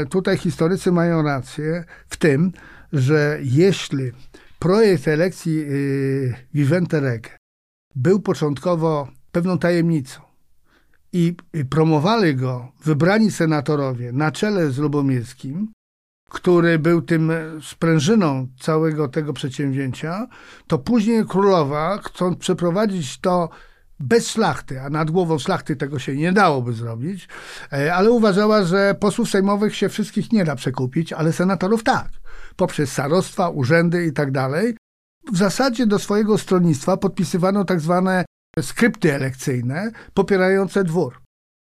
e, 0.03 0.07
tutaj 0.07 0.39
historycy 0.39 0.93
mają 0.93 1.23
rację 1.23 1.85
w 2.09 2.17
tym, 2.17 2.53
że 2.93 3.39
jeśli 3.43 4.12
projekt 4.59 5.09
elekcji 5.09 5.61
e, 5.61 5.67
Vivente 6.55 7.01
Reg 7.01 7.37
był 7.95 8.21
początkowo 8.21 9.09
pewną 9.33 9.59
tajemnicą 9.59 10.26
i 11.17 11.64
promowali 11.71 12.37
go 12.37 12.73
wybrani 12.85 13.31
senatorowie 13.31 14.12
na 14.12 14.33
czele 14.33 14.71
z 14.71 14.79
Lubomirskim, 14.79 15.73
który 16.31 16.79
był 16.79 17.03
tym 17.03 17.33
sprężyną 17.62 18.49
całego 18.61 19.09
tego 19.09 19.33
przedsięwzięcia, 19.33 20.27
to 20.67 20.79
później 20.79 21.27
królowa, 21.27 21.99
chcąc 21.99 22.39
przeprowadzić 22.39 23.21
to 23.21 23.49
bez 24.01 24.29
szlachty, 24.29 24.81
a 24.81 24.91
nad 24.91 25.11
głową 25.11 25.39
szlachty 25.39 25.77
tego 25.77 25.99
się 25.99 26.17
nie 26.17 26.33
dałoby 26.33 26.73
zrobić, 26.73 27.29
e, 27.73 27.95
ale 27.95 28.11
uważała, 28.11 28.64
że 28.64 28.95
posłów 29.01 29.31
sejmowych 29.31 29.77
się 29.77 29.89
wszystkich 29.89 30.33
nie 30.33 30.45
da 30.45 30.57
przekupić, 30.57 31.12
ale 31.12 31.33
senatorów 31.33 31.83
tak, 31.83 32.09
poprzez 32.57 32.93
starostwa, 32.93 33.49
urzędy 33.49 34.07
i 34.07 34.12
tak 34.12 34.31
dalej. 34.31 34.77
W 35.33 35.37
zasadzie 35.37 35.87
do 35.87 35.99
swojego 35.99 36.39
stronnictwa 36.39 36.97
podpisywano 36.97 37.64
tak 37.64 37.81
zwane 37.81 38.25
skrypty 38.62 39.14
elekcyjne 39.14 39.90
popierające 40.14 40.84
dwór. 40.84 41.22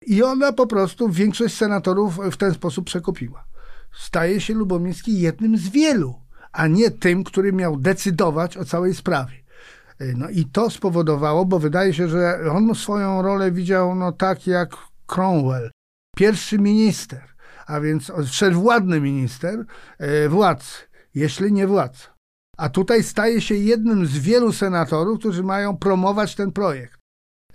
I 0.05 0.23
ona 0.23 0.53
po 0.53 0.67
prostu 0.67 1.09
większość 1.09 1.57
senatorów 1.57 2.19
w 2.31 2.37
ten 2.37 2.53
sposób 2.53 2.85
przekupiła. 2.85 3.45
Staje 3.93 4.41
się 4.41 4.53
Lubomirski 4.53 5.19
jednym 5.19 5.57
z 5.57 5.69
wielu, 5.69 6.21
a 6.51 6.67
nie 6.67 6.91
tym, 6.91 7.23
który 7.23 7.53
miał 7.53 7.77
decydować 7.77 8.57
o 8.57 8.65
całej 8.65 8.95
sprawie. 8.95 9.33
No 9.99 10.29
i 10.29 10.45
to 10.45 10.69
spowodowało, 10.69 11.45
bo 11.45 11.59
wydaje 11.59 11.93
się, 11.93 12.07
że 12.07 12.39
on 12.51 12.75
swoją 12.75 13.21
rolę 13.21 13.51
widział 13.51 13.95
no 13.95 14.11
tak 14.11 14.47
jak 14.47 14.69
Cromwell, 15.07 15.71
pierwszy 16.17 16.59
minister, 16.59 17.23
a 17.67 17.79
więc 17.79 18.11
wszechwładny 18.25 19.01
minister, 19.01 19.65
e, 19.97 20.29
władcy, 20.29 20.83
jeśli 21.15 21.53
nie 21.53 21.67
władca. 21.67 22.16
A 22.57 22.69
tutaj 22.69 23.03
staje 23.03 23.41
się 23.41 23.55
jednym 23.55 24.05
z 24.05 24.17
wielu 24.17 24.51
senatorów, 24.51 25.19
którzy 25.19 25.43
mają 25.43 25.77
promować 25.77 26.35
ten 26.35 26.51
projekt. 26.51 26.97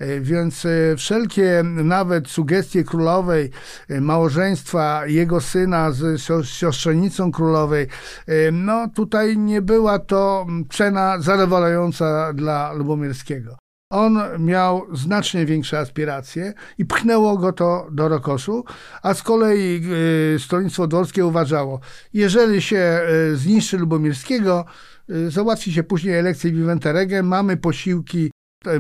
E, 0.03 0.21
więc 0.21 0.67
e, 0.67 0.97
wszelkie 0.97 1.63
nawet 1.65 2.29
sugestie 2.29 2.85
królowej, 2.85 3.51
e, 3.89 4.01
małżeństwa 4.01 5.07
jego 5.07 5.41
syna 5.41 5.91
z 5.93 6.23
siostrzenicą 6.45 7.33
królowej, 7.33 7.87
no 8.53 8.89
tutaj 8.95 9.39
nie 9.39 9.63
była 9.63 9.99
to 9.99 10.47
cena 10.71 11.21
zadowalająca 11.21 12.33
dla 12.33 12.73
Lubomirskiego. 12.73 13.57
On 13.91 14.19
miał 14.39 14.87
znacznie 14.93 15.47
większe 15.47 15.79
aspiracje 15.79 16.55
i 16.79 16.85
pchnęło 16.85 17.37
go 17.39 17.53
to 17.53 17.87
do 17.91 18.09
rokoszu, 18.09 18.65
a 19.03 19.15
z 19.15 19.23
kolei 19.23 19.83
stronnictwo 20.39 20.87
dworskie 20.87 21.27
uważało, 21.27 21.81
jeżeli 22.13 22.63
się 22.63 23.01
zniszczy 23.35 23.79
Lubomirskiego, 23.79 24.65
załatwi 25.29 25.73
się 25.73 25.83
później 25.83 26.19
elekcję 26.19 26.53
Viventerege, 26.53 27.23
mamy 27.23 27.57
posiłki 27.57 28.31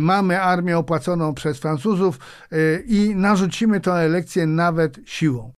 mamy 0.01 0.41
armię 0.43 0.78
opłaconą 0.78 1.35
przez 1.35 1.59
Francuzów 1.59 2.18
y, 2.53 2.85
i 2.87 3.14
narzucimy 3.16 3.80
tę 3.80 3.93
elekcję 3.93 4.47
nawet 4.47 5.01
siłą 5.05 5.53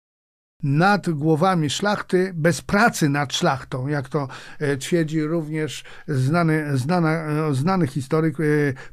nad 0.64 1.10
głowami 1.10 1.70
szlachty, 1.70 2.32
bez 2.36 2.62
pracy 2.62 3.10
nad 3.10 3.34
szlachtą, 3.34 3.88
jak 3.88 4.10
to 4.10 4.28
e, 4.60 4.78
twierdzi 4.78 5.24
również 5.24 5.84
znany, 6.08 6.78
znana, 6.78 7.12
e, 7.12 7.54
znany 7.54 7.88
historyk, 7.88 8.40
e, 8.40 8.44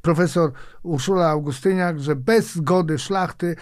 profesor 0.03 0.53
Urszula 0.83 1.29
Augustyniak, 1.29 2.01
że 2.01 2.17
bez 2.17 2.55
zgody 2.55 2.99
szlachty 2.99 3.57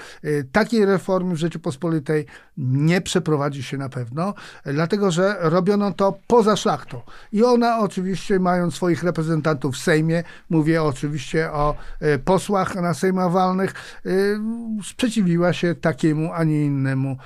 takiej 0.52 0.84
reformy 0.84 1.34
w 1.34 1.38
Rzeczypospolitej 1.38 2.26
nie 2.56 3.00
przeprowadzi 3.00 3.62
się 3.62 3.76
na 3.76 3.88
pewno, 3.88 4.34
dlatego 4.64 5.10
że 5.10 5.36
robiono 5.40 5.92
to 5.92 6.18
poza 6.26 6.56
szlachtą. 6.56 7.00
I 7.32 7.44
ona 7.44 7.78
oczywiście, 7.78 8.40
mając 8.40 8.74
swoich 8.74 9.02
reprezentantów 9.02 9.74
w 9.74 9.78
Sejmie, 9.78 10.22
mówię 10.50 10.82
oczywiście 10.82 11.52
o 11.52 11.74
posłach 12.24 12.74
na 12.74 12.94
sejmowalnych, 12.94 13.74
sprzeciwiła 14.84 15.52
się 15.52 15.74
takiemu, 15.74 16.32
a 16.32 16.44
nie 16.44 16.64
innemu 16.64 17.16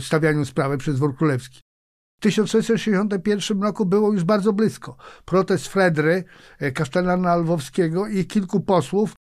stawianiu 0.00 0.44
sprawy 0.44 0.78
przez 0.78 0.96
dwór 0.96 1.16
królewski. 1.16 1.60
W 2.18 2.22
1661 2.22 3.62
roku 3.62 3.86
było 3.86 4.12
już 4.12 4.24
bardzo 4.24 4.52
blisko. 4.52 4.96
Protest 5.24 5.68
Fredry, 5.68 6.24
e, 6.58 6.72
kasztelana 6.72 7.36
lwowskiego 7.36 8.06
i 8.06 8.24
kilku 8.24 8.60
posłów 8.60 9.14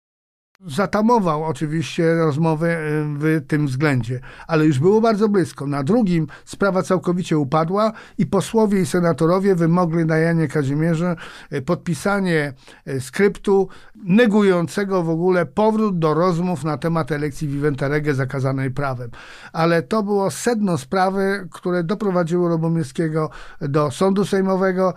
zatamował 0.67 1.45
oczywiście 1.45 2.15
rozmowy 2.15 2.69
e, 2.69 2.79
w 3.19 3.47
tym 3.49 3.67
względzie, 3.67 4.21
ale 4.47 4.67
już 4.67 4.79
było 4.79 5.01
bardzo 5.01 5.29
blisko. 5.29 5.67
Na 5.67 5.83
drugim 5.83 6.27
sprawa 6.45 6.83
całkowicie 6.83 7.39
upadła 7.39 7.93
i 8.19 8.27
posłowie 8.27 8.81
i 8.81 8.87
senatorowie 8.87 9.55
wymogli 9.55 10.05
na 10.05 10.17
Janie 10.17 10.49
Kazimierze 10.49 11.17
e, 11.51 11.63
podpisanie 11.63 12.53
e, 12.87 13.01
skryptu 13.01 13.69
negującego 13.95 15.03
w 15.03 15.11
ogóle 15.11 15.47
powrót 15.47 15.99
do 15.99 16.15
rozmów 16.15 16.65
na 16.65 16.79
temat 16.79 17.13
elekcji 17.13 17.49
Viventarege 17.49 18.15
zakazanej 18.15 18.71
prawem. 18.71 19.11
Ale 19.53 19.83
to 19.83 20.03
było 20.03 20.31
sedno 20.31 20.79
sprawy, 20.79 21.49
które 21.51 21.85
doprowadziło 21.85 22.49
Robomirskiego 22.49 23.31
do 23.61 23.91
sądu 23.91 24.25
sejmowego. 24.25 24.95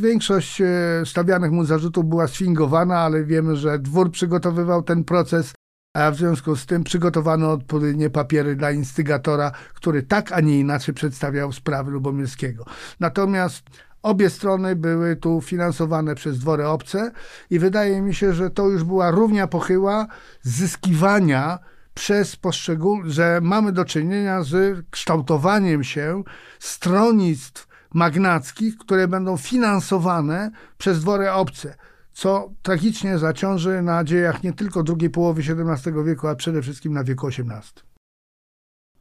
Większość 0.00 0.62
stawianych 1.04 1.50
mu 1.50 1.64
zarzutów 1.64 2.04
była 2.04 2.26
sfingowana, 2.26 2.98
ale 2.98 3.24
wiemy, 3.24 3.56
że 3.56 3.78
dwór 3.78 4.10
przygotował 4.10 4.53
przygotowywał 4.54 4.82
ten 4.82 5.04
proces, 5.04 5.52
a 5.96 6.10
w 6.10 6.16
związku 6.16 6.56
z 6.56 6.66
tym 6.66 6.84
przygotowano 6.84 7.52
odpowiednie 7.52 8.10
papiery 8.10 8.56
dla 8.56 8.70
instygatora, 8.70 9.52
który 9.74 10.02
tak, 10.02 10.32
a 10.32 10.40
nie 10.40 10.60
inaczej 10.60 10.94
przedstawiał 10.94 11.52
sprawy 11.52 11.90
Lubomirskiego. 11.90 12.64
Natomiast 13.00 13.62
Obie 14.02 14.30
strony 14.30 14.76
były 14.76 15.16
tu 15.16 15.40
finansowane 15.40 16.14
przez 16.14 16.38
dwory 16.38 16.66
obce 16.66 17.10
i 17.50 17.58
wydaje 17.58 18.02
mi 18.02 18.14
się, 18.14 18.32
że 18.32 18.50
to 18.50 18.68
już 18.68 18.84
była 18.84 19.10
równia 19.10 19.46
pochyła 19.46 20.06
zyskiwania 20.42 21.58
przez 21.94 22.36
poszczególne, 22.36 23.10
że 23.10 23.40
mamy 23.42 23.72
do 23.72 23.84
czynienia 23.84 24.42
z 24.42 24.84
kształtowaniem 24.90 25.84
się 25.84 26.22
stronnictw 26.58 27.66
magnackich, 27.94 28.78
które 28.78 29.08
będą 29.08 29.36
finansowane 29.36 30.50
przez 30.78 31.00
dwory 31.00 31.32
obce, 31.32 31.76
co 32.14 32.52
tragicznie 32.62 33.18
zaciąży 33.18 33.82
na 33.82 34.04
dziejach 34.04 34.42
nie 34.42 34.52
tylko 34.52 34.82
drugiej 34.82 35.10
połowy 35.10 35.42
XVII 35.42 36.04
wieku, 36.04 36.28
a 36.28 36.34
przede 36.34 36.62
wszystkim 36.62 36.92
na 36.92 37.04
wieku 37.04 37.26
XVIII. 37.26 37.94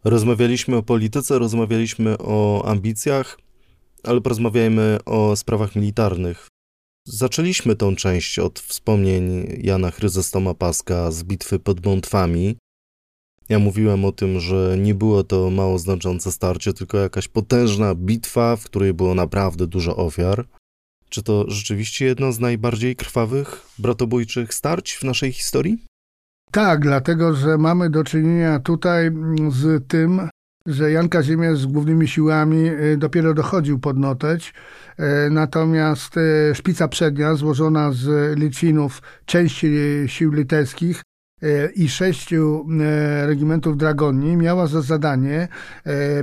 Rozmawialiśmy 0.03 0.76
o 0.78 0.84
polityce, 0.84 1.39
rozmawialiśmy 1.39 2.18
o 2.18 2.64
ambicjach, 2.66 3.38
ale 4.03 4.22
porozmawiajmy 4.22 4.97
o 5.05 5.36
sprawach 5.36 5.76
militarnych. 5.76 6.47
Zaczęliśmy 7.07 7.76
tą 7.76 7.95
część 7.95 8.39
od 8.39 8.59
wspomnień 8.59 9.47
Jana 9.57 9.91
Chryzostoma 9.91 10.53
Paska 10.53 11.11
z 11.11 11.24
bitwy 11.24 11.59
pod 11.59 11.86
Montwami. 11.86 12.57
Ja 13.49 13.59
mówiłem 13.59 14.05
o 14.05 14.11
tym, 14.11 14.39
że 14.39 14.78
nie 14.80 14.95
było 14.95 15.24
to 15.24 15.49
mało 15.49 15.80
znaczące 15.80 16.32
starcie, 16.32 16.74
tylko 16.74 16.97
jakaś 16.97 17.28
potężna 17.28 17.95
bitwa, 17.95 18.55
w 18.55 18.64
której 18.64 18.93
było 18.93 19.16
naprawdę 19.16 19.68
dużo 19.68 19.95
ofiar. 19.95 20.45
Czy 21.14 21.24
to 21.24 21.45
rzeczywiście 21.47 22.05
jedno 22.05 22.32
z 22.32 22.39
najbardziej 22.39 22.95
krwawych 22.95 23.66
bratobójczych 23.80 24.53
starć 24.53 24.93
w 24.93 25.03
naszej 25.03 25.32
historii? 25.32 25.86
Tak, 26.51 26.80
dlatego 26.80 27.36
że 27.36 27.57
mamy 27.57 27.89
do 27.89 28.03
czynienia 28.03 28.59
tutaj 28.59 29.11
z 29.49 29.88
tym, 29.88 30.30
że 30.68 30.91
Jan 30.91 31.09
Kazimierz 31.09 31.59
z 31.59 31.66
głównymi 31.66 32.07
siłami 32.07 32.70
y, 32.70 32.97
dopiero 32.97 33.34
dochodził 33.34 33.80
pod 33.80 33.97
Noteć, 33.97 34.53
y, 34.99 35.30
natomiast 35.30 36.18
y, 36.18 36.55
szpica 36.55 36.88
przednia 36.88 37.36
złożona 37.36 37.91
z 37.91 38.38
Litwinów, 38.39 39.01
części 39.26 39.68
sił 40.07 40.32
litewskich 40.32 41.01
i 41.76 41.89
sześciu 41.89 42.66
regimentów 43.26 43.78
dragoni 43.78 44.38
miała 44.38 44.68
za 44.68 44.82
zadanie 44.82 45.47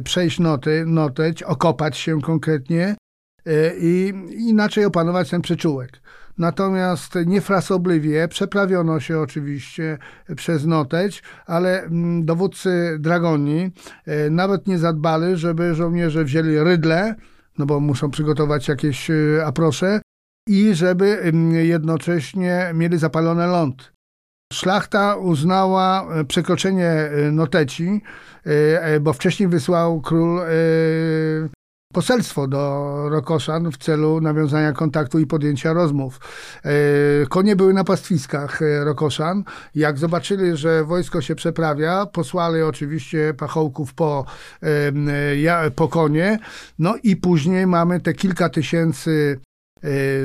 przejść 0.04 0.40
Noteć, 0.86 1.42
okopać 1.42 1.96
się 1.96 2.20
konkretnie 2.20 2.96
i 3.80 4.12
inaczej 4.36 4.84
opanować 4.84 5.30
ten 5.30 5.42
przyczółek. 5.42 6.00
Natomiast 6.40 7.14
niefrasobliwie 7.26 8.28
przeprawiono 8.28 9.00
się 9.00 9.18
oczywiście 9.18 9.98
przez 10.36 10.66
Noteć, 10.66 11.22
ale 11.46 11.82
mm, 11.82 12.24
dowódcy 12.24 12.96
Dragoni 13.00 13.70
e, 14.06 14.30
nawet 14.30 14.66
nie 14.66 14.78
zadbali, 14.78 15.36
żeby 15.36 15.74
żołnierze 15.74 16.24
wzięli 16.24 16.58
rydle, 16.58 17.14
no 17.58 17.66
bo 17.66 17.80
muszą 17.80 18.10
przygotować 18.10 18.68
jakieś 18.68 19.10
e, 19.10 19.14
aprosze 19.46 20.00
i 20.48 20.74
żeby 20.74 21.20
mm, 21.20 21.52
jednocześnie 21.52 22.70
mieli 22.74 22.98
zapalone 22.98 23.46
ląd. 23.46 23.92
Szlachta 24.52 25.16
uznała 25.16 26.14
e, 26.14 26.24
przekroczenie 26.24 27.10
Noteci, 27.32 28.02
bo 29.00 29.12
wcześniej 29.12 29.48
wysłał 29.48 30.00
król 30.00 30.40
poselstwo 31.92 32.46
do 32.48 32.94
Rokoszan 33.08 33.72
w 33.72 33.76
celu 33.76 34.20
nawiązania 34.20 34.72
kontaktu 34.72 35.18
i 35.18 35.26
podjęcia 35.26 35.72
rozmów. 35.72 36.20
E, 36.64 37.26
konie 37.26 37.56
były 37.56 37.74
na 37.74 37.84
pastwiskach 37.84 38.62
e, 38.62 38.84
Rokoszan. 38.84 39.44
Jak 39.74 39.98
zobaczyli, 39.98 40.56
że 40.56 40.84
wojsko 40.84 41.20
się 41.20 41.34
przeprawia, 41.34 42.06
posłali 42.06 42.62
oczywiście 42.62 43.34
pachołków 43.38 43.94
po, 43.94 44.24
e, 44.62 45.70
po 45.70 45.88
konie. 45.88 46.38
No 46.78 46.94
i 47.02 47.16
później 47.16 47.66
mamy 47.66 48.00
te 48.00 48.14
kilka 48.14 48.48
tysięcy 48.48 49.40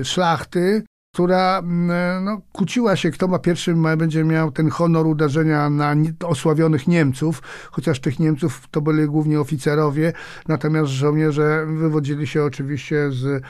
szlachty, 0.03 0.83
która 1.15 1.59
mm, 1.59 2.23
no, 2.23 2.41
kłóciła 2.51 2.95
się, 2.95 3.11
kto 3.11 3.27
ma 3.27 3.39
pierwszy 3.39 3.75
będzie 3.75 4.23
miał 4.23 4.51
ten 4.51 4.69
honor 4.69 5.07
uderzenia 5.07 5.69
na 5.69 5.95
osławionych 6.23 6.87
Niemców, 6.87 7.41
chociaż 7.71 7.99
tych 7.99 8.19
Niemców 8.19 8.67
to 8.71 8.81
byli 8.81 9.05
głównie 9.05 9.39
oficerowie, 9.39 10.13
natomiast 10.47 10.91
żołnierze 10.91 11.65
wywodzili 11.65 12.27
się 12.27 12.43
oczywiście 12.43 13.11
z 13.11 13.25
e, 13.25 13.41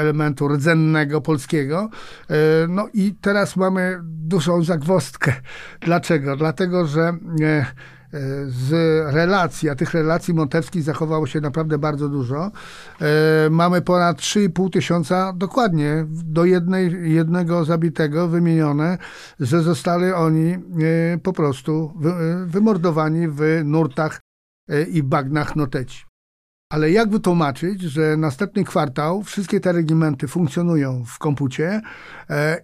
elementu 0.00 0.48
rdzennego 0.48 1.20
polskiego. 1.20 1.88
E, 2.30 2.34
no 2.68 2.88
i 2.94 3.14
teraz 3.20 3.56
mamy 3.56 4.00
dużą 4.02 4.62
zagwostkę. 4.62 5.32
Dlaczego? 5.80 6.36
Dlatego, 6.36 6.86
że 6.86 7.16
e, 7.42 7.66
z 8.46 8.70
relacji, 9.14 9.68
a 9.68 9.74
tych 9.74 9.94
relacji 9.94 10.34
montewskich 10.34 10.82
zachowało 10.82 11.26
się 11.26 11.40
naprawdę 11.40 11.78
bardzo 11.78 12.08
dużo. 12.08 12.50
E, 13.00 13.50
mamy 13.50 13.82
ponad 13.82 14.18
3,5 14.18 14.70
tysiąca 14.70 15.32
dokładnie 15.32 16.06
do 16.08 16.44
jednej, 16.44 17.12
jednego 17.14 17.64
zabitego 17.64 18.28
wymienione, 18.28 18.98
że 19.40 19.62
zostali 19.62 20.12
oni 20.12 20.52
e, 20.52 20.58
po 21.22 21.32
prostu 21.32 21.92
e, 22.04 22.46
wymordowani 22.46 23.28
w 23.28 23.40
nurtach 23.64 24.20
i 24.92 25.02
bagnach 25.02 25.56
noteci. 25.56 26.04
Ale 26.72 26.90
jak 26.90 27.10
wytłumaczyć, 27.10 27.82
że 27.82 28.16
następny 28.16 28.64
kwartał 28.64 29.22
wszystkie 29.22 29.60
te 29.60 29.72
regimenty 29.72 30.28
funkcjonują 30.28 31.04
w 31.04 31.18
kompucie 31.18 31.80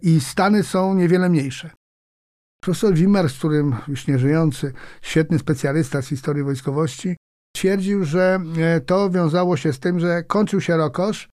i 0.02 0.20
stany 0.20 0.62
są 0.62 0.94
niewiele 0.94 1.28
mniejsze? 1.28 1.70
Profesor 2.64 2.94
Wimmer, 2.94 3.28
z 3.28 3.38
którym 3.38 3.76
już 3.88 4.06
nie 4.06 4.18
żyjący, 4.18 4.72
świetny 5.00 5.38
specjalista 5.38 6.02
z 6.02 6.06
historii 6.06 6.42
wojskowości, 6.42 7.16
twierdził, 7.56 8.04
że 8.04 8.40
e, 8.58 8.80
to 8.80 9.10
wiązało 9.10 9.56
się 9.56 9.72
z 9.72 9.78
tym, 9.78 10.00
że 10.00 10.22
kończył 10.22 10.60
się 10.60 10.76
Rokosz, 10.76 11.28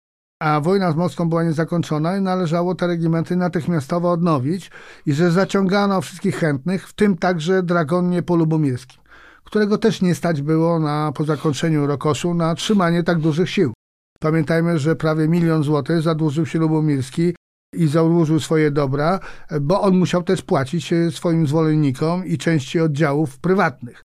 a 0.43 0.61
wojna 0.61 0.93
z 0.93 0.97
Moskwą 0.97 1.29
była 1.29 1.45
niezakończona 1.45 2.17
i 2.17 2.21
należało 2.21 2.75
te 2.75 2.87
regimenty 2.87 3.37
natychmiastowo 3.37 4.11
odnowić 4.11 4.71
i 5.07 5.13
że 5.13 5.31
zaciągano 5.31 6.01
wszystkich 6.01 6.37
chętnych, 6.37 6.89
w 6.89 6.93
tym 6.93 7.19
także 7.19 7.63
dragonie 7.63 8.23
polubomirskim, 8.23 9.03
którego 9.45 9.79
też 9.79 10.03
nie 10.03 10.15
stać 10.15 10.43
było 10.43 10.79
na, 10.79 11.13
po 11.15 11.25
zakończeniu 11.25 11.87
Rokoszu 11.87 12.35
na 12.35 12.55
trzymanie 12.55 13.03
tak 13.03 13.19
dużych 13.19 13.51
sił. 13.51 13.73
Pamiętajmy, 14.21 14.79
że 14.79 14.97
prawie 14.97 15.29
milion 15.29 15.63
złotych 15.63 16.03
zadłużył 16.03 16.47
się 16.47 16.59
Lubomirski 16.59 17.35
i 17.77 17.89
założył 17.89 18.41
swoje 18.41 18.71
dobra, 18.71 19.21
bo 19.61 19.81
on 19.81 19.99
musiał 19.99 20.23
też 20.23 20.43
płacić 20.43 20.93
e, 20.93 21.11
swoim 21.11 21.47
zwolennikom 21.47 22.27
i 22.27 22.39
części 22.39 22.81
oddziałów 22.81 23.39
prywatnych. 23.39 24.03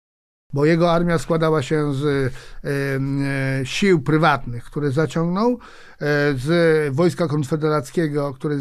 Bo 0.53 0.65
jego 0.65 0.91
armia 0.91 1.17
składała 1.17 1.61
się 1.61 1.93
z 1.93 2.05
e, 2.05 2.29
e, 2.69 3.65
sił 3.65 4.01
prywatnych, 4.01 4.63
które 4.63 4.91
zaciągnął, 4.91 5.59
z 6.35 6.49
wojska 6.95 7.27
konfederackiego, 7.27 8.33
które 8.33 8.55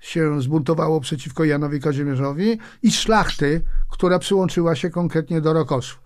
się 0.00 0.42
zbuntowało 0.42 1.00
przeciwko 1.00 1.44
Janowi 1.44 1.80
Kazimierzowi 1.80 2.58
i 2.82 2.92
szlachty, 2.92 3.62
która 3.90 4.18
przyłączyła 4.18 4.74
się 4.74 4.90
konkretnie 4.90 5.40
do 5.40 5.52
Rokoszu. 5.52 6.04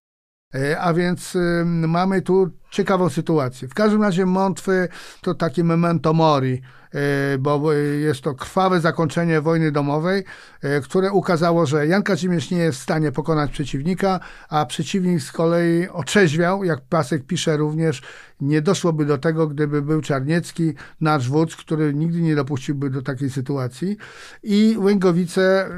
E, 0.54 0.80
a 0.80 0.94
więc 0.94 1.36
mamy 1.64 2.22
tu 2.22 2.50
ciekawą 2.70 3.08
sytuację. 3.08 3.68
W 3.68 3.74
każdym 3.74 4.02
razie 4.02 4.26
Montwy 4.26 4.88
to 5.22 5.34
takie 5.34 5.64
memento 5.64 6.12
mori, 6.12 6.62
bo 7.38 7.72
jest 7.72 8.20
to 8.20 8.34
krwawe 8.34 8.80
zakończenie 8.80 9.40
wojny 9.40 9.72
domowej, 9.72 10.24
e, 10.62 10.80
które 10.80 11.12
ukazało, 11.12 11.66
że 11.66 11.86
Jan 11.86 12.02
Kazimierz 12.02 12.50
nie 12.50 12.58
jest 12.58 12.78
w 12.78 12.82
stanie 12.82 13.12
pokonać 13.12 13.50
przeciwnika, 13.50 14.20
a 14.48 14.66
przeciwnik 14.66 15.22
z 15.22 15.32
kolei 15.32 15.88
otrzeźwiał, 15.88 16.64
jak 16.64 16.80
Pasek 16.80 17.26
pisze 17.26 17.56
również, 17.56 18.02
nie 18.40 18.62
doszłoby 18.62 19.04
do 19.04 19.18
tego, 19.18 19.46
gdyby 19.46 19.82
był 19.82 20.00
Czarniecki, 20.00 20.72
nasz 21.00 21.28
wódz, 21.28 21.56
który 21.56 21.94
nigdy 21.94 22.20
nie 22.20 22.34
dopuściłby 22.34 22.90
do 22.90 23.02
takiej 23.02 23.30
sytuacji. 23.30 23.96
I 24.42 24.76
Łęgowice 24.78 25.70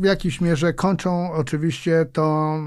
w 0.00 0.04
jakiejś 0.04 0.40
mierze 0.40 0.72
kończą 0.72 1.32
oczywiście 1.32 2.06
to 2.12 2.58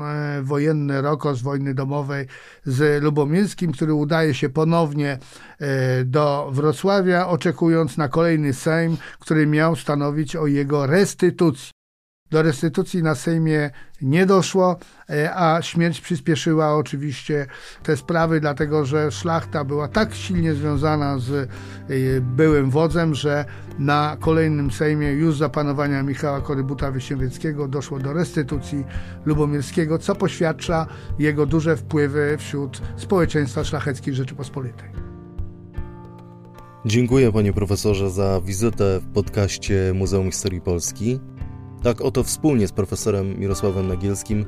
wojenny 0.41 1.01
rokos 1.01 1.41
wojny 1.41 1.73
domowej 1.73 2.27
z 2.65 3.03
Lubomirskim, 3.03 3.71
który 3.71 3.93
udaje 3.93 4.33
się 4.33 4.49
ponownie 4.49 5.17
e, 5.59 6.05
do 6.05 6.49
Wrocławia, 6.53 7.27
oczekując 7.27 7.88
na 7.97 8.07
kolejny 8.07 8.53
Sejm, 8.53 8.97
który 9.19 9.47
miał 9.47 9.75
stanowić 9.75 10.35
o 10.35 10.47
jego 10.47 10.85
restytucji. 10.85 11.71
Do 12.31 12.41
restytucji 12.41 13.03
na 13.03 13.15
Sejmie 13.15 13.69
nie 14.01 14.25
doszło, 14.25 14.79
e, 15.09 15.35
a 15.35 15.61
śmierć 15.61 16.01
przyspieszyła 16.01 16.75
oczywiście 16.75 17.45
te 17.83 17.97
sprawy, 17.97 18.39
dlatego 18.39 18.85
że 18.85 19.11
szlachta 19.11 19.63
była 19.63 19.87
tak 19.87 20.13
silnie 20.13 20.53
związana 20.53 21.19
z 21.19 21.31
e, 21.31 21.47
byłym 22.21 22.69
wodzem, 22.69 23.15
że 23.15 23.45
na 23.79 24.17
kolejnym 24.19 24.71
Sejmie 24.71 25.11
już 25.11 25.37
za 25.37 25.49
panowania 25.49 26.03
Michała 26.03 26.41
Korybuta 26.41 26.91
Wysięwieckiego 26.91 27.67
doszło 27.67 27.99
do 27.99 28.13
restytucji 28.13 28.85
Lubomirskiego, 29.25 29.97
co 29.97 30.15
poświadcza 30.15 30.87
jego 31.19 31.45
duże 31.45 31.77
wpływy 31.77 32.35
wśród 32.39 32.81
społeczeństwa 32.97 33.63
szlacheckiej 33.63 34.15
Rzeczypospolitej. 34.15 35.08
Dziękuję 36.89 37.31
panie 37.31 37.53
profesorze 37.53 38.09
za 38.09 38.41
wizytę 38.41 38.99
w 38.99 39.13
podcaście 39.13 39.91
Muzeum 39.95 40.31
Historii 40.31 40.61
Polski. 40.61 41.19
Tak 41.83 42.01
oto 42.01 42.23
wspólnie 42.23 42.67
z 42.67 42.71
profesorem 42.71 43.39
Mirosławem 43.39 43.87
Nagielskim 43.87 44.45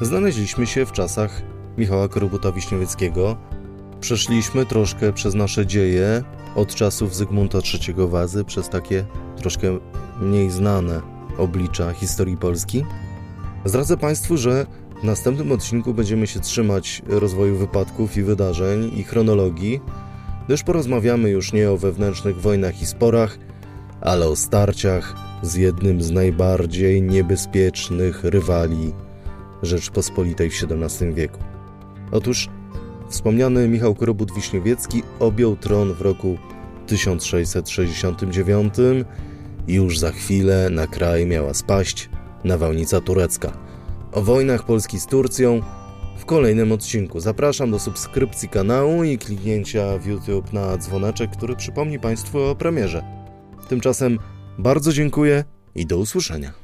znaleźliśmy 0.00 0.66
się 0.66 0.86
w 0.86 0.92
czasach 0.92 1.42
Michała 1.78 2.08
Korybuta 2.08 2.52
Wiśniowieckiego. 2.52 3.36
Przeszliśmy 4.00 4.66
troszkę 4.66 5.12
przez 5.12 5.34
nasze 5.34 5.66
dzieje 5.66 6.24
od 6.56 6.74
czasów 6.74 7.14
Zygmunta 7.14 7.58
III 7.58 8.08
Wazy 8.08 8.44
przez 8.44 8.68
takie 8.68 9.04
troszkę 9.36 9.78
mniej 10.20 10.50
znane 10.50 11.00
oblicza 11.38 11.92
historii 11.92 12.36
Polski. 12.36 12.84
Zdradzę 13.64 13.96
Państwu, 13.96 14.36
że 14.36 14.66
w 15.00 15.04
następnym 15.04 15.52
odcinku 15.52 15.94
będziemy 15.94 16.26
się 16.26 16.40
trzymać 16.40 17.02
rozwoju 17.06 17.56
wypadków 17.56 18.16
i 18.16 18.22
wydarzeń 18.22 18.90
i 18.96 19.04
chronologii, 19.04 19.80
gdyż 20.50 20.62
porozmawiamy 20.62 21.30
już 21.30 21.52
nie 21.52 21.70
o 21.70 21.76
wewnętrznych 21.76 22.40
wojnach 22.40 22.82
i 22.82 22.86
sporach, 22.86 23.38
ale 24.00 24.28
o 24.28 24.36
starciach 24.36 25.14
z 25.42 25.54
jednym 25.54 26.02
z 26.02 26.10
najbardziej 26.10 27.02
niebezpiecznych 27.02 28.24
rywali 28.24 28.92
Rzeczpospolitej 29.62 30.50
w 30.50 30.54
XVII 30.62 31.14
wieku. 31.14 31.38
Otóż 32.12 32.48
wspomniany 33.08 33.68
Michał 33.68 33.94
Korobut-Wiśniowiecki 33.94 35.02
objął 35.20 35.56
tron 35.56 35.94
w 35.94 36.00
roku 36.00 36.38
1669 36.86 38.74
i 39.68 39.74
już 39.74 39.98
za 39.98 40.12
chwilę 40.12 40.70
na 40.70 40.86
kraj 40.86 41.26
miała 41.26 41.54
spaść 41.54 42.10
nawałnica 42.44 43.00
turecka. 43.00 43.52
O 44.12 44.22
wojnach 44.22 44.62
Polski 44.62 45.00
z 45.00 45.06
Turcją 45.06 45.62
w 46.20 46.24
kolejnym 46.24 46.72
odcinku. 46.72 47.20
Zapraszam 47.20 47.70
do 47.70 47.78
subskrypcji 47.78 48.48
kanału 48.48 49.04
i 49.04 49.18
kliknięcia 49.18 49.98
w 49.98 50.06
YouTube 50.06 50.52
na 50.52 50.76
dzwoneczek, 50.78 51.30
który 51.30 51.56
przypomni 51.56 51.98
Państwu 51.98 52.38
o 52.38 52.56
premierze. 52.56 53.02
Tymczasem 53.68 54.18
bardzo 54.58 54.92
dziękuję 54.92 55.44
i 55.74 55.86
do 55.86 55.98
usłyszenia. 55.98 56.59